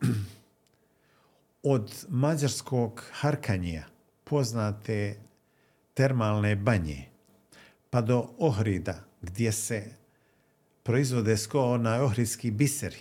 od 1.63 2.05
mađarskog 2.09 3.05
Harkanija, 3.13 3.85
poznate 4.25 5.17
termalne 5.95 6.57
banje, 6.57 7.05
pa 7.91 8.01
do 8.01 8.29
Ohrida, 8.39 9.05
gdje 9.23 9.53
se 9.53 9.85
proizvode 10.83 11.37
sko 11.37 11.61
onaj 11.61 12.01
ohridski 12.01 12.51
biseri, 12.51 12.99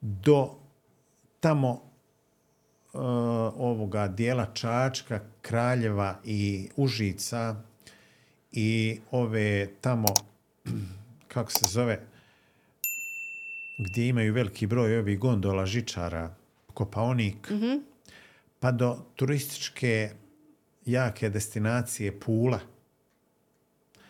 do 0.00 0.54
tamo 1.40 1.70
uh, 1.72 3.00
ovoga 3.56 4.08
dijela 4.08 4.46
Čačka, 4.54 5.20
Kraljeva 5.42 6.20
i 6.24 6.68
Užica 6.76 7.62
i 8.52 9.00
ove 9.10 9.68
tamo, 9.80 10.08
kako 11.32 11.50
se 11.50 11.66
zove, 11.68 12.00
gdje 13.78 14.08
imaju 14.08 14.34
veliki 14.34 14.66
broj 14.66 14.98
ovih 14.98 15.18
gondola, 15.18 15.66
žičara, 15.66 16.34
Kopaonik, 16.74 17.52
pa 18.60 18.72
do 18.72 18.96
turističke 19.16 20.10
jake 20.86 21.28
destinacije 21.28 22.20
Pula, 22.20 22.60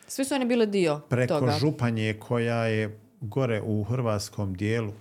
Svi 0.09 0.25
su 0.25 0.35
oni 0.35 0.45
bili 0.45 0.67
dio 0.67 1.01
preko 1.09 1.39
toga. 1.39 1.53
Županje 1.53 2.15
koja 2.21 2.65
je 2.65 2.99
gore 3.21 3.63
u 3.63 3.85
hrvatskom 3.85 4.55
dijelu 4.55 4.93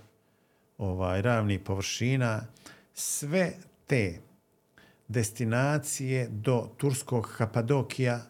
ovaj, 0.77 1.22
ravnih 1.22 1.60
površina, 1.60 2.48
sve 2.94 3.52
te 3.88 4.19
destinacije 5.07 6.27
do 6.31 6.69
Turskog 6.77 7.34
Kapadokija 7.38 8.22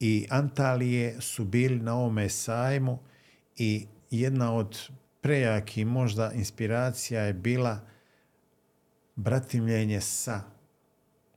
i 0.00 0.26
Antalije 0.30 1.20
su 1.20 1.44
bili 1.44 1.80
na 1.80 1.94
ovome 1.94 2.28
sajmu 2.28 2.98
i 3.56 3.86
jedna 4.10 4.54
od 4.54 4.88
prejakih 5.20 5.86
možda 5.86 6.32
inspiracija 6.32 7.22
je 7.22 7.32
bila 7.32 7.80
bratimljenje 9.16 10.00
sa 10.00 10.42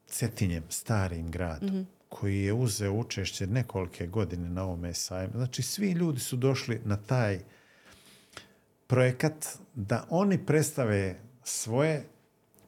Cetinjem, 0.08 0.64
starim 0.70 1.32
gradom, 1.32 1.86
koji 2.10 2.44
je 2.44 2.54
uzeo 2.54 2.94
učešće 2.94 3.48
nekolike 3.48 4.08
godine 4.08 4.50
na 4.50 4.64
ovome 4.64 4.94
sajmu. 4.94 5.34
Znači, 5.36 5.62
svi 5.62 5.92
ljudi 5.92 6.20
su 6.20 6.36
došli 6.36 6.82
na 6.86 6.98
taj 6.98 7.40
projekat 8.88 9.46
da 9.76 10.06
oni 10.10 10.46
predstave 10.46 11.20
svoje 11.44 12.06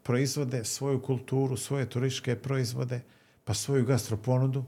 proizvode, 0.04 0.66
svoju 0.66 1.02
kulturu, 1.02 1.58
svoje 1.58 1.90
turističke 1.90 2.36
proizvode, 2.36 3.02
pa 3.44 3.54
svoju 3.54 3.86
gastroponudu, 3.86 4.66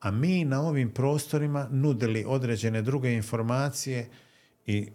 a 0.00 0.10
mi 0.10 0.44
na 0.44 0.62
ovim 0.62 0.90
prostorima 0.90 1.68
nudili 1.70 2.24
određene 2.28 2.82
druge 2.82 3.12
informacije 3.12 4.08
i 4.66 4.88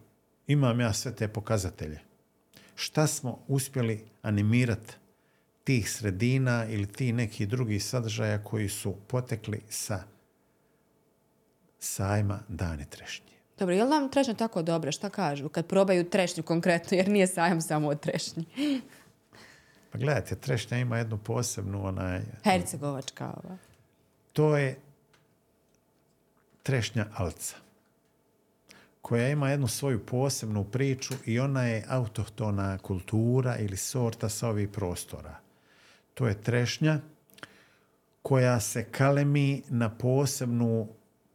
imam 0.48 0.80
ja 0.80 0.94
sve 0.94 1.16
te 1.16 1.28
pokazatelje. 1.28 2.05
Šta 2.76 3.08
smo 3.08 3.40
uspjeli 3.48 4.06
animirati 4.22 4.94
tih 5.64 5.92
sredina 5.92 6.66
ili 6.70 6.88
ti 6.88 7.14
neki 7.14 7.46
drugih 7.46 7.84
sadržaja 7.84 8.44
koji 8.44 8.70
su 8.70 8.96
potekli 9.08 9.62
sa 9.70 10.04
sajma 11.80 12.40
Dane 12.48 12.86
Trešnje. 12.86 13.36
Dobro, 13.60 13.76
je 13.76 13.84
li 13.84 13.90
vam 13.90 14.10
trešnja 14.12 14.34
tako 14.34 14.62
dobra? 14.62 14.92
Šta 14.92 15.10
kažu? 15.10 15.50
Kad 15.50 15.68
probaju 15.68 16.10
trešnju 16.10 16.44
konkretno, 16.44 16.98
jer 16.98 17.10
nije 17.10 17.28
sajam 17.28 17.62
samo 17.62 17.88
od 17.88 18.00
trešnji. 18.00 18.46
Pa 19.92 19.98
gledajte, 19.98 20.36
trešnja 20.36 20.78
ima 20.78 20.98
jednu 20.98 21.18
posebnu 21.18 21.86
onaj... 21.86 22.22
Hercegovačka 22.44 23.34
ova. 23.44 23.58
To 24.34 24.58
je 24.58 24.80
trešnja 26.64 27.06
alca 27.16 27.65
koja 29.06 29.30
ima 29.30 29.50
jednu 29.50 29.68
svoju 29.68 30.06
posebnu 30.06 30.64
priču 30.64 31.14
i 31.26 31.40
ona 31.40 31.64
je 31.64 31.86
autohtona 31.88 32.78
kultura 32.78 33.58
ili 33.58 33.78
sorta 33.78 34.30
sa 34.30 34.50
ovih 34.50 34.70
prostora. 34.70 35.40
To 36.14 36.28
je 36.28 36.42
trešnja 36.42 37.00
koja 38.22 38.60
se 38.60 38.84
kalemi 38.84 39.64
na 39.70 39.90
posebnu 39.90 40.88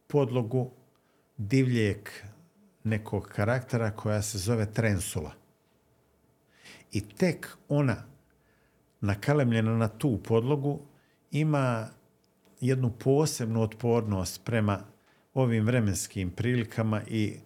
podlogu 0.07 0.71
divljeg 1.37 2.09
nekog 2.83 3.27
karaktera 3.35 3.91
koja 3.91 4.21
se 4.21 4.37
zove 4.37 4.73
trensula. 4.73 5.31
I 6.91 7.09
tek 7.09 7.57
ona 7.69 8.03
nakalemljena 9.01 9.77
na 9.77 9.87
tu 9.87 10.19
podlogu 10.23 10.79
ima 11.31 11.87
jednu 12.61 12.91
posebnu 12.91 13.61
otpornost 13.61 14.45
prema 14.45 14.79
ovim 15.33 15.65
vremenskim 15.65 16.29
prilikama 16.29 17.01
i 17.07 17.39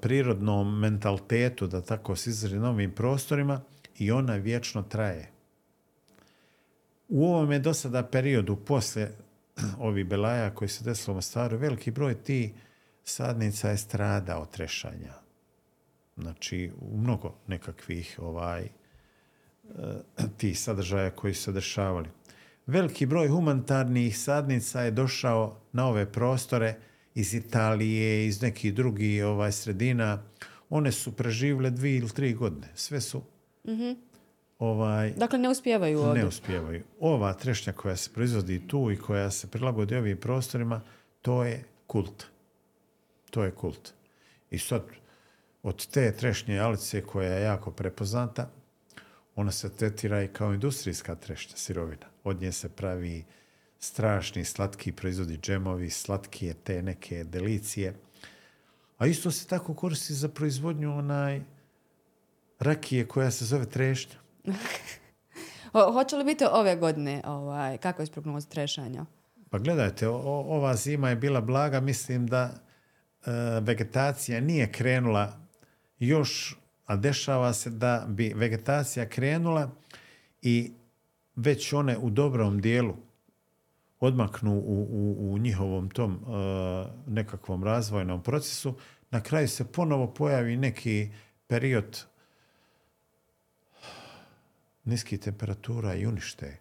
prirodnom 0.00 0.78
mentalitetu, 0.78 1.66
da 1.66 1.80
tako 1.82 2.16
se 2.16 2.30
izrazi 2.30 2.56
ovim 2.56 2.92
prostorima 2.94 3.60
i 3.98 4.10
ona 4.10 4.34
vječno 4.34 4.82
traje. 4.82 5.30
U 7.08 7.26
ovom 7.26 7.52
je 7.52 7.58
do 7.58 7.74
sada 7.74 8.02
periodu 8.02 8.56
poslije 8.56 9.12
ovih 9.78 10.06
belaja 10.06 10.54
koji 10.54 10.68
se 10.68 10.84
desilo 10.84 11.12
u 11.12 11.14
Mostaru, 11.14 11.58
veliki 11.58 11.90
broj 11.90 12.14
ti 12.14 12.54
sadnica 13.04 13.70
je 13.70 13.76
stradao 13.76 14.46
trešanja. 14.46 15.12
Znači, 16.16 16.72
u 16.80 16.98
mnogo 16.98 17.34
nekakvih 17.46 18.18
ovaj, 18.22 18.62
e, 18.62 18.68
tih 20.38 20.60
sadržaja 20.60 21.10
koji 21.10 21.34
su 21.34 21.42
se 21.42 21.52
dešavali. 21.52 22.08
Veliki 22.66 23.06
broj 23.06 23.28
humanitarnih 23.28 24.18
sadnica 24.18 24.80
je 24.80 24.90
došao 24.90 25.56
na 25.72 25.86
ove 25.86 26.12
prostore 26.12 26.74
iz 27.16 27.34
Italije, 27.34 28.26
iz 28.26 28.42
nekih 28.42 28.74
drugih 28.74 29.24
ovaj, 29.24 29.52
sredina. 29.52 30.22
One 30.70 30.92
su 30.92 31.12
preživile 31.12 31.70
dvije 31.70 31.96
ili 31.98 32.10
tri 32.10 32.34
godine. 32.34 32.68
Sve 32.74 33.00
su 33.00 33.22
ovaj, 34.58 35.10
Dakle, 35.10 35.38
ne 35.38 35.48
uspijevaju 35.48 36.00
ovdje. 36.00 36.22
ne 36.22 36.28
uspijevaju. 36.28 36.82
Ova 37.00 37.32
trešnja 37.34 37.72
koja 37.72 37.96
se 37.96 38.10
proizvodi 38.12 38.68
tu 38.68 38.90
i 38.90 38.96
koja 38.96 39.30
se 39.30 39.46
prilagodi 39.50 39.96
ovim 39.96 40.16
prostorima, 40.16 40.80
to 41.22 41.44
je 41.44 41.64
kult. 41.86 42.26
To 43.30 43.44
je 43.44 43.50
kult. 43.50 43.92
I 44.50 44.58
sad, 44.58 44.82
od 45.62 45.86
te 45.86 46.12
trešnje 46.12 46.58
alice 46.58 47.02
koja 47.02 47.32
je 47.32 47.42
jako 47.42 47.70
prepoznata, 47.70 48.50
ona 49.36 49.52
se 49.52 49.76
tretira 49.76 50.22
i 50.22 50.28
kao 50.28 50.54
industrijska 50.54 51.14
trešnja, 51.14 51.56
sirovina. 51.56 52.06
Od 52.24 52.40
nje 52.40 52.52
se 52.52 52.68
pravi 52.68 53.24
strašni 53.86 54.44
slatki 54.44 54.92
proizvodi 54.92 55.38
džemovi, 55.38 55.90
slatkije 55.90 56.54
te 56.54 56.82
neke 56.82 57.24
delicije. 57.24 57.94
A 58.98 59.06
isto 59.06 59.30
se 59.30 59.46
tako 59.46 59.74
koristi 59.74 60.14
za 60.14 60.28
proizvodnju 60.28 60.98
onaj 60.98 61.40
rakije 62.58 63.06
koja 63.06 63.30
se 63.30 63.44
zove 63.44 63.66
trešnja. 63.66 64.14
Ho- 65.72 65.92
hoće 65.92 66.16
li 66.16 66.24
biti 66.24 66.44
ove 66.44 66.76
godine, 66.76 67.22
ovaj, 67.24 67.78
kako 67.78 68.02
je 68.02 68.06
prognoza 68.06 68.48
trešanja? 68.48 69.06
Pa 69.50 69.58
gledajte, 69.58 70.08
o- 70.08 70.16
o- 70.16 70.44
ova 70.48 70.76
zima 70.76 71.08
je 71.10 71.16
bila 71.16 71.40
blaga, 71.40 71.80
mislim 71.80 72.26
da 72.26 72.42
e, 73.26 73.30
vegetacija 73.60 74.40
nije 74.40 74.72
krenula 74.72 75.40
još, 75.98 76.56
a 76.86 76.96
dešava 76.96 77.52
se 77.52 77.70
da 77.70 78.04
bi 78.08 78.32
vegetacija 78.36 79.08
krenula 79.08 79.70
i 80.42 80.72
već 81.36 81.72
one 81.72 81.98
u 81.98 82.10
dobrom 82.10 82.60
dijelu 82.60 82.94
odmaknu 84.00 84.52
u, 84.52 84.86
u, 84.90 85.32
u 85.32 85.38
njihovom 85.38 85.90
tom 85.90 86.12
e, 86.12 86.18
nekakvom 87.06 87.64
razvojnom 87.64 88.22
procesu, 88.22 88.74
na 89.10 89.20
kraju 89.20 89.48
se 89.48 89.72
ponovo 89.72 90.14
pojavi 90.14 90.56
neki 90.56 91.10
period 91.46 92.04
niskih 94.84 95.20
temperatura 95.20 95.94
i 95.94 96.06
unište 96.06 96.58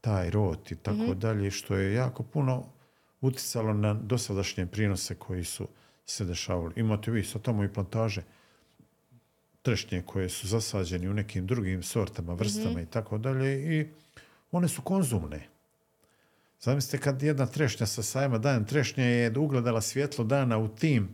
taj 0.00 0.30
rot 0.30 0.72
i 0.72 0.76
tako 0.76 1.14
dalje, 1.14 1.50
što 1.50 1.76
je 1.76 1.94
jako 1.94 2.22
puno 2.22 2.64
uticalo 3.20 3.72
na 3.72 3.94
dosadašnje 3.94 4.66
prinose 4.66 5.14
koji 5.14 5.44
su 5.44 5.68
se 6.06 6.24
dešavali. 6.24 6.72
Imate 6.76 7.10
vi 7.10 7.24
sad 7.24 7.42
tamo 7.42 7.64
i 7.64 7.72
plantaže 7.72 8.22
trešnje 9.62 10.02
koje 10.06 10.28
su 10.28 10.46
zasađene 10.46 11.10
u 11.10 11.14
nekim 11.14 11.46
drugim 11.46 11.82
sortama, 11.82 12.34
vrstama 12.34 12.80
i 12.80 12.86
tako 12.86 13.18
dalje 13.18 13.78
i 13.78 13.86
one 14.52 14.68
su 14.68 14.82
konzumne. 14.82 15.53
Zamislite 16.60 16.98
kad 16.98 17.22
jedna 17.22 17.46
trešnja 17.46 17.86
sa 17.86 18.02
sajma 18.02 18.38
dan 18.38 18.64
trešnje 18.64 19.04
je 19.04 19.38
ugledala 19.38 19.80
svjetlo 19.80 20.24
dana 20.24 20.58
u 20.58 20.68
tim 20.68 21.08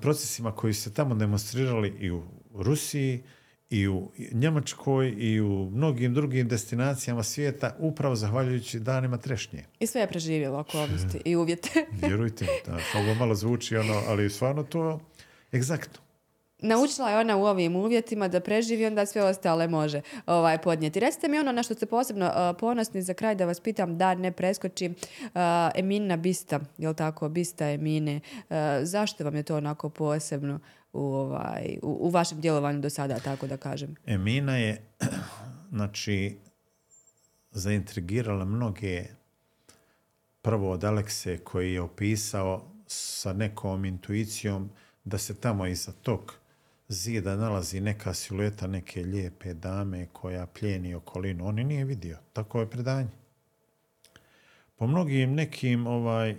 procesima 0.00 0.52
koji 0.52 0.74
se 0.74 0.94
tamo 0.94 1.14
demonstrirali 1.14 1.88
i 2.00 2.10
u 2.10 2.22
Rusiji, 2.54 3.22
i 3.70 3.88
u 3.88 4.10
Njemačkoj, 4.32 5.14
i 5.18 5.40
u 5.40 5.70
mnogim 5.70 6.14
drugim 6.14 6.48
destinacijama 6.48 7.22
svijeta, 7.22 7.76
upravo 7.78 8.16
zahvaljujući 8.16 8.80
danima 8.80 9.16
trešnje. 9.16 9.64
I 9.80 9.86
sve 9.86 10.00
je 10.00 10.08
preživjelo 10.08 10.58
okolnosti 10.58 11.20
i 11.24 11.36
uvjete. 11.36 11.86
Vjerujte 12.02 12.44
mi, 12.44 12.72
da, 12.72 12.78
ovo 13.00 13.14
malo 13.14 13.34
zvuči 13.34 13.76
ono, 13.76 14.02
ali 14.06 14.30
stvarno 14.30 14.62
to 14.62 15.00
egzaktno. 15.54 16.09
Naučila 16.62 17.10
je 17.10 17.18
ona 17.18 17.36
u 17.36 17.44
ovim 17.44 17.76
uvjetima 17.76 18.28
da 18.28 18.40
preživi, 18.40 18.86
onda 18.86 19.06
sve 19.06 19.24
ostale 19.24 19.68
može 19.68 20.00
ovaj, 20.26 20.58
podnijeti. 20.58 21.00
Recite 21.00 21.28
mi 21.28 21.38
ono 21.38 21.52
na 21.52 21.62
što 21.62 21.74
ste 21.74 21.86
posebno 21.86 22.26
uh, 22.26 22.56
ponosni 22.60 23.02
za 23.02 23.14
kraj 23.14 23.34
da 23.34 23.46
vas 23.46 23.60
pitam 23.60 23.98
da 23.98 24.14
ne 24.14 24.32
preskoči 24.32 24.88
uh, 24.88 25.30
Emina 25.74 26.16
Bista, 26.16 26.60
jel 26.78 26.94
tako, 26.94 27.28
Bista 27.28 27.70
Emine. 27.70 28.20
Uh, 28.36 28.56
zašto 28.82 29.24
vam 29.24 29.36
je 29.36 29.42
to 29.42 29.56
onako 29.56 29.88
posebno 29.88 30.60
u, 30.92 31.04
ovaj, 31.04 31.78
u, 31.82 31.96
u 32.00 32.08
vašem 32.08 32.40
djelovanju 32.40 32.80
do 32.80 32.90
sada, 32.90 33.18
tako 33.18 33.46
da 33.46 33.56
kažem? 33.56 33.94
Emina 34.06 34.56
je, 34.56 34.82
znači, 35.76 36.36
zaintrigirala 37.50 38.44
mnoge 38.44 39.04
prvo 40.42 40.70
od 40.70 40.84
Alekse 40.84 41.38
koji 41.38 41.72
je 41.72 41.80
opisao 41.80 42.64
sa 42.86 43.32
nekom 43.32 43.84
intuicijom 43.84 44.70
da 45.04 45.18
se 45.18 45.34
tamo 45.34 45.66
iza 45.66 45.92
tog 45.92 46.39
zida 46.90 47.36
nalazi 47.36 47.80
neka 47.80 48.14
silueta 48.14 48.66
neke 48.66 49.02
lijepe 49.02 49.54
dame 49.54 50.06
koja 50.12 50.46
plijeni 50.46 50.94
okolinu. 50.94 51.46
On 51.46 51.58
je 51.58 51.64
nije 51.64 51.84
vidio. 51.84 52.18
Tako 52.32 52.60
je 52.60 52.70
predanje. 52.70 53.10
Po 54.76 54.86
mnogim 54.86 55.34
nekim 55.34 55.86
ovaj 55.86 56.36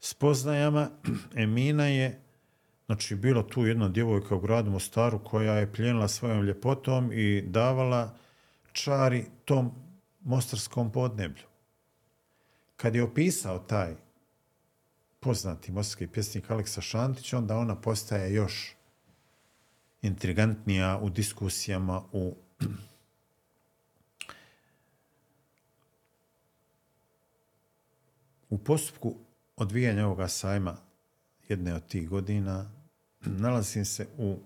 spoznajama 0.00 0.90
Emina 1.42 1.86
je 1.86 2.20
Znači, 2.86 3.14
bila 3.14 3.46
tu 3.46 3.66
jedna 3.66 3.88
djevojka 3.88 4.34
u 4.34 4.40
gradu 4.40 4.70
Mostaru 4.70 5.18
koja 5.24 5.54
je 5.54 5.72
plijenila 5.72 6.08
svojom 6.08 6.42
ljepotom 6.42 7.10
i 7.12 7.42
davala 7.42 8.14
čari 8.72 9.24
tom 9.44 9.72
mostarskom 10.20 10.92
podneblju. 10.92 11.44
Kad 12.76 12.94
je 12.94 13.02
opisao 13.02 13.58
taj 13.58 13.94
poznati 15.20 15.72
mostarski 15.72 16.06
pjesnik 16.06 16.50
Aleksa 16.50 16.80
Šantić, 16.80 17.32
onda 17.32 17.56
ona 17.56 17.80
postaje 17.80 18.34
još 18.34 18.76
intrigantnija 20.02 20.98
u 21.02 21.10
diskusijama 21.10 22.02
u 22.12 22.36
u 28.50 28.58
postupku 28.58 29.14
odvijanja 29.56 30.06
ovoga 30.06 30.28
sajma 30.28 30.76
jedne 31.48 31.74
od 31.74 31.86
tih 31.88 32.08
godina 32.08 32.70
nalazim 33.20 33.84
se 33.84 34.06
u 34.18 34.38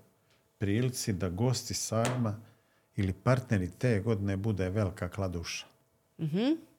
prilici 0.57 1.13
da 1.13 1.29
gosti 1.29 1.73
sajma 1.73 2.39
ili 2.95 3.13
partneri 3.13 3.71
te 3.71 3.99
godine 3.99 4.37
bude 4.37 4.69
velika 4.69 5.09
kladuša. 5.09 5.65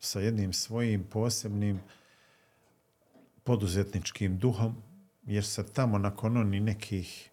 Sa 0.01 0.21
jednim 0.21 0.53
svojim 0.53 1.05
posebnim 1.05 1.81
poduzetničkim 3.45 4.39
duhom, 4.39 4.77
jer 5.23 5.45
se 5.45 5.67
tamo 5.73 5.99
nakon 5.99 6.37
oni 6.37 6.61
nekih 6.61 7.31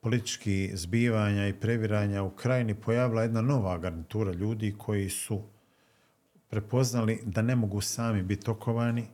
političkih 0.00 0.78
zbivanja 0.78 1.48
i 1.48 1.60
previranja 1.60 2.22
u 2.22 2.30
krajini 2.30 2.74
pojavila 2.74 3.22
jedna 3.22 3.40
nova 3.42 3.78
garnitura 3.78 4.32
ljudi 4.32 4.74
koji 4.78 5.10
su 5.10 5.42
prepoznali 6.48 7.20
da 7.24 7.42
ne 7.42 7.56
mogu 7.56 7.80
sami 7.80 8.22
biti 8.22 8.50
okovani, 8.50 9.06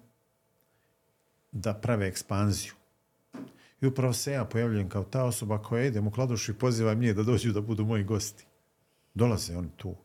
da 1.52 1.74
prave 1.74 2.06
ekspanziju. 2.06 2.72
I 3.80 3.86
upravo 3.86 4.12
se 4.12 4.32
ja 4.32 4.44
pojavljujem 4.44 4.88
kao 4.88 5.04
ta 5.04 5.24
osoba 5.24 5.62
koja 5.62 5.84
idem 5.84 6.06
u 6.06 6.10
kladušu 6.10 6.52
i 6.52 6.58
pozivam 6.58 6.98
njih 6.98 7.14
da 7.16 7.22
dođu 7.22 7.52
da 7.52 7.60
budu 7.60 7.84
moji 7.84 8.04
gosti. 8.04 8.46
Dolaze 9.14 9.56
oni 9.56 9.70
tu. 9.76 9.96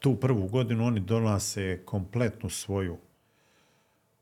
Tu 0.00 0.20
prvu 0.20 0.48
godinu 0.48 0.86
oni 0.86 1.00
donose 1.00 1.82
kompletnu 1.84 2.50
svoju 2.50 2.96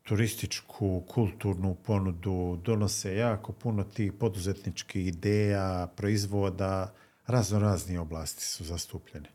turističku, 0.03 1.03
kulturnu 1.07 1.75
ponudu, 1.75 2.59
donose 2.65 3.15
jako 3.15 3.51
puno 3.51 3.83
tih 3.83 4.13
poduzetničkih 4.13 5.07
ideja, 5.07 5.87
proizvoda, 5.95 6.93
razno 7.27 7.59
razni 7.59 7.97
oblasti 7.97 8.43
su 8.43 8.63
zastupljene. 8.63 9.29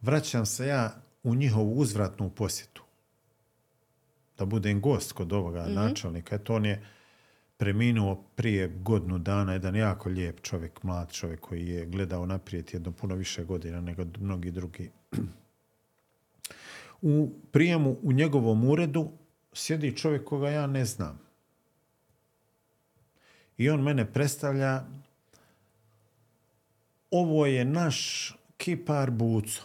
Vraćam 0.00 0.46
se 0.46 0.66
ja 0.66 1.02
u 1.22 1.34
njihovu 1.34 1.78
uzvratnu 1.78 2.30
posjetu. 2.30 2.82
Da 4.38 4.44
budem 4.44 4.80
gost 4.80 5.12
kod 5.12 5.32
ovoga 5.32 5.66
načelnika. 5.66 6.34
Eto, 6.34 6.54
on 6.54 6.66
je 6.66 6.86
preminuo 7.56 8.24
prije 8.34 8.68
godinu 8.68 9.18
dana, 9.18 9.52
jedan 9.52 9.76
jako 9.76 10.08
lijep 10.08 10.40
čovjek, 10.40 10.82
mlad 10.82 11.12
čovjek 11.12 11.40
koji 11.40 11.66
je 11.66 11.86
gledao 11.86 12.26
naprijed 12.26 12.70
jedno 12.72 12.92
puno 12.92 13.14
više 13.14 13.44
godina 13.44 13.80
nego 13.80 14.04
mnogi 14.18 14.50
drugi. 14.50 14.90
U 17.02 17.32
prijemu 17.52 17.96
u 18.02 18.12
njegovom 18.12 18.64
uredu 18.64 19.10
sjedi 19.52 19.96
čovjek 19.96 20.24
koga 20.24 20.50
ja 20.50 20.66
ne 20.66 20.84
znam. 20.84 21.20
I 23.56 23.70
on 23.70 23.82
mene 23.82 24.12
predstavlja 24.12 24.84
ovo 27.10 27.46
je 27.46 27.64
naš 27.64 28.30
kipar 28.56 29.10
Buco. 29.10 29.62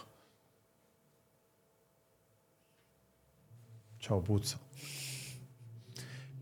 Ćao 4.00 4.20
Buco. 4.20 4.56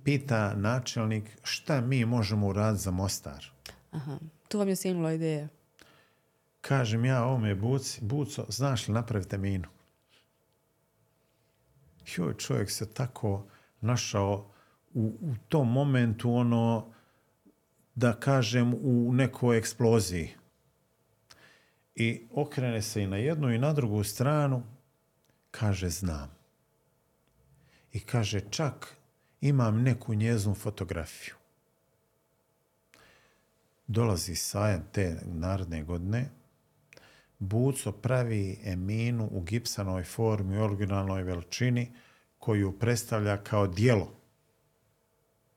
Pita 0.04 0.54
načelnik 0.54 1.38
šta 1.42 1.80
mi 1.80 2.04
možemo 2.04 2.48
uraditi 2.48 2.82
za 2.82 2.90
Mostar. 2.90 3.46
Aha. 3.90 4.18
Tu 4.48 4.58
vam 4.58 4.68
je 4.68 4.76
sinula 4.76 5.12
ideja. 5.12 5.48
Kažem 6.60 7.04
ja 7.04 7.24
ovome 7.24 7.54
Buci, 7.54 8.04
Buco, 8.04 8.46
znaš 8.48 8.88
li 8.88 8.94
napravite 8.94 9.38
minu? 9.38 9.68
Joj, 12.06 12.36
čovjek 12.36 12.70
se 12.70 12.92
tako 12.92 13.46
našao 13.80 14.50
u, 14.94 15.18
u 15.20 15.34
tom 15.48 15.72
momentu 15.72 16.34
ono, 16.34 16.92
da 17.94 18.12
kažem, 18.20 18.74
u 18.74 19.12
nekoj 19.12 19.58
eksploziji. 19.58 20.30
I 21.94 22.26
okrene 22.32 22.82
se 22.82 23.02
i 23.02 23.06
na 23.06 23.16
jednu 23.16 23.52
i 23.52 23.58
na 23.58 23.72
drugu 23.72 24.04
stranu, 24.04 24.62
kaže 25.50 25.88
znam. 25.88 26.30
I 27.92 28.00
kaže 28.00 28.40
čak 28.50 28.96
imam 29.40 29.82
neku 29.82 30.14
njeznu 30.14 30.54
fotografiju. 30.54 31.34
Dolazi 33.86 34.34
sajam 34.34 34.84
te 34.92 35.20
naredne 35.24 35.82
godine, 35.82 36.30
Buco 37.44 37.92
pravi 37.92 38.58
eminu 38.64 39.28
u 39.32 39.40
gipsanoj 39.40 40.04
formi, 40.04 40.58
u 40.58 40.62
originalnoj 40.62 41.22
veličini, 41.22 41.92
koju 42.38 42.78
predstavlja 42.78 43.36
kao 43.36 43.66
dijelo 43.66 44.08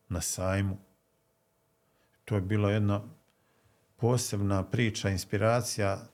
na 0.09 0.21
sajmu. 0.21 0.77
To 2.25 2.35
je 2.35 2.41
bila 2.41 2.71
jedna 2.71 3.01
posebna 3.97 4.63
priča, 4.63 5.09
inspiracija, 5.09 6.07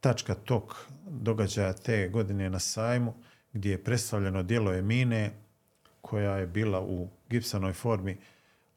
tačka 0.00 0.34
tok 0.34 0.74
događaja 1.08 1.72
te 1.72 2.08
godine 2.08 2.50
na 2.50 2.58
sajmu, 2.58 3.14
gdje 3.52 3.70
je 3.70 3.84
predstavljeno 3.84 4.42
dijelo 4.42 4.72
Emine, 4.74 5.32
koja 6.00 6.36
je 6.36 6.46
bila 6.46 6.80
u 6.80 7.08
gipsanoj 7.28 7.72
formi 7.72 8.18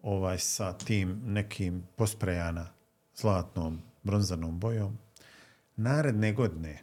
ovaj 0.01 0.39
sa 0.39 0.73
tim 0.73 1.21
nekim 1.25 1.83
posprejana 1.95 2.67
zlatnom 3.15 3.81
bronzanom 4.03 4.59
bojom. 4.59 4.97
Naredne 5.77 6.33
godine 6.33 6.79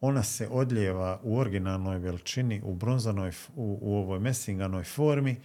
ona 0.00 0.22
se 0.22 0.48
odljeva 0.48 1.20
u 1.22 1.38
originalnoj 1.38 1.98
veličini, 1.98 2.60
u 2.64 2.74
bronzanoj, 2.74 3.32
u, 3.56 3.78
u 3.82 3.96
ovoj 3.96 4.20
mesinganoj 4.20 4.84
formi 4.84 5.36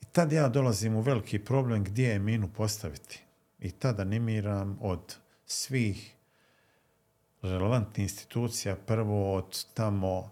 i 0.00 0.04
tad 0.12 0.32
ja 0.32 0.48
dolazim 0.48 0.96
u 0.96 1.00
veliki 1.00 1.38
problem 1.38 1.84
gdje 1.84 2.08
je 2.08 2.18
minu 2.18 2.48
postaviti. 2.56 3.22
I 3.58 3.70
tada 3.70 4.02
animiram 4.02 4.78
od 4.80 5.16
svih 5.46 6.14
relevantnih 7.42 8.02
institucija, 8.02 8.76
prvo 8.76 9.34
od 9.34 9.64
tamo 9.74 10.30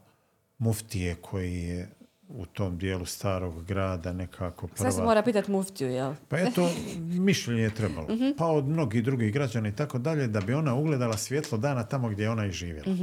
muftije 0.59 1.15
koji 1.15 1.63
je 1.63 1.89
u 2.29 2.47
tom 2.47 2.79
dijelu 2.79 3.07
starog 3.07 3.65
grada 3.65 4.13
nekako 4.13 4.67
prva... 4.67 4.91
Sad 4.91 4.95
se 4.95 5.03
mora 5.03 5.23
pitati 5.23 5.51
muftiju, 5.51 5.91
jel? 5.91 6.15
Pa 6.29 6.39
eto, 6.39 6.71
mišljenje 6.99 7.63
je 7.63 7.75
trebalo. 7.75 8.07
Pa 8.39 8.47
od 8.47 8.69
mnogih 8.69 9.05
drugih 9.05 9.33
građana 9.33 9.69
i 9.69 9.77
tako 9.77 9.99
dalje, 9.99 10.27
da 10.27 10.41
bi 10.41 10.55
ona 10.55 10.75
ugledala 10.75 11.17
svjetlo 11.17 11.59
dana 11.59 11.85
tamo 11.85 12.09
gdje 12.09 12.23
je 12.23 12.31
ona 12.31 12.47
i 12.47 12.51
živjela. 12.51 12.97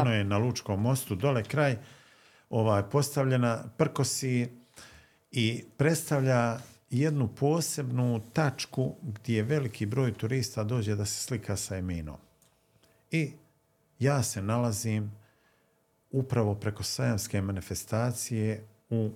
Ona 0.00 0.14
je 0.14 0.24
na 0.24 0.38
Lučkom 0.38 0.82
mostu, 0.82 1.14
dole 1.14 1.44
kraj, 1.44 1.76
ovaj, 2.50 2.82
postavljena 2.82 3.64
prkosi 3.76 4.48
i 5.32 5.64
predstavlja 5.76 6.58
jednu 6.90 7.28
posebnu 7.28 8.20
tačku 8.32 8.94
gdje 9.02 9.42
veliki 9.42 9.86
broj 9.86 10.12
turista 10.12 10.64
dođe 10.64 10.94
da 10.94 11.04
se 11.04 11.22
slika 11.22 11.56
sa 11.56 11.76
Eminom. 11.76 12.16
I 13.10 13.32
ja 13.98 14.22
se 14.22 14.42
nalazim 14.42 15.12
upravo 16.12 16.54
preko 16.54 16.82
sajamske 16.82 17.40
manifestacije 17.42 18.66
u 18.90 19.10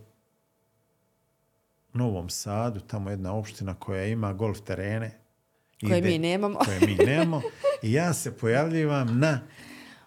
Novom 1.92 2.30
Sadu, 2.30 2.80
tamo 2.80 3.10
jedna 3.10 3.34
opština 3.34 3.74
koja 3.74 4.04
ima 4.04 4.32
golf 4.32 4.60
terene. 4.60 5.10
Koje 5.80 5.98
Ide- 5.98 6.08
mi 6.08 6.18
nemamo. 6.18 6.58
koje 6.58 6.80
mi 6.80 6.94
nemamo. 6.96 7.42
I 7.82 7.92
ja 7.92 8.12
se 8.12 8.36
pojavljivam 8.36 9.18
na 9.18 9.40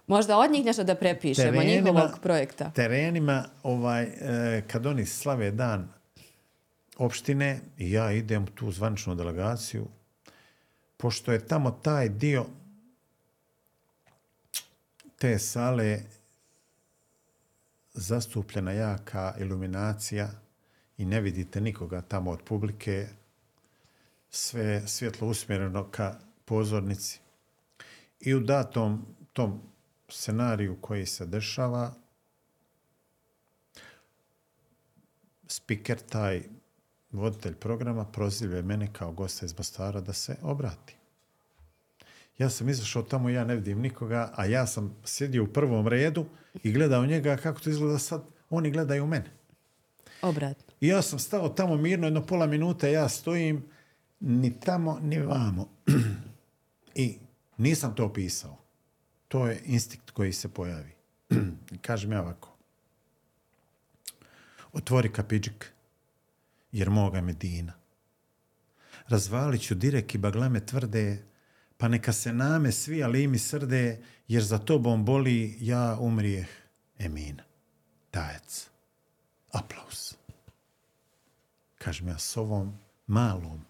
Možda 0.08 0.38
od 0.38 0.52
njih 0.52 0.66
nešto 0.66 0.84
da 0.84 0.96
prepišemo, 0.96 1.64
njihovog 1.64 2.20
projekta. 2.24 2.72
terenima 2.72 3.46
ovaj, 3.64 4.04
e, 4.04 4.64
kad 4.68 4.86
oni 4.86 5.06
slave 5.06 5.52
dan 5.52 5.88
opštine 6.98 7.60
ja 7.78 8.12
idem 8.12 8.44
u 8.44 8.48
tu 8.48 8.72
zvaničnu 8.72 9.16
delegaciju, 9.16 9.88
pošto 10.98 11.32
je 11.32 11.48
tamo 11.48 11.72
taj 11.72 12.10
dio 12.10 12.46
te 15.18 15.40
sale 15.40 16.00
zastupljena 17.94 18.72
jaka 18.72 19.36
iluminacija 19.40 20.30
i 20.98 21.06
ne 21.06 21.22
vidite 21.22 21.62
nikoga 21.62 22.02
tamo 22.02 22.32
od 22.32 22.44
publike, 22.44 23.08
sve 24.30 24.64
je 24.64 24.88
svjetlo 24.88 25.28
usmjereno 25.28 25.90
ka 25.92 26.20
pozornici. 26.46 27.20
I 28.20 28.34
u 28.34 28.40
datom 28.40 29.06
tom 29.34 29.62
scenariju 30.10 30.78
koji 30.82 31.06
se 31.06 31.26
dešava, 31.26 31.94
spiker, 35.48 36.00
taj 36.00 36.44
voditelj 37.12 37.56
programa, 37.56 38.06
prozivlja 38.06 38.62
mene 38.62 38.94
kao 38.94 39.12
gosta 39.12 39.46
iz 39.46 39.58
Mostara 39.58 40.02
da 40.02 40.14
se 40.14 40.36
obrati. 40.42 40.96
Ja 42.38 42.50
sam 42.50 42.70
izašao 42.70 43.04
tamo, 43.04 43.30
ja 43.30 43.44
ne 43.46 43.56
vidim 43.56 43.80
nikoga, 43.80 44.34
a 44.36 44.46
ja 44.46 44.68
sam 44.68 44.96
sjedio 45.06 45.44
u 45.44 45.48
prvom 45.48 45.88
redu 45.88 46.26
i 46.64 46.72
gledao 46.72 47.06
njega 47.06 47.38
kako 47.38 47.60
to 47.60 47.70
izgleda 47.70 48.00
sad. 48.00 48.24
Oni 48.50 48.72
gledaju 48.72 49.08
mene. 49.08 49.32
Obratno. 50.22 50.74
I 50.82 50.88
ja 50.88 51.02
sam 51.02 51.20
stao 51.20 51.50
tamo 51.50 51.78
mirno, 51.78 52.08
jedno 52.08 52.26
pola 52.26 52.46
minute, 52.46 52.92
ja 52.92 53.10
stojim 53.10 53.66
ni 54.20 54.60
tamo, 54.60 55.00
ni 55.02 55.20
vamo. 55.20 55.70
I 56.96 57.18
nisam 57.58 57.96
to 57.96 58.14
pisao. 58.14 58.58
To 59.28 59.48
je 59.48 59.62
instinkt 59.66 60.12
koji 60.12 60.34
se 60.34 60.50
pojavi. 60.50 60.92
Kažem 61.82 62.12
ja 62.12 62.22
ovako. 62.22 62.56
Otvori 64.74 65.14
kapiđik, 65.14 65.72
jer 66.72 66.90
moga 66.90 67.22
Medina. 67.22 67.74
Razvalit 69.08 69.62
ću 69.62 69.76
direk 69.76 70.16
i 70.16 70.18
baglame 70.18 70.66
tvrde, 70.66 71.24
pa 71.80 71.88
neka 71.88 72.14
se 72.14 72.34
name 72.34 72.72
svi 72.72 73.04
alimi 73.04 73.40
srde, 73.40 74.04
jer 74.28 74.44
za 74.44 74.58
tobom 74.58 75.06
boli 75.06 75.58
ja 75.60 75.98
umrijeh. 76.00 76.50
Emina. 77.00 77.44
Tajac. 78.12 78.68
Aplauz 79.52 80.20
kažem 81.80 82.08
ja, 82.08 82.18
s 82.18 82.38
ovom 82.38 82.74
malom 83.08 83.66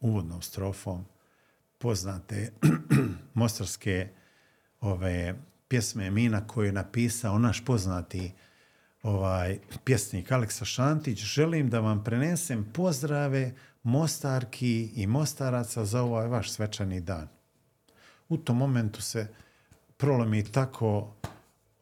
uvodnom 0.00 0.42
strofom 0.42 1.04
poznate 1.78 2.52
mostarske 3.34 4.08
ove 4.80 5.34
pjesme 5.68 6.10
Mina 6.10 6.46
koju 6.46 6.66
je 6.66 6.72
napisao 6.72 7.38
naš 7.38 7.64
poznati 7.64 8.32
ovaj 9.02 9.58
pjesnik 9.84 10.32
Aleksa 10.32 10.64
Šantić, 10.64 11.18
želim 11.18 11.70
da 11.70 11.80
vam 11.80 12.04
prenesem 12.04 12.72
pozdrave 12.72 13.54
Mostarki 13.82 14.92
i 14.94 15.06
Mostaraca 15.06 15.84
za 15.84 16.02
ovaj 16.02 16.28
vaš 16.28 16.52
svečani 16.52 17.00
dan. 17.00 17.28
U 18.28 18.36
tom 18.36 18.56
momentu 18.56 19.02
se 19.02 19.28
prolomi 19.96 20.44
tako 20.44 21.14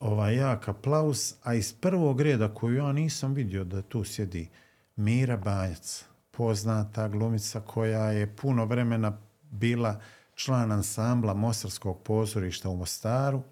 ovaj 0.01 0.37
jak 0.37 0.69
aplauz, 0.69 1.35
a 1.43 1.55
iz 1.55 1.73
prvog 1.73 2.21
reda 2.21 2.55
koju 2.55 2.77
ja 2.77 2.93
nisam 2.93 3.35
vidio 3.35 3.65
da 3.65 3.83
tu 3.83 4.05
sjedi 4.05 4.49
Mira 4.97 5.37
Banjac, 5.37 6.05
poznata 6.31 7.09
glumica 7.09 7.61
koja 7.61 8.13
je 8.13 8.37
puno 8.37 8.65
vremena 8.65 9.19
bila 9.51 10.01
član 10.35 10.73
ansambla 10.73 11.35
Mostarskog 11.35 12.03
pozorišta 12.03 12.69
u 12.69 12.77
Mostaru. 12.77 13.43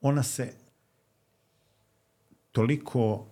Ona 0.00 0.22
se 0.22 0.52
toliko 2.52 3.26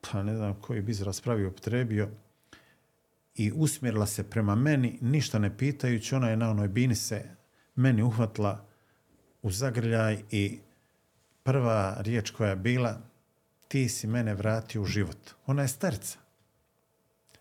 pa 0.00 0.22
ne 0.22 0.36
znam 0.36 0.54
koji 0.60 0.82
bi 0.82 0.90
izraz 0.92 1.20
pravi 1.20 1.46
upotrebio, 1.46 2.10
i 3.34 3.52
usmjerila 3.54 4.06
se 4.06 4.30
prema 4.30 4.54
meni, 4.54 4.98
ništa 5.00 5.38
ne 5.38 5.56
pitajući, 5.56 6.14
ona 6.14 6.28
je 6.28 6.36
na 6.36 6.50
onoj 6.50 6.68
bini 6.68 6.94
se 6.94 7.24
meni 7.74 8.02
uhvatila 8.02 8.66
u 9.42 9.50
zagrljaj 9.50 10.22
i 10.30 10.58
prva 11.42 11.96
riječ 12.00 12.30
koja 12.30 12.50
je 12.50 12.56
bila, 12.56 13.00
ti 13.68 13.88
si 13.88 14.06
mene 14.06 14.34
vratio 14.34 14.82
u 14.82 14.84
život. 14.84 15.30
Ona 15.46 15.62
je 15.62 15.68
starca. 15.68 16.18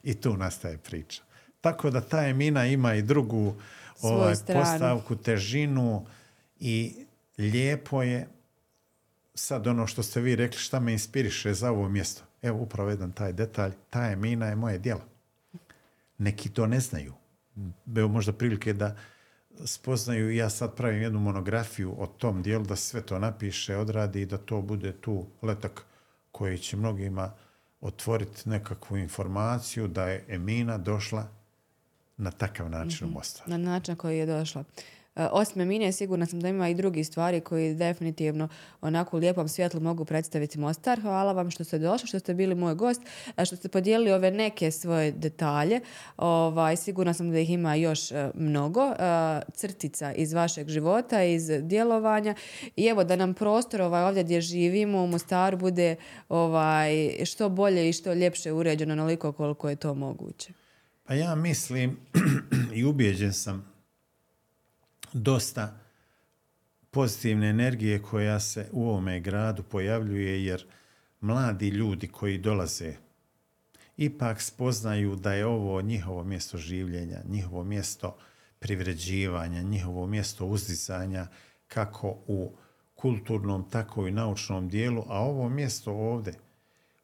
I 0.04 0.14
tu 0.14 0.38
nastaje 0.38 0.78
priča. 0.78 1.24
Tako 1.62 1.90
da 1.90 2.02
ta 2.02 2.28
Emina 2.28 2.66
ima 2.66 2.96
i 2.96 3.02
drugu 3.02 3.56
ovaj, 4.02 4.36
postavku, 4.48 5.16
težinu 5.16 6.06
i 6.60 7.06
lijepo 7.38 8.04
je 8.04 8.28
sad 9.36 9.68
ono 9.68 9.88
što 9.88 10.04
ste 10.04 10.22
vi 10.22 10.36
rekli 10.36 10.60
šta 10.60 10.80
me 10.80 10.92
inspiriše 10.92 11.54
za 11.54 11.72
ovo 11.72 11.90
mjesto. 11.90 12.24
Evo 12.42 12.60
upravo 12.60 12.90
jedan 12.90 13.12
taj 13.12 13.34
detalj. 13.34 13.72
Ta 13.90 14.12
Emina 14.12 14.46
je 14.48 14.56
moje 14.56 14.78
djelo. 14.78 15.11
Neki 16.22 16.50
to 16.50 16.68
ne 16.68 16.80
znaju. 16.80 17.14
Evo 17.98 18.08
možda 18.08 18.34
prilike 18.34 18.74
da 18.74 18.96
spoznaju 19.66 20.32
i 20.32 20.38
ja 20.38 20.50
sad 20.50 20.76
pravim 20.76 21.02
jednu 21.02 21.20
monografiju 21.20 21.96
o 21.98 22.08
tom 22.08 22.44
dijelu 22.44 22.66
da 22.66 22.76
sve 22.76 23.02
to 23.02 23.20
napiše, 23.20 23.78
odradi 23.78 24.22
i 24.22 24.26
da 24.26 24.38
to 24.38 24.62
bude 24.62 24.92
tu 24.92 25.28
letak 25.42 25.86
koji 26.32 26.58
će 26.58 26.78
mnogima 26.78 27.32
otvoriti 27.82 28.50
nekakvu 28.50 28.98
informaciju 28.98 29.88
da 29.88 30.08
je 30.08 30.26
Emina 30.28 30.78
došla 30.78 31.28
na 32.18 32.32
takav 32.32 32.70
način 32.70 33.08
u 33.08 33.12
Mostar. 33.12 33.50
na 33.50 33.58
način 33.58 33.92
na 33.92 33.98
koji 33.98 34.18
je 34.18 34.26
došla. 34.26 34.64
E, 35.16 35.28
Osim 35.32 35.62
Emine, 35.62 35.92
sigurna 35.92 36.26
sam 36.26 36.40
da 36.40 36.50
ima 36.50 36.70
i 36.70 36.74
drugi 36.74 37.04
stvari 37.04 37.42
koji 37.42 37.76
definitivno 37.76 38.48
onako 38.82 39.18
u 39.18 39.20
lijepom 39.20 39.48
svjetlu 39.48 39.80
mogu 39.80 40.06
predstaviti 40.06 40.60
Mostar. 40.60 41.02
Hvala 41.02 41.34
vam 41.34 41.52
što 41.52 41.64
ste 41.64 41.80
došli, 41.80 42.08
što 42.08 42.20
ste 42.20 42.34
bili 42.34 42.56
moj 42.56 42.76
gost, 42.76 43.02
a 43.36 43.46
što 43.46 43.56
ste 43.56 43.70
podijelili 43.70 44.12
ove 44.12 44.32
neke 44.32 44.72
svoje 44.72 45.12
detalje. 45.12 45.82
Ovaj, 46.18 46.76
sigurna 46.76 47.14
sam 47.14 47.32
da 47.32 47.40
ih 47.40 47.50
ima 47.50 47.76
još 47.76 48.12
e, 48.12 48.32
mnogo 48.36 48.82
e, 48.82 48.96
crtica 49.54 50.14
iz 50.14 50.34
vašeg 50.34 50.70
života, 50.70 51.24
iz 51.24 51.48
djelovanja. 51.62 52.36
I 52.76 52.86
evo 52.86 53.04
da 53.04 53.16
nam 53.16 53.34
prostor 53.34 53.82
ovaj, 53.82 54.04
ovdje 54.04 54.24
gdje 54.24 54.42
živimo 54.42 55.04
u 55.04 55.08
Mostaru 55.08 55.58
bude 55.58 55.96
ovaj, 56.30 57.26
što 57.26 57.50
bolje 57.50 57.90
i 57.90 57.94
što 57.94 58.14
ljepše 58.14 58.52
uređeno 58.52 58.94
onoliko 58.94 59.32
koliko 59.32 59.70
je 59.70 59.76
to 59.76 59.94
moguće. 59.94 60.54
Pa 61.04 61.14
ja 61.14 61.36
mislim 61.36 61.98
i 62.76 62.84
ubijeđen 62.84 63.34
sam 63.34 63.71
dosta 65.14 65.80
pozitivne 66.92 67.50
energije 67.50 68.02
koja 68.02 68.40
se 68.40 68.70
u 68.72 68.90
ovome 68.90 69.20
gradu 69.20 69.64
pojavljuje 69.64 70.46
jer 70.46 70.66
mladi 71.22 71.70
ljudi 71.70 72.08
koji 72.08 72.38
dolaze 72.38 72.94
ipak 73.98 74.42
spoznaju 74.42 75.16
da 75.16 75.34
je 75.34 75.46
ovo 75.46 75.82
njihovo 75.82 76.24
mjesto 76.24 76.58
življenja, 76.58 77.22
njihovo 77.28 77.64
mjesto 77.64 78.18
privređivanja, 78.60 79.62
njihovo 79.62 80.08
mjesto 80.08 80.46
uzdizanja 80.46 81.28
kako 81.68 82.18
u 82.28 82.56
kulturnom, 82.96 83.70
tako 83.70 84.08
i 84.08 84.12
naučnom 84.12 84.70
dijelu, 84.70 85.04
a 85.08 85.20
ovo 85.20 85.50
mjesto 85.50 85.92
ovdje 85.92 86.34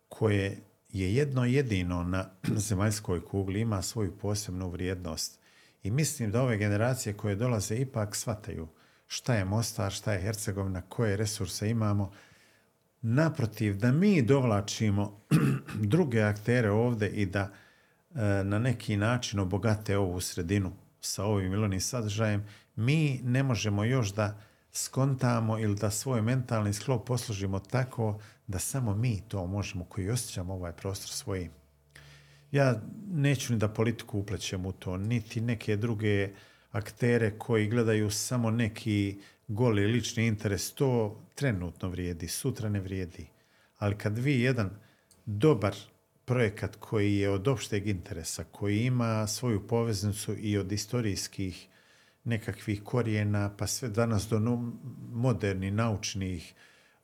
koje 0.09 0.61
je 0.89 1.15
jedno 1.15 1.45
jedino 1.45 2.03
na 2.03 2.29
zemaljskoj 2.67 3.25
kugli 3.25 3.59
ima 3.59 3.81
svoju 3.81 4.17
posebnu 4.17 4.69
vrijednost. 4.69 5.39
I 5.88 5.91
mislim 5.91 6.31
da 6.31 6.41
ove 6.41 6.57
generacije 6.57 7.14
koje 7.14 7.35
dolaze 7.35 7.76
ipak 7.76 8.15
shvataju 8.15 8.68
šta 9.07 9.35
je 9.35 9.45
Mostar, 9.45 9.91
šta 9.91 10.14
je 10.14 10.22
Hercegovina, 10.22 10.81
koje 10.81 11.18
resurse 11.18 11.69
imamo. 11.69 12.11
Naprotiv, 13.01 13.77
da 13.77 13.91
mi 13.91 14.22
dovlačimo 14.22 15.22
druge 15.93 16.22
aktere 16.22 16.72
ovdje 16.72 17.09
i 17.09 17.26
da 17.26 17.41
e, 17.41 17.49
na 18.43 18.59
neki 18.59 18.97
način 18.97 19.39
obogate 19.39 19.97
ovu 19.97 20.22
sredinu 20.22 20.72
sa 21.01 21.23
ovim 21.23 21.53
ili 21.53 21.64
onim 21.64 21.81
sadržajem, 21.81 22.45
mi 22.76 23.22
ne 23.23 23.43
možemo 23.43 23.84
još 23.84 24.14
da 24.14 24.39
skontamo 24.72 25.59
ili 25.59 25.76
da 25.76 25.91
svoj 25.91 26.22
mentalni 26.22 26.73
sklop 26.73 27.07
poslužimo 27.07 27.59
tako 27.59 28.19
da 28.47 28.59
samo 28.59 28.95
mi 28.95 29.22
to 29.27 29.45
možemo 29.45 29.85
koji 29.85 30.09
osjećamo 30.09 30.53
ovaj 30.53 30.72
prostor 30.72 31.09
svojim. 31.09 31.56
Ja 32.52 32.82
neću 33.07 33.53
ni 33.53 33.60
da 33.60 33.68
politiku 33.68 34.19
uplećem 34.19 34.65
u 34.65 34.72
to, 34.72 34.98
niti 34.98 35.41
neke 35.41 35.76
druge 35.76 36.30
aktere 36.72 37.38
koji 37.38 37.68
gledaju 37.68 38.10
samo 38.10 38.52
neki 38.52 39.19
goli 39.48 39.88
lični 39.88 40.28
interes. 40.28 40.74
To 40.74 41.22
trenutno 41.36 41.90
vrijedi, 41.90 42.28
sutra 42.28 42.69
ne 42.69 42.80
vrijedi. 42.80 43.28
Ali 43.78 43.98
kad 43.98 44.18
vi 44.18 44.41
jedan 44.41 44.69
dobar 45.26 45.76
projekat 46.26 46.76
koji 46.76 47.15
je 47.15 47.30
od 47.30 47.48
opšteg 47.48 47.88
interesa, 47.88 48.44
koji 48.44 48.80
ima 48.80 49.28
svoju 49.28 49.68
poveznicu 49.68 50.36
i 50.40 50.57
od 50.57 50.72
istorijskih 50.72 51.68
nekakvih 52.24 52.84
korijena, 52.84 53.56
pa 53.57 53.68
sve 53.68 53.90
danas 53.90 54.28
do 54.30 54.40
modernih, 55.11 55.74
naučnih 55.74 56.53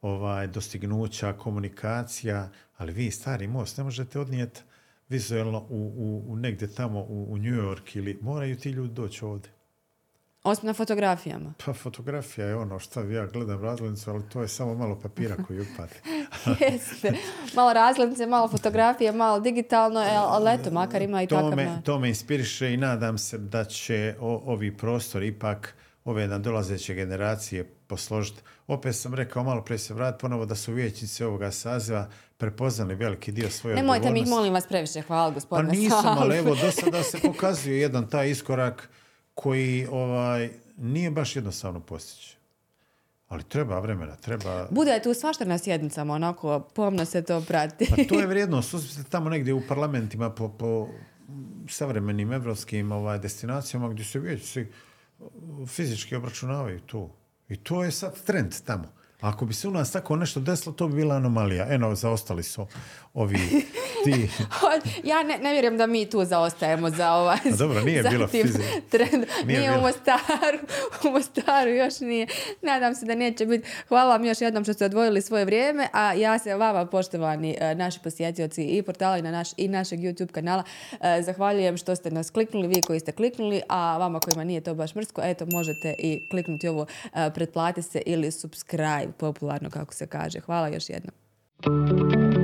ovaj, 0.02 0.48
dostignuća, 0.48 1.34
komunikacija, 1.34 2.52
ali 2.78 2.94
vi 2.94 3.12
stari 3.12 3.48
most 3.48 3.78
ne 3.78 3.84
možete 3.84 4.20
odnijeti 4.20 4.62
vizualno 5.10 5.60
u, 5.60 5.94
u, 5.96 6.24
u 6.28 6.36
negdje 6.36 6.68
tamo 6.68 7.00
u, 7.00 7.26
u 7.30 7.38
New 7.38 7.54
York 7.56 7.98
ili 7.98 8.20
moraju 8.22 8.56
ti 8.58 8.70
ljudi 8.70 8.94
doći 8.94 9.26
ovdje. 9.26 9.52
Osim 10.44 10.68
na 10.68 10.74
fotografijama. 10.74 11.54
Pa 11.66 11.74
fotografija 11.74 12.48
je 12.48 12.56
ono 12.56 12.80
što 12.80 13.02
ja 13.02 13.26
gledam 13.26 13.62
razglednicu, 13.62 14.10
ali 14.10 14.24
to 14.24 14.42
je 14.42 14.48
samo 14.48 14.74
malo 14.76 15.00
papira 15.00 15.36
koji 15.38 15.62
upade. 15.62 15.94
Jeste. 16.62 17.14
Malo 17.56 17.74
razglednice, 17.74 18.26
malo 18.26 18.48
fotografije, 18.48 19.12
malo 19.12 19.40
digitalno, 19.40 20.00
e, 20.02 20.10
ali 20.18 20.52
eto, 20.52 20.72
makar 20.72 21.02
ima 21.02 21.24
i 21.24 21.28
to 21.28 21.36
takav 21.36 21.56
me, 21.56 21.82
to 21.84 22.00
me 22.00 22.10
inspiriše 22.10 22.74
i 22.74 22.78
nadam 22.78 23.18
se 23.18 23.38
da 23.38 23.66
će 23.66 24.16
o- 24.20 24.42
ovi 24.46 24.78
prostori 24.78 25.28
ipak 25.28 25.76
ove 26.06 26.28
nadolazeće 26.28 26.94
generacije 26.94 27.64
posložiti. 27.94 28.42
Opet 28.68 28.96
sam 28.96 29.14
rekao, 29.14 29.44
malo 29.44 29.62
prije 29.62 29.78
se 29.78 29.94
vrat 29.94 30.22
ponovo 30.22 30.46
da 30.46 30.56
su 30.56 30.74
vijećnici 30.74 31.24
ovoga 31.24 31.52
saziva 31.52 32.10
prepoznali 32.38 32.96
veliki 32.96 33.32
dio 33.32 33.50
svoje 33.50 33.76
Nemojte 33.76 34.12
mi 34.12 34.26
molim 34.26 34.54
vas, 34.54 34.68
previše 34.68 35.02
hvala, 35.02 35.30
Pa 35.30 35.34
gospodine 35.34 35.72
nisam, 35.72 36.02
Salov. 36.02 36.24
ali 36.24 36.38
evo, 36.38 36.56
do 36.56 36.72
sada 36.72 37.04
se 37.04 37.20
pokazuje 37.20 37.80
jedan 37.80 38.10
taj 38.10 38.30
iskorak 38.30 38.90
koji 39.36 39.88
ovaj, 39.92 40.50
nije 40.78 41.12
baš 41.12 41.36
jednostavno 41.36 41.80
postići. 41.80 42.38
Ali 43.28 43.44
treba 43.44 43.80
vremena, 43.80 44.16
treba... 44.16 44.68
Bude 44.72 45.02
tu 45.04 45.14
svašta 45.14 45.46
na 45.46 45.58
sjednicama, 45.58 46.14
onako, 46.14 46.60
pomno 46.60 47.06
se 47.06 47.22
to 47.22 47.42
prati. 47.42 47.88
Pa 47.90 47.96
to 48.10 48.20
je 48.20 48.28
vrijednost. 48.34 48.70
Susretite 48.70 49.10
tamo 49.10 49.30
negdje 49.30 49.54
u 49.54 49.62
parlamentima 49.68 50.30
po, 50.30 50.50
po 50.50 50.88
savremenim 51.70 52.34
evropskim 52.34 52.92
ovaj, 52.92 53.20
destinacijama 53.20 53.90
gdje 53.90 54.06
se 54.06 54.20
vijećnici 54.20 54.66
fizički 55.68 56.16
obračunavaju 56.16 56.80
tu. 56.80 57.10
I 57.54 57.58
to 57.58 57.84
je 57.84 57.92
sad 57.92 58.24
trend 58.26 58.56
tamo. 58.66 58.88
Ako 59.24 59.46
bi 59.46 59.54
se 59.54 59.68
u 59.68 59.72
nas 59.72 59.92
tako 59.92 60.16
nešto 60.16 60.40
desilo, 60.40 60.74
to 60.74 60.88
bi 60.88 60.96
bila 60.96 61.16
anomalija. 61.16 61.68
Eno, 61.70 61.96
zaostali 61.96 62.44
su 62.44 62.68
ovi 63.14 63.38
ti... 64.04 64.30
ja 65.12 65.24
ne, 65.24 65.38
ne 65.38 65.52
vjerujem 65.52 65.78
da 65.78 65.88
mi 65.88 66.10
tu 66.10 66.26
zaostajemo 66.26 66.90
za 66.90 67.14
ovaj... 67.14 67.38
A 67.54 67.56
dobro, 67.58 67.82
nije 67.82 68.04
bilo 68.04 68.28
trend. 68.92 69.26
Nije 69.46 69.60
Nije, 69.60 69.78
u. 69.78 69.82
Mostaru. 69.82 70.58
U 71.08 71.12
Mostaru 71.12 71.70
još 71.70 72.00
nije. 72.00 72.28
Nadam 72.62 72.96
se 72.96 73.06
da 73.06 73.16
neće 73.16 73.46
biti. 73.46 73.70
Hvala 73.88 74.10
vam 74.16 74.26
još 74.26 74.42
jednom 74.42 74.64
što 74.64 74.74
ste 74.74 74.86
odvojili 74.86 75.22
svoje 75.22 75.46
vrijeme, 75.46 75.88
a 75.94 76.14
ja 76.14 76.40
se 76.40 76.56
vama, 76.56 76.86
poštovani 76.86 77.58
e, 77.60 77.76
naši 77.76 78.00
posjetioci 78.04 78.64
i 78.64 78.82
portala 78.82 79.18
i, 79.18 79.22
na 79.22 79.32
naš, 79.32 79.50
i 79.58 79.68
našeg 79.68 80.00
YouTube 80.00 80.32
kanala, 80.32 80.64
e, 81.02 81.22
zahvaljujem 81.22 81.78
što 81.78 81.96
ste 81.96 82.12
nas 82.12 82.30
kliknuli, 82.30 82.68
vi 82.68 82.82
koji 82.82 83.00
ste 83.00 83.12
kliknuli, 83.12 83.62
a 83.70 83.98
vama 83.98 84.20
kojima 84.20 84.44
nije 84.44 84.62
to 84.62 84.76
baš 84.76 84.96
mrsko, 84.96 85.22
eto, 85.24 85.46
možete 85.46 85.96
i 85.98 86.22
kliknuti 86.30 86.68
ovo 86.68 86.86
e, 87.14 87.30
pretplati 87.36 87.82
se 87.82 88.02
ili 88.06 88.32
subscribe, 88.32 89.13
popularno 89.14 89.70
kako 89.70 89.94
se 89.94 90.08
kaže. 90.08 90.40
Hvala 90.40 90.68
još 90.68 90.90
jednom. 90.90 92.43